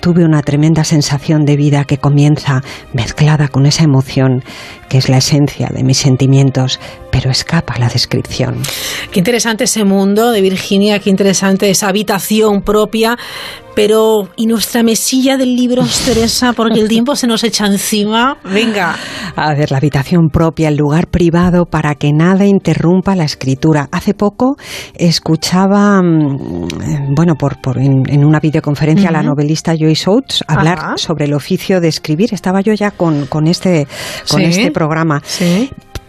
[0.00, 2.62] Tuve una tremenda sensación de vida que comienza
[2.92, 4.42] mezclada con esa emoción
[4.88, 6.80] que es la esencia de mis sentimientos,
[7.10, 8.62] pero escapa a la descripción.
[9.10, 13.16] Qué interesante ese mundo de Virginia, qué interesante esa habitación propia,
[13.76, 16.54] pero ¿y nuestra mesilla del libro, Teresa?
[16.54, 18.38] Porque el tiempo se nos echa encima.
[18.42, 18.96] Venga.
[19.36, 23.86] A ver, la habitación propia, el lugar privado para que nada interrumpa la escritura.
[23.92, 24.56] Hace poco
[24.94, 31.34] escuchaba, mm, bueno, por, en, una videoconferencia a la novelista Joyce Oates hablar sobre el
[31.34, 32.32] oficio de escribir.
[32.32, 33.86] Estaba yo ya con, con este,
[34.30, 35.22] con este programa.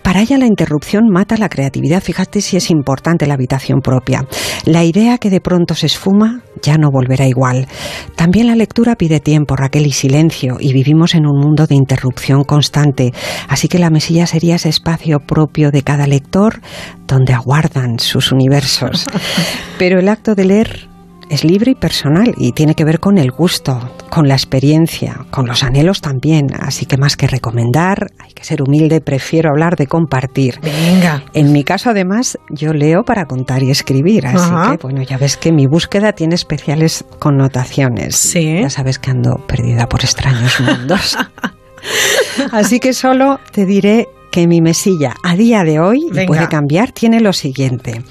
[0.04, 2.02] Para ella la interrupción mata la creatividad.
[2.02, 4.26] Fíjate si es importante la habitación propia.
[4.66, 7.68] La idea que de pronto se esfuma ya no volverá igual.
[8.16, 12.44] También la lectura pide tiempo, Raquel, y silencio, y vivimos en un mundo de interrupción
[12.44, 13.14] constante.
[13.48, 16.62] Así que la mesilla sería ese espacio propio de cada lector
[17.06, 19.06] donde aguardan sus universos.
[19.78, 20.88] Pero el acto de leer
[21.30, 25.48] es libre y personal y tiene que ver con el gusto, con la experiencia, con
[25.48, 26.48] los anhelos también.
[26.60, 30.60] Así que más que recomendar, hay que ser humilde, prefiero hablar de compartir.
[30.62, 31.24] Venga.
[31.34, 34.28] En mi caso, además, yo leo para contar y escribir.
[34.28, 38.16] Así que, bueno, ya ves que mi búsqueda tiene especiales connotaciones.
[38.16, 38.60] Sí.
[38.62, 41.18] Ya sabes que ando perdida por extraños mundos.
[42.52, 47.22] Así que solo te diré que mi mesilla a día de hoy, puede cambiar, tiene
[47.22, 48.04] lo siguiente.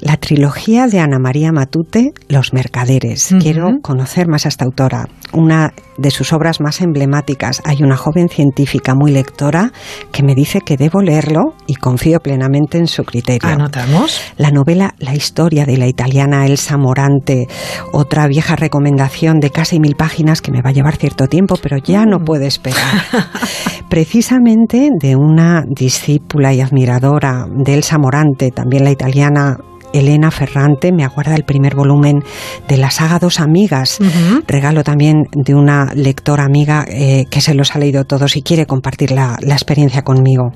[0.00, 3.34] La trilogía de Ana María Matute, Los Mercaderes.
[3.38, 5.06] Quiero conocer más a esta autora.
[5.32, 7.60] Una de sus obras más emblemáticas.
[7.64, 9.72] Hay una joven científica muy lectora
[10.10, 13.50] que me dice que debo leerlo y confío plenamente en su criterio.
[13.50, 14.22] ¿Anotamos?
[14.38, 17.46] La novela La historia de la italiana Elsa Morante.
[17.92, 21.76] Otra vieja recomendación de casi mil páginas que me va a llevar cierto tiempo, pero
[21.76, 22.24] ya no mm.
[22.24, 23.02] puede esperar.
[23.90, 29.58] Precisamente de una discípula y admiradora de Elsa Morante, también la italiana
[29.92, 32.22] Elena Ferrante me aguarda el primer volumen
[32.68, 33.98] de la saga Dos Amigas.
[34.46, 38.66] Regalo también de una lectora amiga eh, que se los ha leído todos y quiere
[38.66, 40.52] compartir la, experiencia conmigo.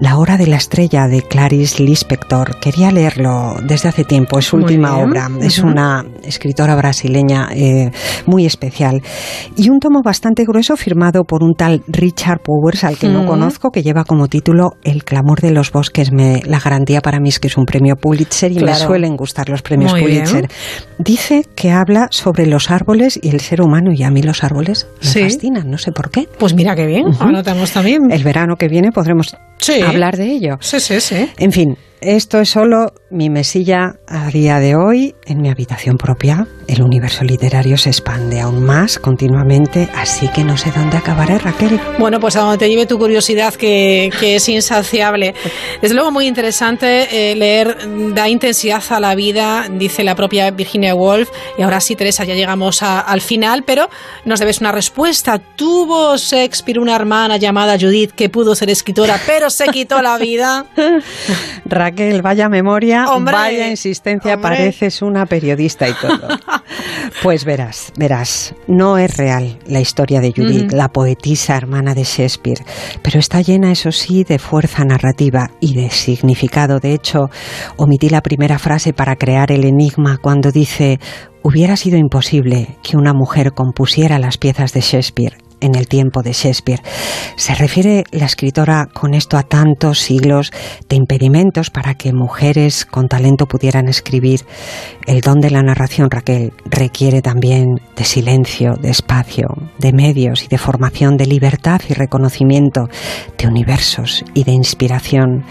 [0.00, 2.58] La Hora de la Estrella de Clarice Lispector.
[2.60, 4.38] Quería leerlo desde hace tiempo.
[4.38, 5.28] Es su última obra.
[5.40, 7.90] Es una escritora brasileña eh,
[8.26, 9.02] muy especial.
[9.56, 13.70] Y un tomo bastante grueso firmado por un tal Richard Powers, al que no conozco,
[13.70, 16.12] que lleva como título El clamor de los bosques.
[16.12, 19.48] Me, la garantía para mí es que es un premio Pulitzer y me suelen gustar
[19.48, 20.48] los premios Pulitzer.
[20.98, 24.86] Dice que habla sobre los árboles y el ser humano y a mí los árboles
[25.02, 26.28] me fascinan, no sé por qué.
[26.38, 28.10] Pues mira qué bien, anotamos también.
[28.10, 29.36] El verano que viene podremos
[29.86, 30.56] hablar de ello.
[30.60, 31.30] Sí, sí, sí.
[31.38, 36.46] En fin, esto es solo mi mesilla a día de hoy en mi habitación propia.
[36.66, 41.80] El universo literario se expande aún más continuamente, así que no sé dónde acabaré, Raquel.
[41.98, 45.34] Bueno, pues a donde te lleve tu curiosidad, que, es insaciable.
[45.80, 47.76] Desde luego muy interesante eh, leer
[48.14, 51.30] Da intensidad a la vida, dice la propia Virginia Woolf.
[51.58, 53.88] Y ahora sí, Teresa, ya llegamos al final, pero
[54.24, 55.38] nos debes una respuesta.
[55.38, 60.66] ¿Tuvo Shakespeare una hermana llamada Judith que pudo ser escritora, pero se quitó la vida?
[61.64, 66.28] Raquel, vaya memoria, vaya insistencia, pareces una periodista y todo.
[67.22, 72.64] Pues verás, verás, no es real la historia de Judith, la poetisa hermana de Shakespeare,
[73.02, 76.80] pero está llena, eso sí, de fuerza narrativa y de significado.
[76.80, 77.30] De hecho,
[77.76, 80.98] omití la primera frase para crear el enigma cuando dice
[81.46, 86.32] Hubiera sido imposible que una mujer compusiera las piezas de Shakespeare en el tiempo de
[86.32, 86.82] Shakespeare.
[87.36, 90.52] Se refiere la escritora con esto a tantos siglos
[90.88, 94.42] de impedimentos para que mujeres con talento pudieran escribir.
[95.06, 100.48] El don de la narración, Raquel, requiere también de silencio, de espacio, de medios y
[100.48, 102.88] de formación, de libertad y reconocimiento,
[103.38, 105.44] de universos y de inspiración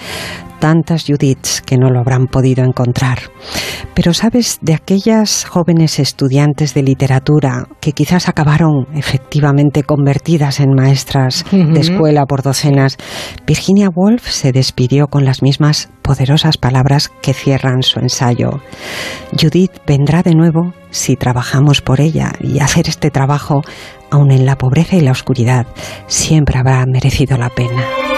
[0.63, 3.19] tantas Judiths que no lo habrán podido encontrar.
[3.93, 11.43] Pero sabes, de aquellas jóvenes estudiantes de literatura que quizás acabaron efectivamente convertidas en maestras
[11.51, 12.95] de escuela por docenas,
[13.45, 18.61] Virginia Woolf se despidió con las mismas poderosas palabras que cierran su ensayo.
[19.37, 23.63] Judith vendrá de nuevo si trabajamos por ella y hacer este trabajo,
[24.09, 25.67] aun en la pobreza y la oscuridad,
[26.07, 28.12] siempre habrá merecido la pena.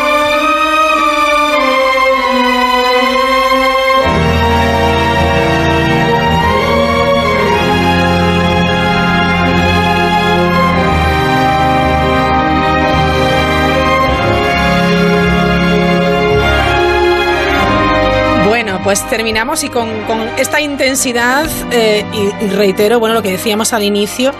[18.85, 19.89] Pues terminamos y con,
[20.37, 24.31] esta intensidad, eh, y, reitero, bueno, lo que decíamos al inicio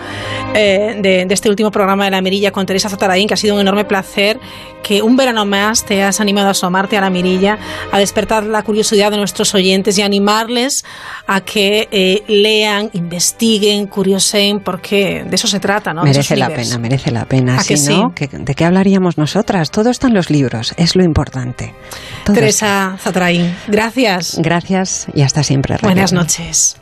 [0.53, 3.61] eh, de, este último programa de La Mirilla con Teresa Zataraín, que ha sido un
[3.61, 4.39] enorme placer
[4.84, 7.57] que un verano más te has animado a asomarte a La Mirilla,
[7.91, 10.85] a despertar la curiosidad de nuestros oyentes y animarles
[11.26, 16.03] a que eh, lean, investiguen, curiosen, porque de eso se trata, ¿no?
[16.03, 17.59] Merece la pena, merece la pena.
[17.63, 19.72] Si no, ¿de qué hablaríamos nosotras?
[19.72, 21.73] Todo está en los libros, es lo importante.
[22.31, 24.35] Teresa Zataraín, gracias.
[24.38, 25.78] Gracias y hasta siempre.
[25.82, 26.78] Buenas noches.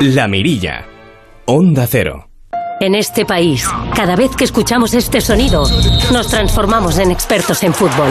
[0.00, 0.84] La Mirilla.
[1.46, 2.28] Onda Cero.
[2.80, 5.64] En este país, cada vez que escuchamos este sonido,
[6.12, 8.10] nos transformamos en expertos en fútbol.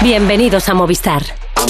[0.00, 1.24] Bienvenidos a Movistar.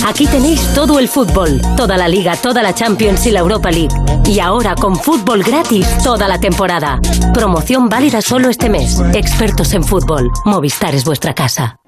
[0.07, 3.95] Aquí tenéis todo el fútbol, toda la liga, toda la Champions y la Europa League.
[4.27, 7.01] Y ahora con fútbol gratis toda la temporada.
[7.33, 9.01] Promoción válida solo este mes.
[9.15, 10.31] Expertos en fútbol.
[10.45, 11.79] Movistar es vuestra casa.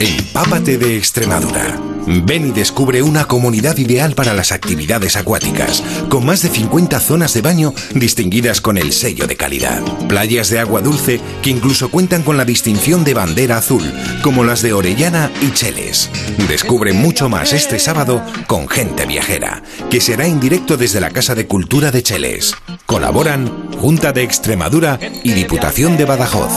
[0.00, 1.80] Empápate de Extremadura.
[2.06, 7.32] Ven y descubre una comunidad ideal para las actividades acuáticas, con más de 50 zonas
[7.34, 9.82] de baño distinguidas con el sello de calidad.
[10.08, 13.82] Playas de agua dulce que incluso cuentan con la distinción de bandera azul,
[14.22, 16.10] como las de Orellana y Cheles.
[16.48, 21.34] Descubre mucho más este sábado con Gente Viajera, que será en directo desde la Casa
[21.34, 22.54] de Cultura de Cheles.
[22.84, 26.52] Colaboran Junta de Extremadura y Diputación de Badajoz.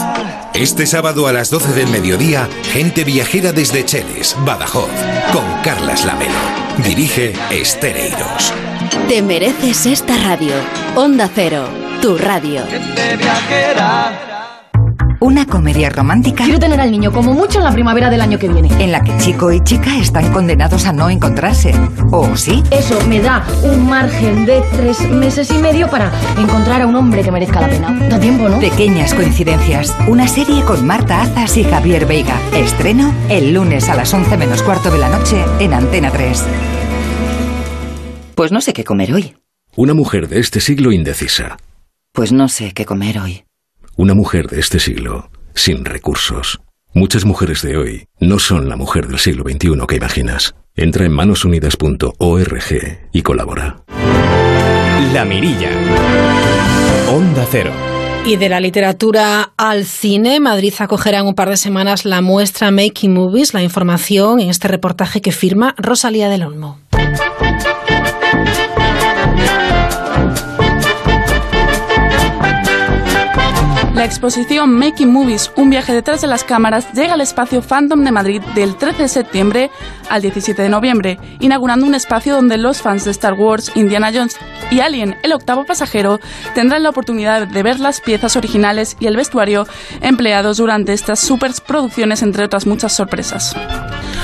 [0.54, 4.90] Este sábado a las 12 del mediodía, Gente Viajera desde Cheles, Badajoz,
[5.32, 6.34] con Carlas Lamelo.
[6.84, 8.52] Dirige Estereiros.
[9.08, 10.52] Te mereces esta radio.
[10.96, 11.68] Onda Cero,
[12.02, 12.64] tu radio.
[12.66, 14.29] Gente Viajera.
[15.22, 16.44] Una comedia romántica.
[16.44, 18.70] Quiero tener al niño como mucho en la primavera del año que viene.
[18.82, 21.74] En la que chico y chica están condenados a no encontrarse.
[22.10, 22.62] ¿O sí?
[22.70, 27.22] Eso me da un margen de tres meses y medio para encontrar a un hombre
[27.22, 28.08] que merezca la pena.
[28.08, 28.60] Da tiempo, ¿no?
[28.60, 29.94] Pequeñas coincidencias.
[30.08, 32.40] Una serie con Marta Azas y Javier Veiga.
[32.54, 36.46] Estreno el lunes a las 11 menos cuarto de la noche en Antena 3.
[38.34, 39.36] Pues no sé qué comer hoy.
[39.76, 41.58] Una mujer de este siglo indecisa.
[42.12, 43.44] Pues no sé qué comer hoy.
[44.00, 46.58] Una mujer de este siglo, sin recursos.
[46.94, 50.54] Muchas mujeres de hoy no son la mujer del siglo XXI que imaginas.
[50.74, 53.82] Entra en manosunidas.org y colabora.
[55.12, 55.68] La Mirilla.
[57.10, 57.72] Onda Cero.
[58.24, 62.70] Y de la literatura al cine, Madrid acogerá en un par de semanas la muestra
[62.70, 66.78] Making Movies, la información en este reportaje que firma Rosalía del Olmo.
[73.94, 78.12] La exposición Making Movies, un viaje detrás de las cámaras, llega al espacio Phantom de
[78.12, 79.70] Madrid del 13 de septiembre
[80.08, 84.36] al 17 de noviembre, inaugurando un espacio donde los fans de Star Wars, Indiana Jones
[84.70, 86.20] y Alien, el octavo pasajero,
[86.54, 89.66] tendrán la oportunidad de ver las piezas originales y el vestuario
[90.00, 93.56] empleados durante estas superproducciones, entre otras muchas sorpresas.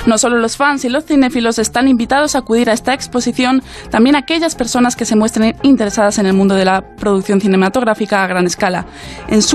[0.07, 4.15] No solo los fans y los cinéfilos están invitados a acudir a esta exposición, también
[4.15, 8.47] aquellas personas que se muestren interesadas en el mundo de la producción cinematográfica a gran
[8.47, 8.87] escala.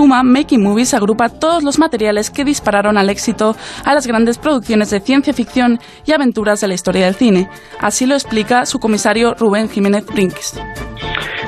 [0.02, 3.56] Suma, Making Movies agrupa todos los materiales que dispararon al éxito
[3.86, 7.48] a las grandes producciones de ciencia ficción y aventuras de la historia del cine.
[7.80, 10.60] Así lo explica su comisario Rubén Jiménez Brinks.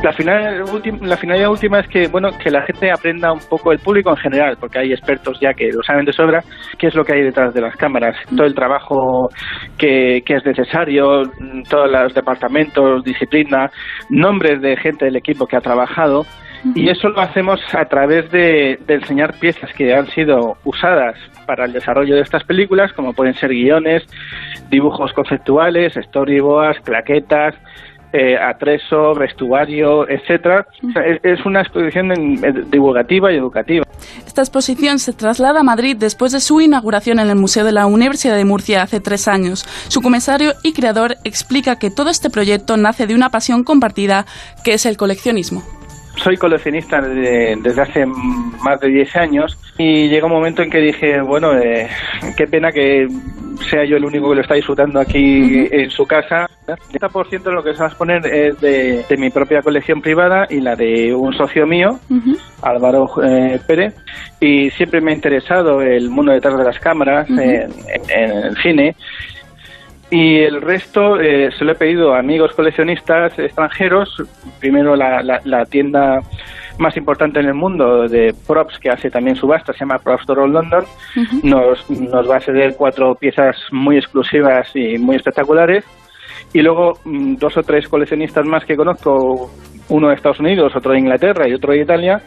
[0.04, 0.66] La, final,
[1.02, 4.18] la finalidad última es que bueno que la gente aprenda un poco, el público en
[4.18, 6.44] general, porque hay expertos ya que lo saben de sobra,
[6.78, 9.30] qué es lo que hay detrás de las cámaras, todo el trabajo
[9.80, 11.24] que, que es necesario,
[11.68, 13.72] todos los departamentos, disciplina,
[14.12, 16.24] nombres de gente del equipo que ha trabajado.
[16.76, 21.16] Y eso lo hacemos a través de, de enseñar piezas que han sido usadas
[21.46, 24.04] para el desarrollo de estas películas, como pueden ser guiones,
[24.70, 27.56] dibujos conceptuales, storyboards, claquetas,
[28.16, 30.68] eh, atreso, vestuario, etcétera.
[31.24, 32.14] es, una exposición
[32.70, 33.86] divulgativa y educativa.
[34.28, 37.88] Esta exposición se traslada a Madrid después de su inauguración en el Museo de la
[37.88, 39.66] Universidad de Murcia hace tres años.
[39.88, 44.28] Su comisario y creador explica que todo este proyecto nace de una pasión compartida
[44.64, 45.64] que es el coleccionismo
[46.16, 51.22] soy coleccionista desde hace más de 10 años y llega un momento en que dije,
[51.22, 51.90] bueno, eh,
[52.38, 53.08] qué pena que
[53.70, 56.48] sea yo el único que lo está disfrutando aquí en su casa.
[56.68, 60.46] El 30% de lo que se va a exponer es de, mi propia colección privada
[60.50, 62.00] y la de un socio mío,
[62.62, 63.96] Álvaro eh, Pérez,
[64.40, 67.72] y siempre me ha interesado el mundo detrás de las cámaras, en
[68.10, 68.96] el cine,
[70.10, 74.16] y el resto eh, se lo he pedido a amigos coleccionistas extranjeros.
[74.60, 76.20] Primero la, la, tienda
[76.78, 80.42] más importante en el mundo de props que hace también subasta, se llama Prop Store
[80.42, 80.86] of London.
[81.44, 85.84] nos, nos va a ceder cuatro piezas muy exclusivas y muy espectaculares.
[86.54, 89.52] Y luego mm, dos o tres coleccionistas más que conozco,
[89.90, 92.22] uno de Estados Unidos, otro de Inglaterra y otro de Italia,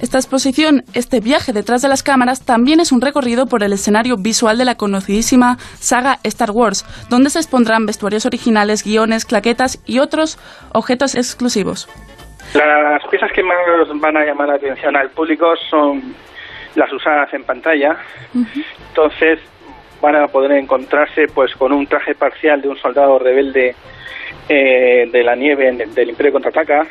[0.00, 4.16] esta exposición, este viaje detrás de las cámaras, también es un recorrido por el escenario
[4.16, 9.98] visual de la conocidísima saga Star Wars, donde se expondrán vestuarios originales, guiones, claquetas y
[9.98, 10.38] otros
[10.72, 11.88] objetos exclusivos.
[12.54, 13.56] Las piezas que más
[13.94, 16.14] van a llamar la atención al público son
[16.74, 17.96] las usadas en pantalla.
[18.88, 19.38] Entonces
[20.00, 23.74] van a poder encontrarse pues con un traje parcial de un soldado rebelde
[24.48, 26.86] eh, de la nieve del Imperio Contraataca.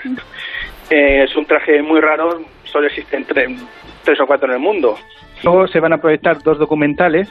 [0.92, 4.98] Eh, es un traje muy raro, solo existen tres, o cuatro en el mundo.
[5.42, 7.30] Luego se van a proyectar dos documentales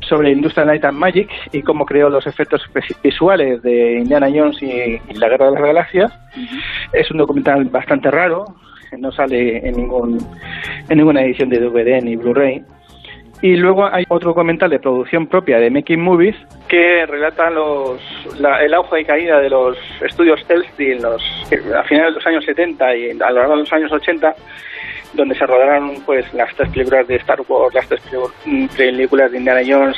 [0.00, 2.62] sobre Industrial Light and Magic y cómo creó los efectos
[3.02, 6.18] visuales de Indiana Jones y, la Guerra de las Galaxias.
[6.94, 8.46] Es un documental bastante raro,
[8.96, 10.18] no sale en, ningún,
[10.88, 12.64] en ninguna edición de DVD ni Blu-ray.
[13.40, 16.36] Y luego hay otro documental de producción propia de Making Movies
[16.68, 18.00] que relata los,
[18.60, 21.22] el auge y caída de los estudios Elsteel los,
[21.74, 24.34] a finales de los años 70 y a lo largo de los años 80
[25.14, 28.02] donde se rodaron pues las tres películas de Star Wars, las tres
[28.76, 29.96] películas de Indiana Jones,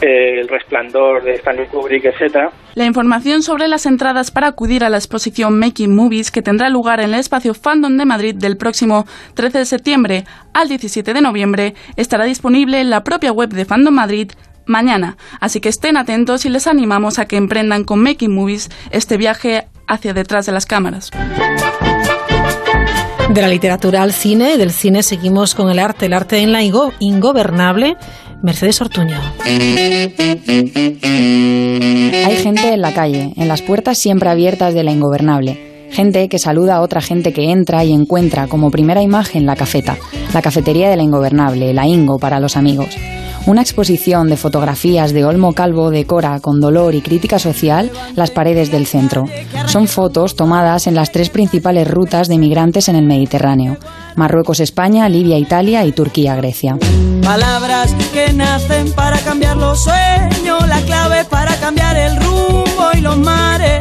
[0.00, 2.50] eh, El Resplandor de Stanley Kubrick, etcétera.
[2.74, 7.00] La información sobre las entradas para acudir a la exposición Making Movies que tendrá lugar
[7.00, 9.04] en el espacio Fandom de Madrid del próximo
[9.34, 10.24] 13 de septiembre
[10.54, 14.32] al 17 de noviembre estará disponible en la propia web de Fandom Madrid
[14.66, 19.16] mañana, así que estén atentos y les animamos a que emprendan con Making Movies este
[19.16, 21.10] viaje hacia detrás de las cámaras.
[23.30, 26.62] De la literatura al cine, del cine seguimos con el arte, el arte en la
[26.62, 27.96] ingobernable.
[28.42, 29.18] Mercedes Ortuño.
[32.24, 35.88] Hay gente en la calle, en las puertas siempre abiertas de la ingobernable.
[35.92, 39.96] Gente que saluda a otra gente que entra y encuentra como primera imagen la cafeta,
[40.34, 42.96] la cafetería de la ingobernable, la Ingo para los amigos.
[43.44, 48.70] Una exposición de fotografías de Olmo Calvo decora con dolor y crítica social las paredes
[48.70, 49.24] del centro.
[49.66, 53.78] Son fotos tomadas en las tres principales rutas de migrantes en el Mediterráneo.
[54.14, 56.78] Marruecos, España, Libia, Italia y Turquía, Grecia.
[57.24, 63.18] Palabras que nacen para cambiar los sueños, la clave para cambiar el rumbo y los
[63.18, 63.80] mares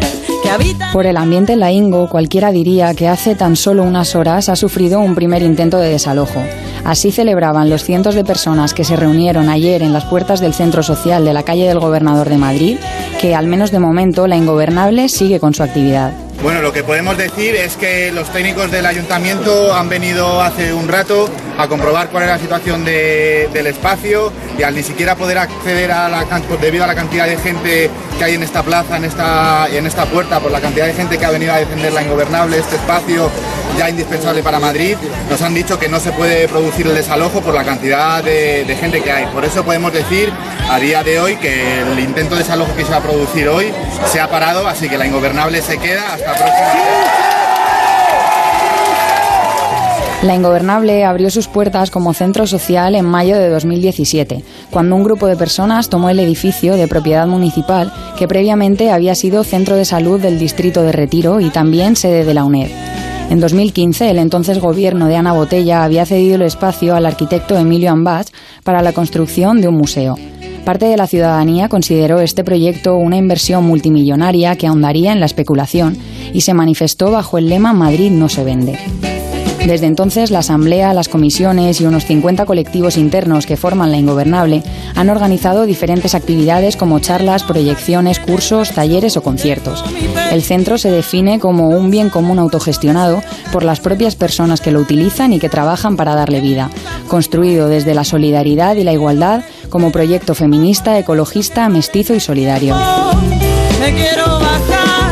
[0.91, 4.55] por el ambiente en la Ingo, cualquiera diría que hace tan solo unas horas ha
[4.55, 6.41] sufrido un primer intento de desalojo.
[6.83, 10.83] Así celebraban los cientos de personas que se reunieron ayer en las puertas del centro
[10.83, 12.77] social de la calle del Gobernador de Madrid,
[13.19, 16.11] que al menos de momento la ingobernable sigue con su actividad.
[16.41, 20.87] Bueno, lo que podemos decir es que los técnicos del ayuntamiento han venido hace un
[20.87, 25.91] rato a comprobar cuál es la situación del espacio y al ni siquiera poder acceder
[25.91, 26.25] a la
[26.59, 30.05] debido a la cantidad de gente que hay en esta plaza, en esta, en esta
[30.05, 33.29] puerta, por la cantidad de gente que ha venido a defender la ingobernable, este espacio
[33.77, 34.97] ya indispensable para Madrid,
[35.29, 38.75] nos han dicho que no se puede producir el desalojo por la cantidad de, de
[38.75, 39.27] gente que hay.
[39.27, 40.31] Por eso podemos decir
[40.69, 43.71] a día de hoy que el intento de desalojo que se va a producir hoy
[44.11, 46.30] se ha parado, así que la ingobernable se queda hasta
[50.23, 55.25] La Ingobernable abrió sus puertas como centro social en mayo de 2017, cuando un grupo
[55.25, 60.21] de personas tomó el edificio de propiedad municipal que previamente había sido centro de salud
[60.21, 62.69] del distrito de Retiro y también sede de la UNED.
[63.31, 67.91] En 2015, el entonces gobierno de Ana Botella había cedido el espacio al arquitecto Emilio
[67.91, 68.27] Ambach
[68.63, 70.17] para la construcción de un museo.
[70.65, 75.97] Parte de la ciudadanía consideró este proyecto una inversión multimillonaria que ahondaría en la especulación
[76.33, 78.77] y se manifestó bajo el lema Madrid no se vende.
[79.65, 84.63] Desde entonces, la Asamblea, las comisiones y unos 50 colectivos internos que forman la Ingobernable
[84.95, 89.83] han organizado diferentes actividades como charlas, proyecciones, cursos, talleres o conciertos.
[90.31, 93.21] El centro se define como un bien común autogestionado
[93.51, 96.71] por las propias personas que lo utilizan y que trabajan para darle vida,
[97.07, 102.75] construido desde la solidaridad y la igualdad como proyecto feminista, ecologista, mestizo y solidario.
[103.79, 105.11] Me quiero bajar,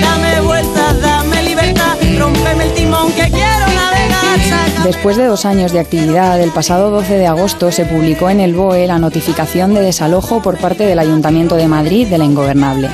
[0.00, 4.38] dame vueltas, dame libertad, rompeme el timón que quiero navegar.
[4.48, 8.38] saca- Después de dos años de actividad, el pasado 12 de agosto se publicó en
[8.40, 12.90] el BOE la notificación de desalojo por parte del Ayuntamiento de Madrid de la Ingobernable.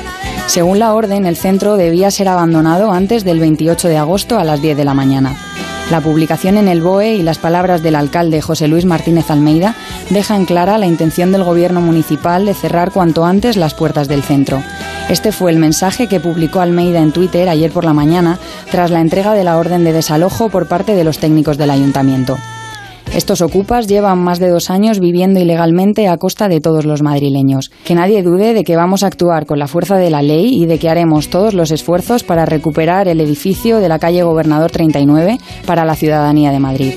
[0.47, 4.61] Según la orden, el centro debía ser abandonado antes del 28 de agosto a las
[4.61, 5.35] 10 de la mañana.
[5.91, 9.75] La publicación en el BOE y las palabras del alcalde José Luis Martínez Almeida
[10.09, 14.63] dejan clara la intención del gobierno municipal de cerrar cuanto antes las puertas del centro.
[15.09, 18.39] Este fue el mensaje que publicó Almeida en Twitter ayer por la mañana
[18.71, 22.37] tras la entrega de la orden de desalojo por parte de los técnicos del ayuntamiento.
[23.13, 27.69] Estos ocupas llevan más de dos años viviendo ilegalmente a costa de todos los madrileños.
[27.83, 30.65] Que nadie dude de que vamos a actuar con la fuerza de la ley y
[30.65, 35.39] de que haremos todos los esfuerzos para recuperar el edificio de la calle Gobernador 39
[35.65, 36.93] para la ciudadanía de Madrid.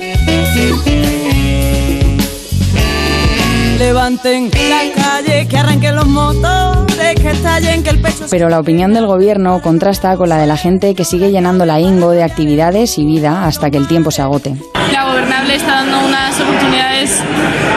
[3.77, 8.93] Levanten la calle, que arranquen los motores, que estallen, que el pecho Pero la opinión
[8.93, 12.97] del gobierno contrasta con la de la gente que sigue llenando la Ingo de actividades
[12.97, 14.55] y vida hasta que el tiempo se agote.
[14.93, 17.21] La gobernable está dando unas oportunidades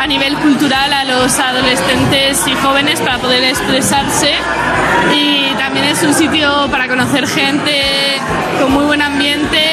[0.01, 4.31] a nivel cultural a los adolescentes y jóvenes para poder expresarse
[5.13, 7.83] y también es un sitio para conocer gente
[8.61, 9.68] con muy buen ambiente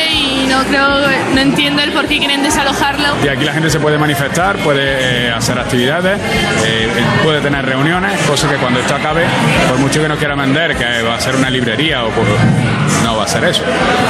[0.56, 0.88] no creo,
[1.34, 3.08] no entiendo el por qué quieren desalojarlo.
[3.24, 6.20] Y aquí la gente se puede manifestar, puede eh, hacer actividades,
[6.66, 6.88] eh,
[7.24, 9.26] puede tener reuniones, cosa que cuando esto acabe,
[9.70, 12.28] por mucho que no quiera vender, que va a ser una librería o pues,
[13.04, 13.64] no va a ser eso,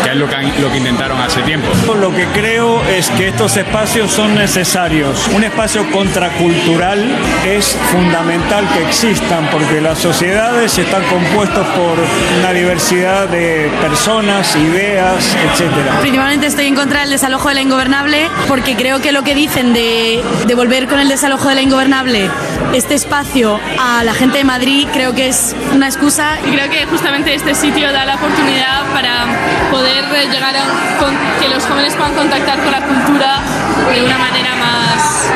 [0.04, 1.68] que es lo que, lo que intentaron hace tiempo.
[2.00, 5.28] Lo que creo es que estos espacios son necesarios.
[5.34, 7.04] Un espacio contracultural
[7.46, 11.98] es fundamental que existan porque las sociedades están compuestas por
[12.40, 16.00] una diversidad de personas, ideas, etcétera.
[16.02, 19.74] Principalmente estoy en contra del desalojo de la ingobernable porque creo que lo que dicen
[19.74, 22.30] de, de volver con el desalojo de la ingobernable
[22.74, 26.38] este espacio a la gente de Madrid creo que es una excusa.
[26.46, 29.26] Y creo que justamente este sitio da la oportunidad para
[29.72, 33.40] poder eh, llegar a con- que los jóvenes puedan contactar con la cultura
[33.94, 35.30] de una manera más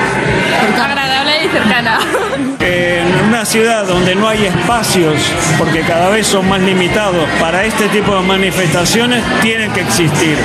[0.83, 1.99] agradable y cercana.
[3.39, 5.13] Una ciudad donde no hay espacios,
[5.57, 10.35] porque cada vez son más limitados para este tipo de manifestaciones, tienen que existir.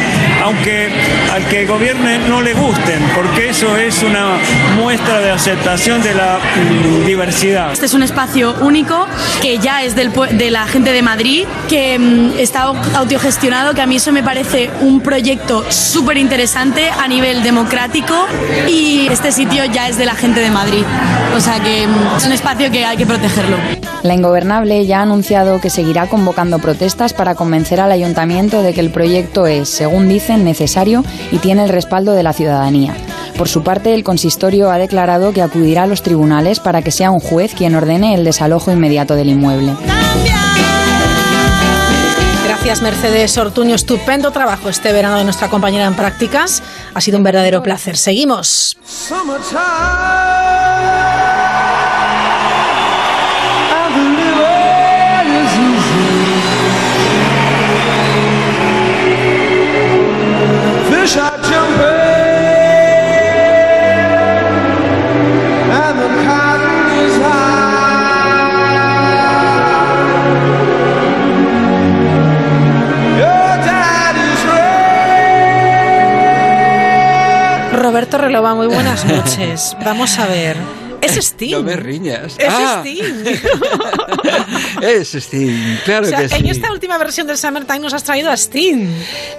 [0.45, 0.91] Aunque
[1.33, 4.37] al que gobierne no le gusten, porque eso es una
[4.77, 7.73] muestra de aceptación de la mm, diversidad.
[7.73, 9.09] Este es un espacio único
[9.43, 13.83] que ya es del, de la gente de Madrid, que mm, está au- autogestionado, que
[13.83, 18.15] a mí eso me parece un proyecto súper interesante a nivel democrático
[18.69, 20.85] y este sitio ya es de la gente de Madrid.
[21.35, 23.57] O sea que mm, es un espacio que hay que protegerlo.
[24.03, 28.81] La Ingobernable ya ha anunciado que seguirá convocando protestas para convencer al ayuntamiento de que
[28.81, 32.95] el proyecto es, según dicen, necesario y tiene el respaldo de la ciudadanía.
[33.37, 37.11] Por su parte, el consistorio ha declarado que acudirá a los tribunales para que sea
[37.11, 39.73] un juez quien ordene el desalojo inmediato del inmueble.
[42.45, 46.63] Gracias Mercedes Ortuño, estupendo trabajo este verano de nuestra compañera en prácticas.
[46.95, 47.97] Ha sido un verdadero placer.
[47.97, 48.77] Seguimos.
[77.73, 79.77] Roberto Relova, muy buenas noches.
[79.85, 80.84] Vamos a ver.
[81.05, 81.53] Es Sting.
[81.53, 82.35] No me riñas.
[82.39, 83.25] Es Ah, Sting.
[84.83, 86.35] es Sting, claro o sea, que sí.
[86.37, 88.89] en esta última versión del Summertime nos has traído a Sting.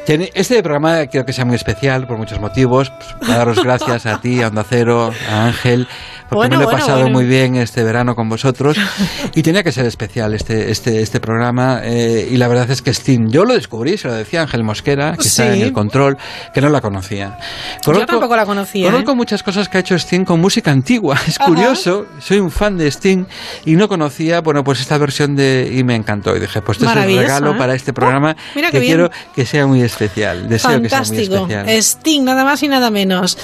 [0.08, 2.90] Este programa quiero que sea muy especial por muchos motivos.
[2.92, 5.88] Pues, para daros gracias a ti, a Onda Cero, a Ángel,
[6.30, 7.14] porque Bueno, me lo he bueno, pasado bueno.
[7.18, 8.78] muy bien este verano con vosotros.
[9.36, 11.82] Y tenía que ser especial este, este, este programa.
[11.84, 15.14] eh, y la verdad es que Sting, yo lo descubrí, se lo decía Ángel Mosquera,
[15.18, 15.60] que está Sí.
[15.60, 16.18] en el control,
[16.54, 17.38] que no la conocía.
[17.86, 18.90] Yo tampoco la conocía.
[18.92, 19.16] Conozco ¿eh?
[19.16, 21.18] muchas cosas que ha hecho Sting con música antigua.
[21.28, 23.26] Es curioso, soy un fan de Sting
[23.66, 26.90] y no conocía, bueno, pues esta versión de y me encantó y dije, pues esto
[26.90, 27.58] es el regalo ¿eh?
[27.58, 30.48] para este programa mira que quiero que sea muy especial.
[30.48, 31.36] Deseo que sea muy Fantástico.
[31.48, 31.70] especial.
[31.70, 33.38] Sting, nada más y nada menos.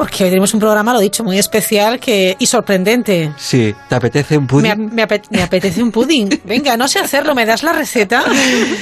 [0.00, 3.34] Porque hoy tenemos un programa, lo dicho, muy especial que y sorprendente.
[3.36, 4.94] Sí, ¿te apetece un pudding?
[4.94, 6.40] me me apetece un pudding.
[6.46, 8.24] Venga, no sé hacerlo, ¿me das la receta?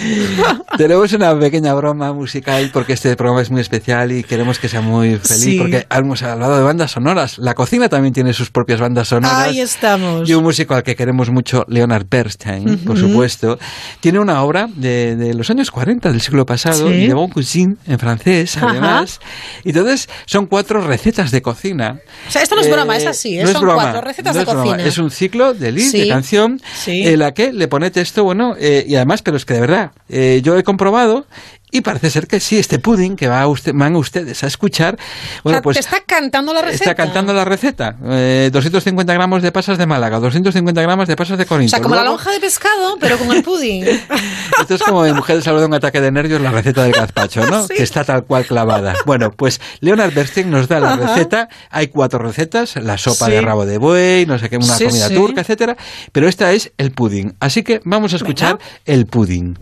[0.77, 4.81] Tenemos una pequeña broma musical porque este programa es muy especial y queremos que sea
[4.81, 5.59] muy feliz Sí.
[5.59, 7.39] porque hemos hablado de bandas sonoras.
[7.39, 9.39] La cocina también tiene sus propias bandas sonoras.
[9.49, 10.29] Ahí estamos.
[10.29, 13.09] Y un músico al que queremos mucho, Leonard Bernstein, por Ujú.
[13.09, 13.59] supuesto,
[14.01, 17.09] tiene una obra de, de los años 40 del siglo pasado, Sí.
[17.09, 18.69] Le Bon Cuisine, en francés, Ajá.
[18.71, 19.19] además.
[19.65, 21.99] Y entonces son cuatro recetas de cocina.
[22.29, 23.43] O sea, esto no es Eh, broma, es así, ¿eh?
[23.43, 24.89] no es son broma, cuatro recetas no de es broma, cocina.
[24.89, 27.07] Es un ciclo de lead, Sí, de canción, sí.
[27.07, 29.91] en la que le pone texto, bueno, eh, y además, pero es que de verdad,
[30.09, 31.27] eh, yo he comprobado
[31.71, 34.95] y parece ser que sí, este pudding que va a usted, van ustedes a escuchar,
[34.95, 36.91] O bueno, sea, pues te está cantando la receta.
[36.91, 37.97] está cantando la receta.
[38.05, 41.71] Eh, 250 gramos de pasas de Málaga, 250 gramos de pasas de O Corinto.
[41.71, 43.85] sea, como la lonja de pescado, pero con el pudding.
[44.61, 47.47] esto es como mi mujer salvó de un ataque de nervios la receta del gazpacho,
[47.47, 47.63] ¿no?
[47.69, 47.75] Sí.
[47.77, 48.95] Que está tal cual clavada.
[49.05, 51.07] Bueno, pues Leonard Bernstein nos da la Ajá.
[51.15, 51.49] receta.
[51.71, 53.33] Hay cuatro recetas: la sopa Sí.
[53.33, 55.77] de rabo de buey, no sé qué, una Sí, comida turca, etcétera.
[56.13, 57.35] Pero esta es el pudding.
[57.41, 59.57] Así que vamos a escuchar el pudding.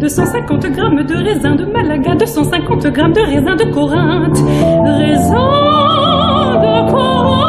[0.00, 4.38] 250 grammes de raisin de Malaga, 250 grammes de raisin de Corinthe,
[4.84, 5.36] raisin
[6.60, 7.44] de Corinthe.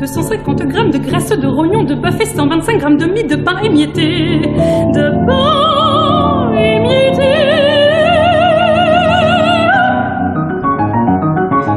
[0.00, 3.58] 250 grammes de graisse de rognon de bœuf et 125 grammes de mie de pain
[3.62, 4.40] émietté,
[4.92, 7.32] de pain émietté.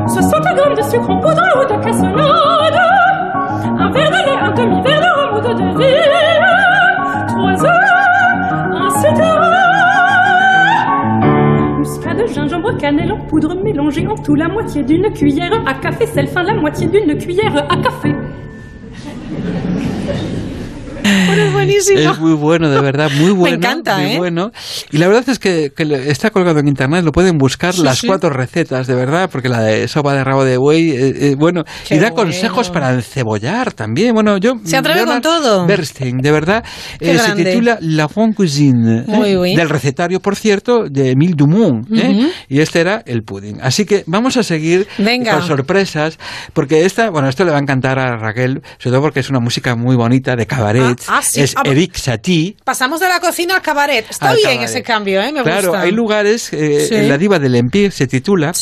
[0.07, 2.56] 60 grammes de sucre en poudre ou de cassonade,
[12.87, 16.53] cannelle en poudre mélangée en tout la moitié d'une cuillère à café, sel fin la
[16.53, 18.16] moitié d'une cuillère à café.
[21.37, 22.11] Bueno, es buenísimo.
[22.11, 23.55] Es muy bueno, de verdad, muy bueno.
[23.57, 24.17] encanta, muy ¿eh?
[24.17, 24.51] bueno.
[24.91, 27.99] Y la verdad es que, que está colgado en internet, lo pueden buscar Sí, las
[27.99, 28.07] sí.
[28.07, 31.63] cuatro recetas, de verdad, porque la de sopa de rabo de buey, eh, eh, bueno,
[31.87, 32.23] Qué y da bueno.
[32.23, 34.13] consejos para encebollar también.
[34.13, 34.53] Bueno, yo.
[34.63, 35.65] Se atreve con todo.
[35.67, 36.63] Bernstein, de verdad,
[36.99, 39.55] eh, se titula La Fond Cuisine, ¿eh?
[39.55, 42.09] Del recetario, por cierto, de Emile Dumont, ¿eh?
[42.09, 42.27] Ujú.
[42.49, 43.59] y este era el pudding.
[43.61, 45.33] Así que vamos a seguir Venga.
[45.33, 46.17] con sorpresas,
[46.53, 49.39] porque esta, bueno, esto le va a encantar a Raquel, sobre todo porque es una
[49.39, 50.99] música muy bonita de cabaret.
[51.07, 51.41] Ah, ah, sí.
[51.41, 52.55] Es Eric Satie.
[52.63, 54.05] Pasamos de la cocina al cabaret.
[54.09, 54.69] Está Al bien cabaret.
[54.69, 55.31] ese cambio, ¿eh?
[55.31, 55.81] Me claro, gusta.
[55.81, 57.07] hay lugares, eh, Sí.
[57.07, 58.53] La Diva del Empire se titula.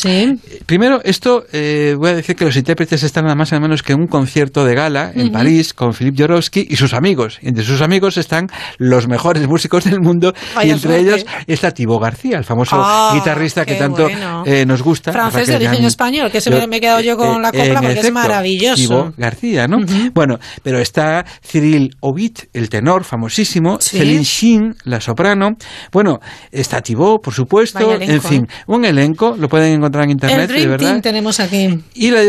[0.66, 3.84] Primero, esto, eh, voy a decir que los intérpretes están nada más y nada menos
[3.84, 5.32] que en un concierto de gala en Ujú.
[5.34, 7.40] París con Philippe Jorowski y sus amigos.
[7.42, 8.48] Y entre sus amigos están
[8.78, 11.10] los mejores músicos del mundo Vaya y entre suerte.
[11.16, 14.44] ellos está Thibaut García, el famoso Ah, guitarrista que tanto bueno.
[14.46, 15.12] eh, nos gusta.
[15.12, 17.92] Francés de origen español, que se me, me he quedado yo con la copla porque
[17.94, 18.76] es efecto, maravilloso.
[18.82, 19.78] Thibaut García, ¿no?
[20.14, 23.98] Bueno, pero está Cyril Ovid, el tenor famosísimo, Sí.
[23.98, 25.58] Céline Shin, la soprano.
[25.92, 26.20] Bueno,
[26.52, 28.00] está Thibaut, por supuesto.
[28.00, 28.64] En fin, ¿eh?
[28.68, 31.02] un elenco, lo pueden encontrar en El internet, de verdad.
[31.02, 31.84] Tenemos aquí.
[31.94, 32.22] Y la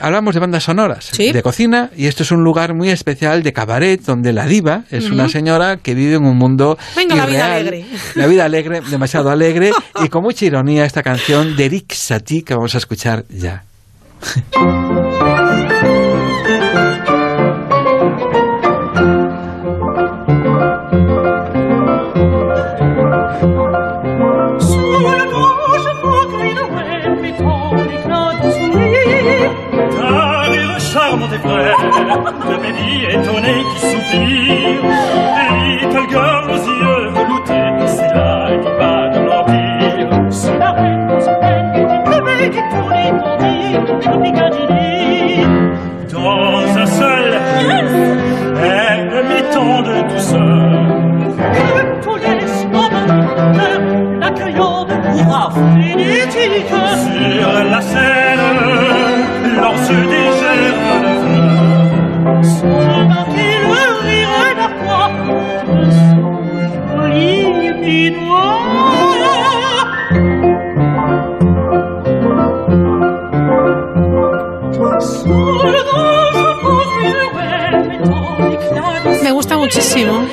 [0.00, 4.00] hablamos de bandas sonoras, de cocina, y esto es un lugar muy especial de cabaret,
[4.02, 7.52] donde la diva es una señora que vive en un mundo Venga, la vida irreal,
[7.52, 7.86] alegre.
[8.14, 9.72] La vida alegre, demasiado alegre,
[10.04, 13.64] y con mucha ironía esta canción de Eric Satie que vamos a escuchar ya.
[32.52, 34.84] de baby étonné qui soupire.
[35.40, 38.28] et Little girl aux yeux veloutés, c'est là
[38.60, 40.08] qu'il va de l'empire.
[40.30, 43.12] Son arrêt, son arrêt, qui tournait, qui tournait,
[44.00, 44.92] qui tournait,
[46.12, 47.28] Dans un seul,
[48.64, 50.72] elle le mi-temps de tout seul.
[52.02, 53.06] Tous les moments
[53.54, 58.40] de l'accueillant pour finir sur la scène,
[59.56, 60.21] lors se
[62.42, 63.31] fleurs.
[79.22, 80.26] Me gusta muchísimo.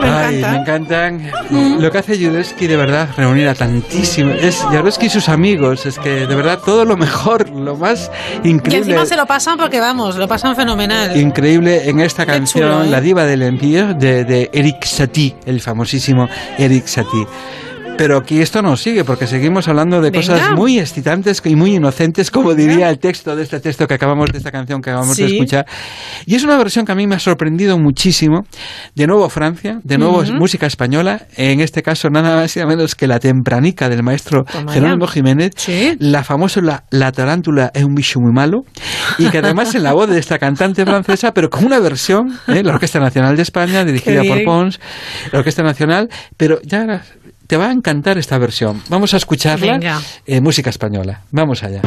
[0.00, 0.36] Me Ay.
[0.42, 1.30] Me encantan.
[1.50, 1.80] Mm.
[1.80, 4.36] Lo que hace Judeski de verdad reunir a tantísimos.
[4.42, 5.86] Es Jaruski y sus amigos.
[5.86, 8.10] Es que de verdad todo lo mejor, lo más
[8.42, 8.70] increíble.
[8.70, 11.16] Que encima se lo pasan porque vamos, lo pasan fenomenal.
[11.16, 12.86] Increíble en esta canción.
[12.86, 12.90] ¿eh?
[12.90, 16.28] La Diva del Empire, de, de Eric Satie, el famosísimo
[16.58, 17.26] Eric Satie.
[17.96, 20.26] Pero aquí esto no sigue, porque seguimos hablando de Venga.
[20.26, 24.32] cosas muy excitantes y muy inocentes, como diría el texto de este texto que acabamos
[24.32, 25.34] de esta canción que acabamos de Sí.
[25.34, 25.64] escuchar.
[26.26, 28.46] Y es una versión que a mí me ha sorprendido muchísimo.
[28.96, 30.32] De nuevo Francia, de nuevo Ujú.
[30.34, 34.44] música española, en este caso nada más y nada menos que la tempranica del maestro
[34.44, 35.12] Toma Jerónimo ya.
[35.12, 35.52] Jiménez,
[36.00, 38.64] la famosa la, la tarántula es un bicho muy malo,
[39.18, 42.62] y que además en la voz de esta cantante francesa, pero con una versión, ¿eh?
[42.64, 44.42] la Orquesta Nacional de España, dirigida por.
[44.44, 44.80] Pons,
[45.32, 47.02] la Orquesta Nacional, pero ya
[47.46, 48.82] te va a encantar esta versión.
[48.88, 50.00] Vamos a escucharla, Venga.
[50.26, 51.22] eh, música española.
[51.30, 51.80] Vamos allá.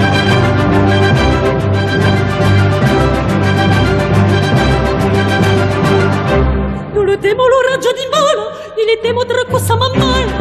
[6.93, 10.35] Non le temo lo raggio di volo, e le temo tra cosa mammala.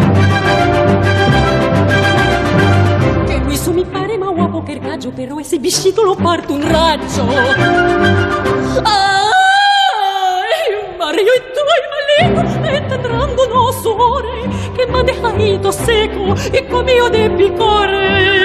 [3.27, 6.63] Che lui su mi pare ma guapo che raggio, però ese bichito lo parto un
[6.63, 7.27] raggio.
[8.85, 10.63] Ay,
[10.99, 11.81] Mario y tú y
[12.23, 18.37] malito, me tendrán no suore, que me ha dejado seco y comido de picore.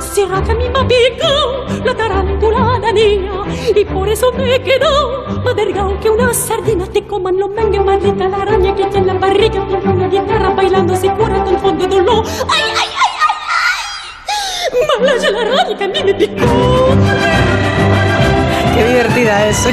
[0.00, 3.32] Será que a mí me picado la tarántula niña
[3.74, 8.38] y por eso me quedo madergao que una sardina te coman los mangues, maldita la
[8.38, 11.86] araña que tiene en la barriga con una guitarra bailando se cura todo el fondo
[11.86, 12.24] de dolor.
[12.48, 13.38] ¡Ay, ay, ay, ay,
[14.72, 15.00] ay!
[15.00, 16.46] Malaya la araña que a mí me picó.
[18.74, 19.68] Qué divertida es.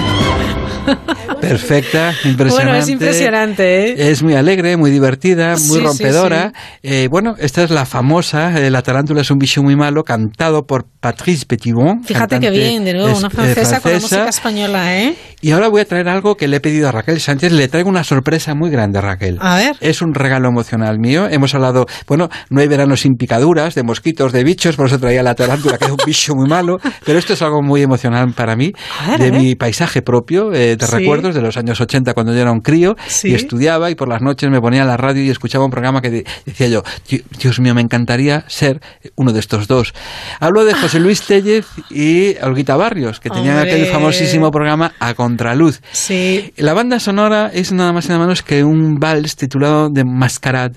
[1.42, 2.66] Perfecta, impresionante.
[2.66, 4.12] Bueno, es impresionante, ¿eh?
[4.12, 6.54] Es muy alegre, muy divertida, muy Sí, sí, rompedora.
[6.82, 10.66] Eh, bueno, esta es la famosa, eh, La tarántula es un bicho muy malo, cantado
[10.66, 12.04] por Patrice Petitbon.
[12.04, 15.16] Fíjate qué cantante bien, de nuevo, una eh, francesa con la música española, ¿eh?
[15.42, 17.52] Y ahora voy a traer algo que le he pedido a Raquel Sánchez.
[17.52, 19.38] Le traigo una sorpresa muy grande, Raquel.
[19.42, 19.76] A ver.
[19.82, 21.28] Es un regalo emocional mío.
[21.30, 25.22] Hemos hablado, bueno, no hay verano sin picaduras, de mosquitos, de bichos, por eso traía
[25.22, 26.78] la tarántula, que es un bicho muy malo.
[27.06, 28.72] Pero esto es algo muy emocional para mí,
[29.08, 30.96] ver, de mi paisaje propio, eh, de Sí.
[30.96, 33.30] recuerdos de los años 80 cuando yo era un crío Sí.
[33.30, 36.02] y estudiaba y por las noches me ponía a la radio y escuchaba un programa
[36.02, 38.82] que de- decía yo, "Di- Dios mío, me encantaría ser
[39.16, 39.94] uno de estos dos.
[40.40, 43.72] Hablo de José Luis Tellez y Olguita Barrios, que tenían Hombre.
[43.74, 45.82] aquel famosísimo programa A Contraluz.
[45.92, 46.54] Sí.
[46.58, 50.72] La banda sonora es nada más y nada menos que un vals titulado de Mascarad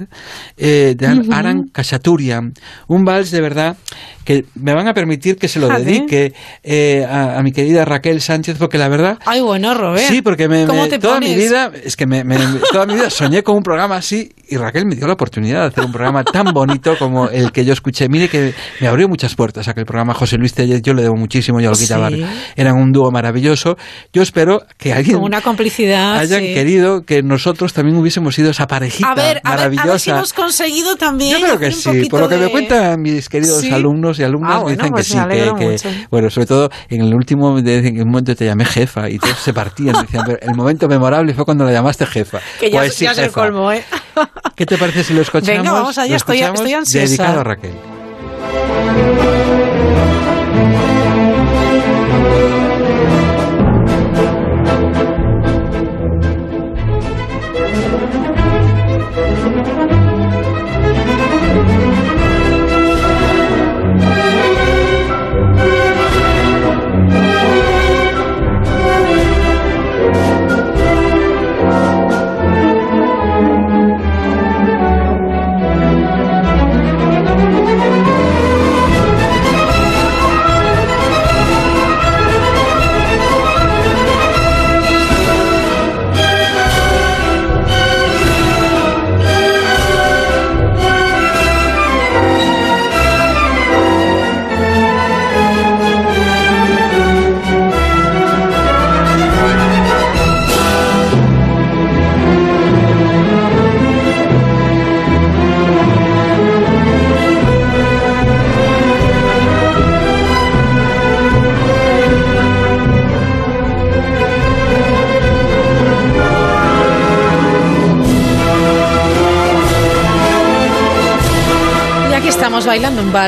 [0.56, 1.32] eh, de Ujú.
[1.32, 2.54] Aran Kashatourian.
[2.88, 3.76] Un vals de verdad
[4.24, 6.32] que me van a permitir que se lo dedique
[6.64, 9.40] eh, a, a mi querida Raquel Sánchez, porque la verdad Ay,
[10.08, 12.38] Sí, porque me, ¿Cómo me- toda mi vida, es que me, me-
[12.72, 15.66] toda mi vida soñé con un programa así y Raquel me dio la oportunidad de
[15.68, 18.08] hacer un programa tan bonito como el que yo escuché.
[18.08, 20.14] Mire que me abrió muchas puertas aquel programa.
[20.14, 22.24] José Luis Tellez, yo le debo muchísimo y a Olguita Sí.
[22.56, 23.76] Eran un dúo maravilloso.
[24.12, 26.16] Yo espero que alguien Con una complicidad.
[26.18, 26.54] hayan sí.
[26.54, 29.90] querido que nosotros también hubiésemos sido esa parejita A ver, a ver, a maravillosa.
[29.90, 31.32] ver si hemos conseguido también.
[31.38, 33.70] Yo creo que sí, por lo que poquito me de- cuentan mis queridos Sí.
[33.70, 36.70] alumnos y alumnas, Ah, me bueno, dicen pues que sí, que, que- bueno, sobre todo
[36.88, 40.24] en el último, de- en un momento te llamé jefa y todos se partían, decían,
[40.26, 42.40] pero el momento memorable fue cuando la llamaste jefa.
[42.58, 43.84] Que ya, Pues sí, ya es el colmo, ¿eh?
[44.54, 45.62] ¿Qué te parece si lo escuchamos?
[45.62, 47.06] Venga, vamos allá, Lo estoy- escuchamos estoy ansiosa.
[47.06, 47.74] Dedicado a Raquel.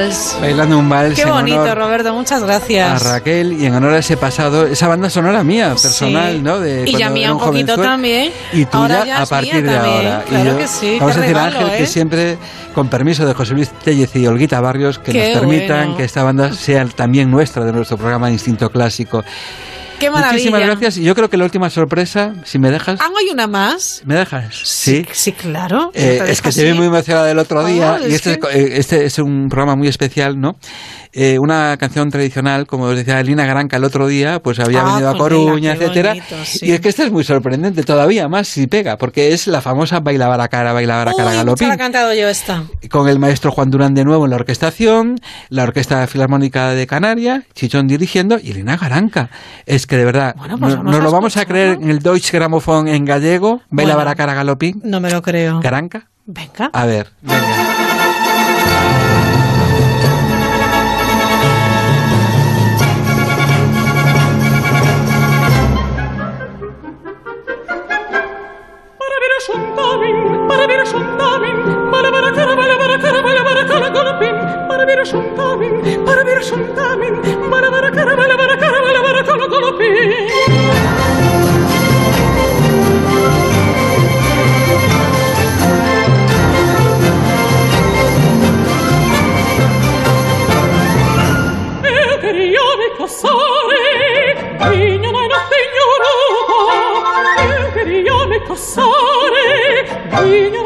[0.09, 0.37] Vals.
[0.41, 3.03] Bailando un vals Qué bonito, Roberto, muchas a gracias.
[3.05, 6.41] Raquel y en honor a ese pasado, esa banda sonora mía, personal, Sí.
[6.43, 6.59] ¿no?
[6.61, 8.33] De y ya mía un poquito también.
[8.53, 10.23] Y tuya a partir de también, ahora.
[10.27, 11.79] Y Claro yo- que sí, Vamos a decir, regalo, Ángel, ¿eh?
[11.79, 12.39] que siempre,
[12.75, 15.97] con permiso de José Luis Tellez y Olguita Barrios, que Qué nos permitan bueno.
[15.97, 19.25] que esta banda sea también nuestra, de nuestro programa de Instinto Clásico.
[19.99, 20.33] Qué maravilla.
[20.33, 20.97] Muchísimas gracias.
[20.99, 23.01] Y yo creo que la última sorpresa, si me dejas.
[23.03, 24.03] Ah, ¿hay una más?
[24.05, 24.55] ¿Me dejas?
[24.65, 25.05] Sí.
[25.13, 25.91] Sí, claro.
[25.95, 28.47] Eh, es que te vi muy emocionada el otro día Ah, y es este, que-
[28.49, 30.57] eh, este es un programa muy especial, ¿no?
[31.21, 34.85] Eh, una canción tradicional, como os decía Lina Garanca el otro día, pues había Ah,
[34.85, 36.11] venido a pues mira, Coruña, qué etcétera.
[36.11, 36.67] bonito, sí.
[36.67, 39.99] Y es que esta es muy sorprendente, todavía más si pega, porque es la famosa
[39.99, 42.63] Baila Baracara, Baila Baracara Galopín la he cantado yo esta.
[42.89, 45.19] con el maestro Juan Durán de nuevo en la orquestación,
[45.49, 49.29] la Orquesta Filarmónica de Canarias, Chichón dirigiendo y Lina Garanca.
[49.67, 52.87] Es que de verdad, pues no- nos lo vamos a creer en el Deutsche Grammophon
[52.87, 53.97] en gallego, Baila Bueno.
[53.97, 55.59] Baracara Galopín, No me lo creo.
[55.61, 56.07] Garanca.
[56.27, 56.71] Venga.
[56.73, 57.68] A ver, venga.
[70.91, 71.57] Sontamin,
[71.91, 72.33] para ver a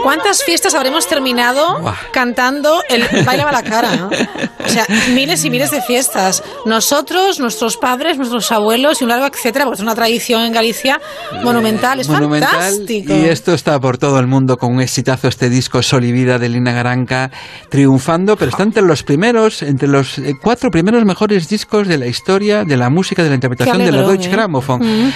[0.03, 1.81] ¿Cuántas fiestas habremos terminado
[2.13, 3.97] cantando el baile a la cara?
[3.97, 4.09] ¿no?
[4.09, 6.43] O sea, miles y miles de fiestas.
[6.67, 11.01] Nosotros, nuestros padres, nuestros abuelos y un largo etcétera, porque es una tradición en Galicia
[11.43, 12.01] monumental.
[12.01, 13.15] Es Monumental, fantástico.
[13.15, 16.39] Y esto está por todo el mundo con un exitazo este disco Sol y Vida
[16.39, 17.31] de Lina Garanca
[17.69, 22.07] triunfando, pero está entre los primeros, entre los eh, cuatro primeros mejores discos de la
[22.07, 24.33] historia de la música, de la interpretación de la Deutsche ¿eh?
[24.33, 24.81] Grammophon.
[24.81, 25.13] Mm.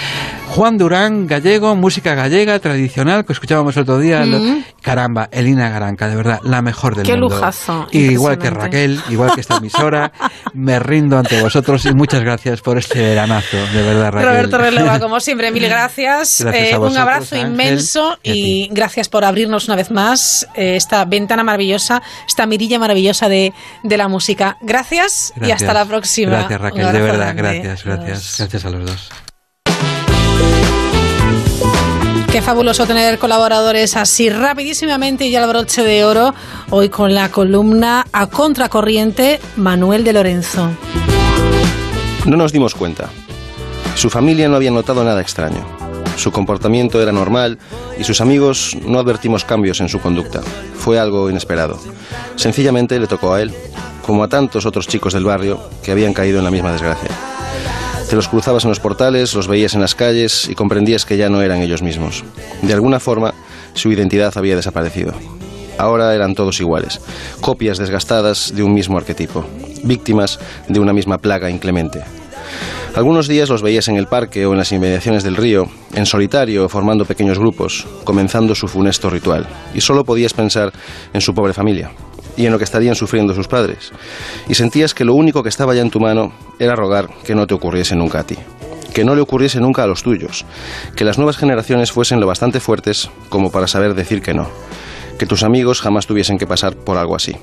[0.49, 4.25] Juan Durán, gallego, música gallega, tradicional, que escuchábamos el otro día.
[4.25, 4.63] Mm.
[4.81, 7.29] caramba, Elina Garanca, de verdad, la mejor del Qué mundo.
[7.29, 8.49] lujazo, Y igual que.
[8.49, 10.11] Raquel, igual que esta emisora,
[10.53, 14.29] me rindo ante vosotros y muchas gracias por este veranazo, de verdad, Raquel.
[14.29, 16.37] Roberto Releva, como siempre, mil gracias.
[16.39, 20.75] Gracias Eh, a un abrazo Ángel, inmenso y gracias por abrirnos una vez más eh,
[20.75, 23.53] esta ventana maravillosa, esta mirilla maravillosa de,
[23.83, 24.57] de la música.
[24.61, 26.31] Gracias, y hasta la próxima.
[26.31, 27.59] Gracias, Raquel, de verdad, grande.
[27.63, 28.35] gracias, gracias.
[28.39, 29.36] Gracias a los dos.
[32.37, 36.35] Qué fabuloso tener colaboradores así rapidísimamente y ya el broche de oro
[36.69, 40.69] hoy con la columna a contracorriente Manuel de Lorenzo.
[42.27, 43.09] No nos dimos cuenta.
[43.95, 45.65] Su familia no había notado nada extraño.
[46.15, 47.57] Su comportamiento era normal
[47.97, 50.41] y sus amigos no advertimos cambios en su conducta.
[50.77, 51.79] Fue algo inesperado.
[52.35, 53.51] Sencillamente le tocó a él,
[54.05, 57.09] como a tantos otros chicos del barrio que habían caído en la misma desgracia.
[58.09, 61.29] Te los cruzabas en los portales, los veías en las calles y comprendías que ya
[61.29, 62.23] no eran ellos mismos.
[62.61, 63.33] De alguna forma,
[63.73, 65.13] su identidad había desaparecido.
[65.77, 67.01] Ahora eran todos iguales,
[67.41, 69.45] copias desgastadas de un mismo arquetipo,
[69.83, 70.39] víctimas
[70.69, 72.01] de una misma plaga inclemente.
[72.95, 76.65] Algunos días los veías en el parque o en las inmediaciones del río, en solitario
[76.65, 80.71] o formando pequeños grupos, comenzando su funesto ritual, y solo podías pensar
[81.13, 81.91] en su pobre familia
[82.37, 83.91] y en lo que estarían sufriendo sus padres,
[84.47, 87.47] y sentías que lo único que estaba ya en tu mano era rogar que no
[87.47, 88.37] te ocurriese nunca a ti,
[88.93, 90.45] que no le ocurriese nunca a los tuyos,
[90.95, 94.47] que las nuevas generaciones fuesen lo bastante fuertes como para saber decir que no,
[95.17, 97.35] que tus amigos jamás tuviesen que pasar por algo así.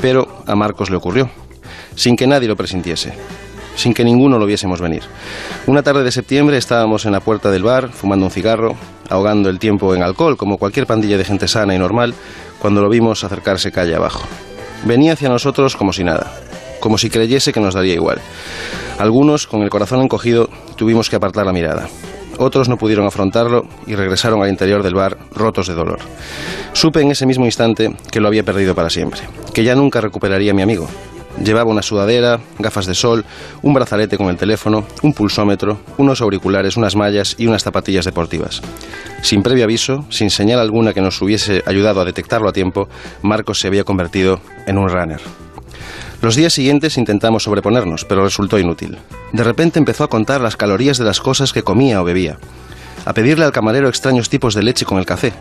[0.00, 1.30] Pero a Marcos le ocurrió,
[1.94, 3.12] sin que nadie lo presintiese,
[3.76, 5.02] sin que ninguno lo viésemos venir.
[5.66, 8.74] Una tarde de septiembre estábamos en la puerta del bar, fumando un cigarro,
[9.08, 12.14] ahogando el tiempo en alcohol, como cualquier pandilla de gente sana y normal,
[12.62, 14.22] cuando lo vimos acercarse calle abajo.
[14.84, 16.32] Venía hacia nosotros como si nada,
[16.78, 18.20] como si creyese que nos daría igual.
[19.00, 21.88] Algunos, con el corazón encogido, tuvimos que apartar la mirada.
[22.38, 25.98] Otros no pudieron afrontarlo y regresaron al interior del bar rotos de dolor.
[26.72, 29.22] Supe en ese mismo instante que lo había perdido para siempre,
[29.52, 30.88] que ya nunca recuperaría a mi amigo.
[31.42, 33.24] Llevaba una sudadera, gafas de sol,
[33.62, 38.60] un brazalete con el teléfono, un pulsómetro, unos auriculares, unas mallas y unas zapatillas deportivas.
[39.22, 42.88] Sin previo aviso, sin señal alguna que nos hubiese ayudado a detectarlo a tiempo,
[43.22, 45.20] Marcos se había convertido en un runner.
[46.20, 48.98] Los días siguientes intentamos sobreponernos, pero resultó inútil.
[49.32, 52.38] De repente empezó a contar las calorías de las cosas que comía o bebía,
[53.04, 55.32] a pedirle al camarero extraños tipos de leche con el café.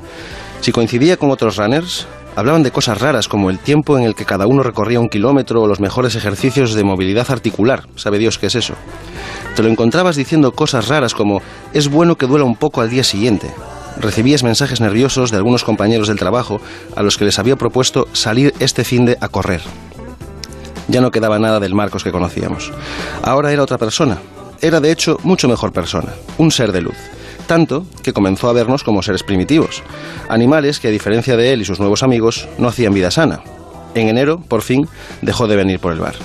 [0.62, 4.26] Si coincidía con otros runners, hablaban de cosas raras como el tiempo en el que
[4.26, 7.88] cada uno recorría un kilómetro o los mejores ejercicios de movilidad articular.
[7.96, 8.76] ¿Sabe Dios qué es eso?
[9.56, 11.42] Te lo encontrabas diciendo cosas raras como
[11.74, 13.52] es bueno que duela un poco al día siguiente.
[14.00, 16.62] Recibías mensajes nerviosos de algunos compañeros del trabajo
[16.96, 19.62] a los que les había propuesto salir este fin de a correr.
[20.88, 22.72] Ya no quedaba nada del Marcos que conocíamos.
[23.22, 24.20] Ahora era otra persona.
[24.62, 26.98] Era de hecho mucho mejor persona, un ser de luz.
[27.48, 29.84] Tanto que comenzó a vernos como seres primitivos,
[30.30, 33.42] animales que a diferencia de él y sus nuevos amigos no hacían vida sana.
[33.94, 34.88] En enero, por fin,
[35.22, 36.16] dejó de venir por el bar.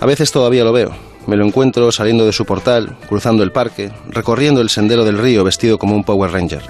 [0.00, 0.90] A veces todavía lo veo,
[1.28, 5.44] me lo encuentro saliendo de su portal, cruzando el parque, recorriendo el sendero del río
[5.44, 6.62] vestido como un Power Ranger.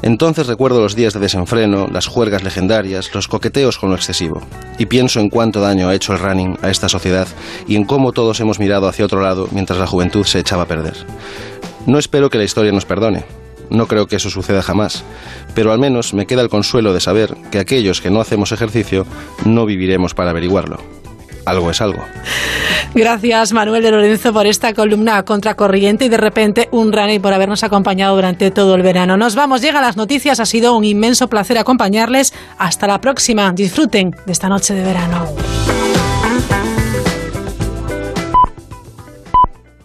[0.00, 4.42] Entonces recuerdo los días de desenfreno, las juergas legendarias, los coqueteos con lo excesivo,
[4.78, 7.26] y pienso en cuánto daño ha hecho el running a esta sociedad
[7.66, 10.68] y en cómo todos hemos mirado hacia otro lado mientras la juventud se echaba a
[10.68, 10.94] perder.
[11.86, 13.24] No espero que la historia nos perdone,
[13.70, 15.04] no creo que eso suceda jamás,
[15.54, 19.06] pero al menos me queda el consuelo de saber que aquellos que no hacemos ejercicio
[19.44, 20.78] no viviremos para averiguarlo.
[21.46, 22.02] Algo es algo.
[22.94, 27.64] Gracias Manuel de Lorenzo por esta columna contracorriente y de repente un running por habernos
[27.64, 29.16] acompañado durante todo el verano.
[29.16, 32.32] Nos vamos, llegan las noticias, ha sido un inmenso placer acompañarles.
[32.56, 35.26] Hasta la próxima, disfruten de esta noche de verano.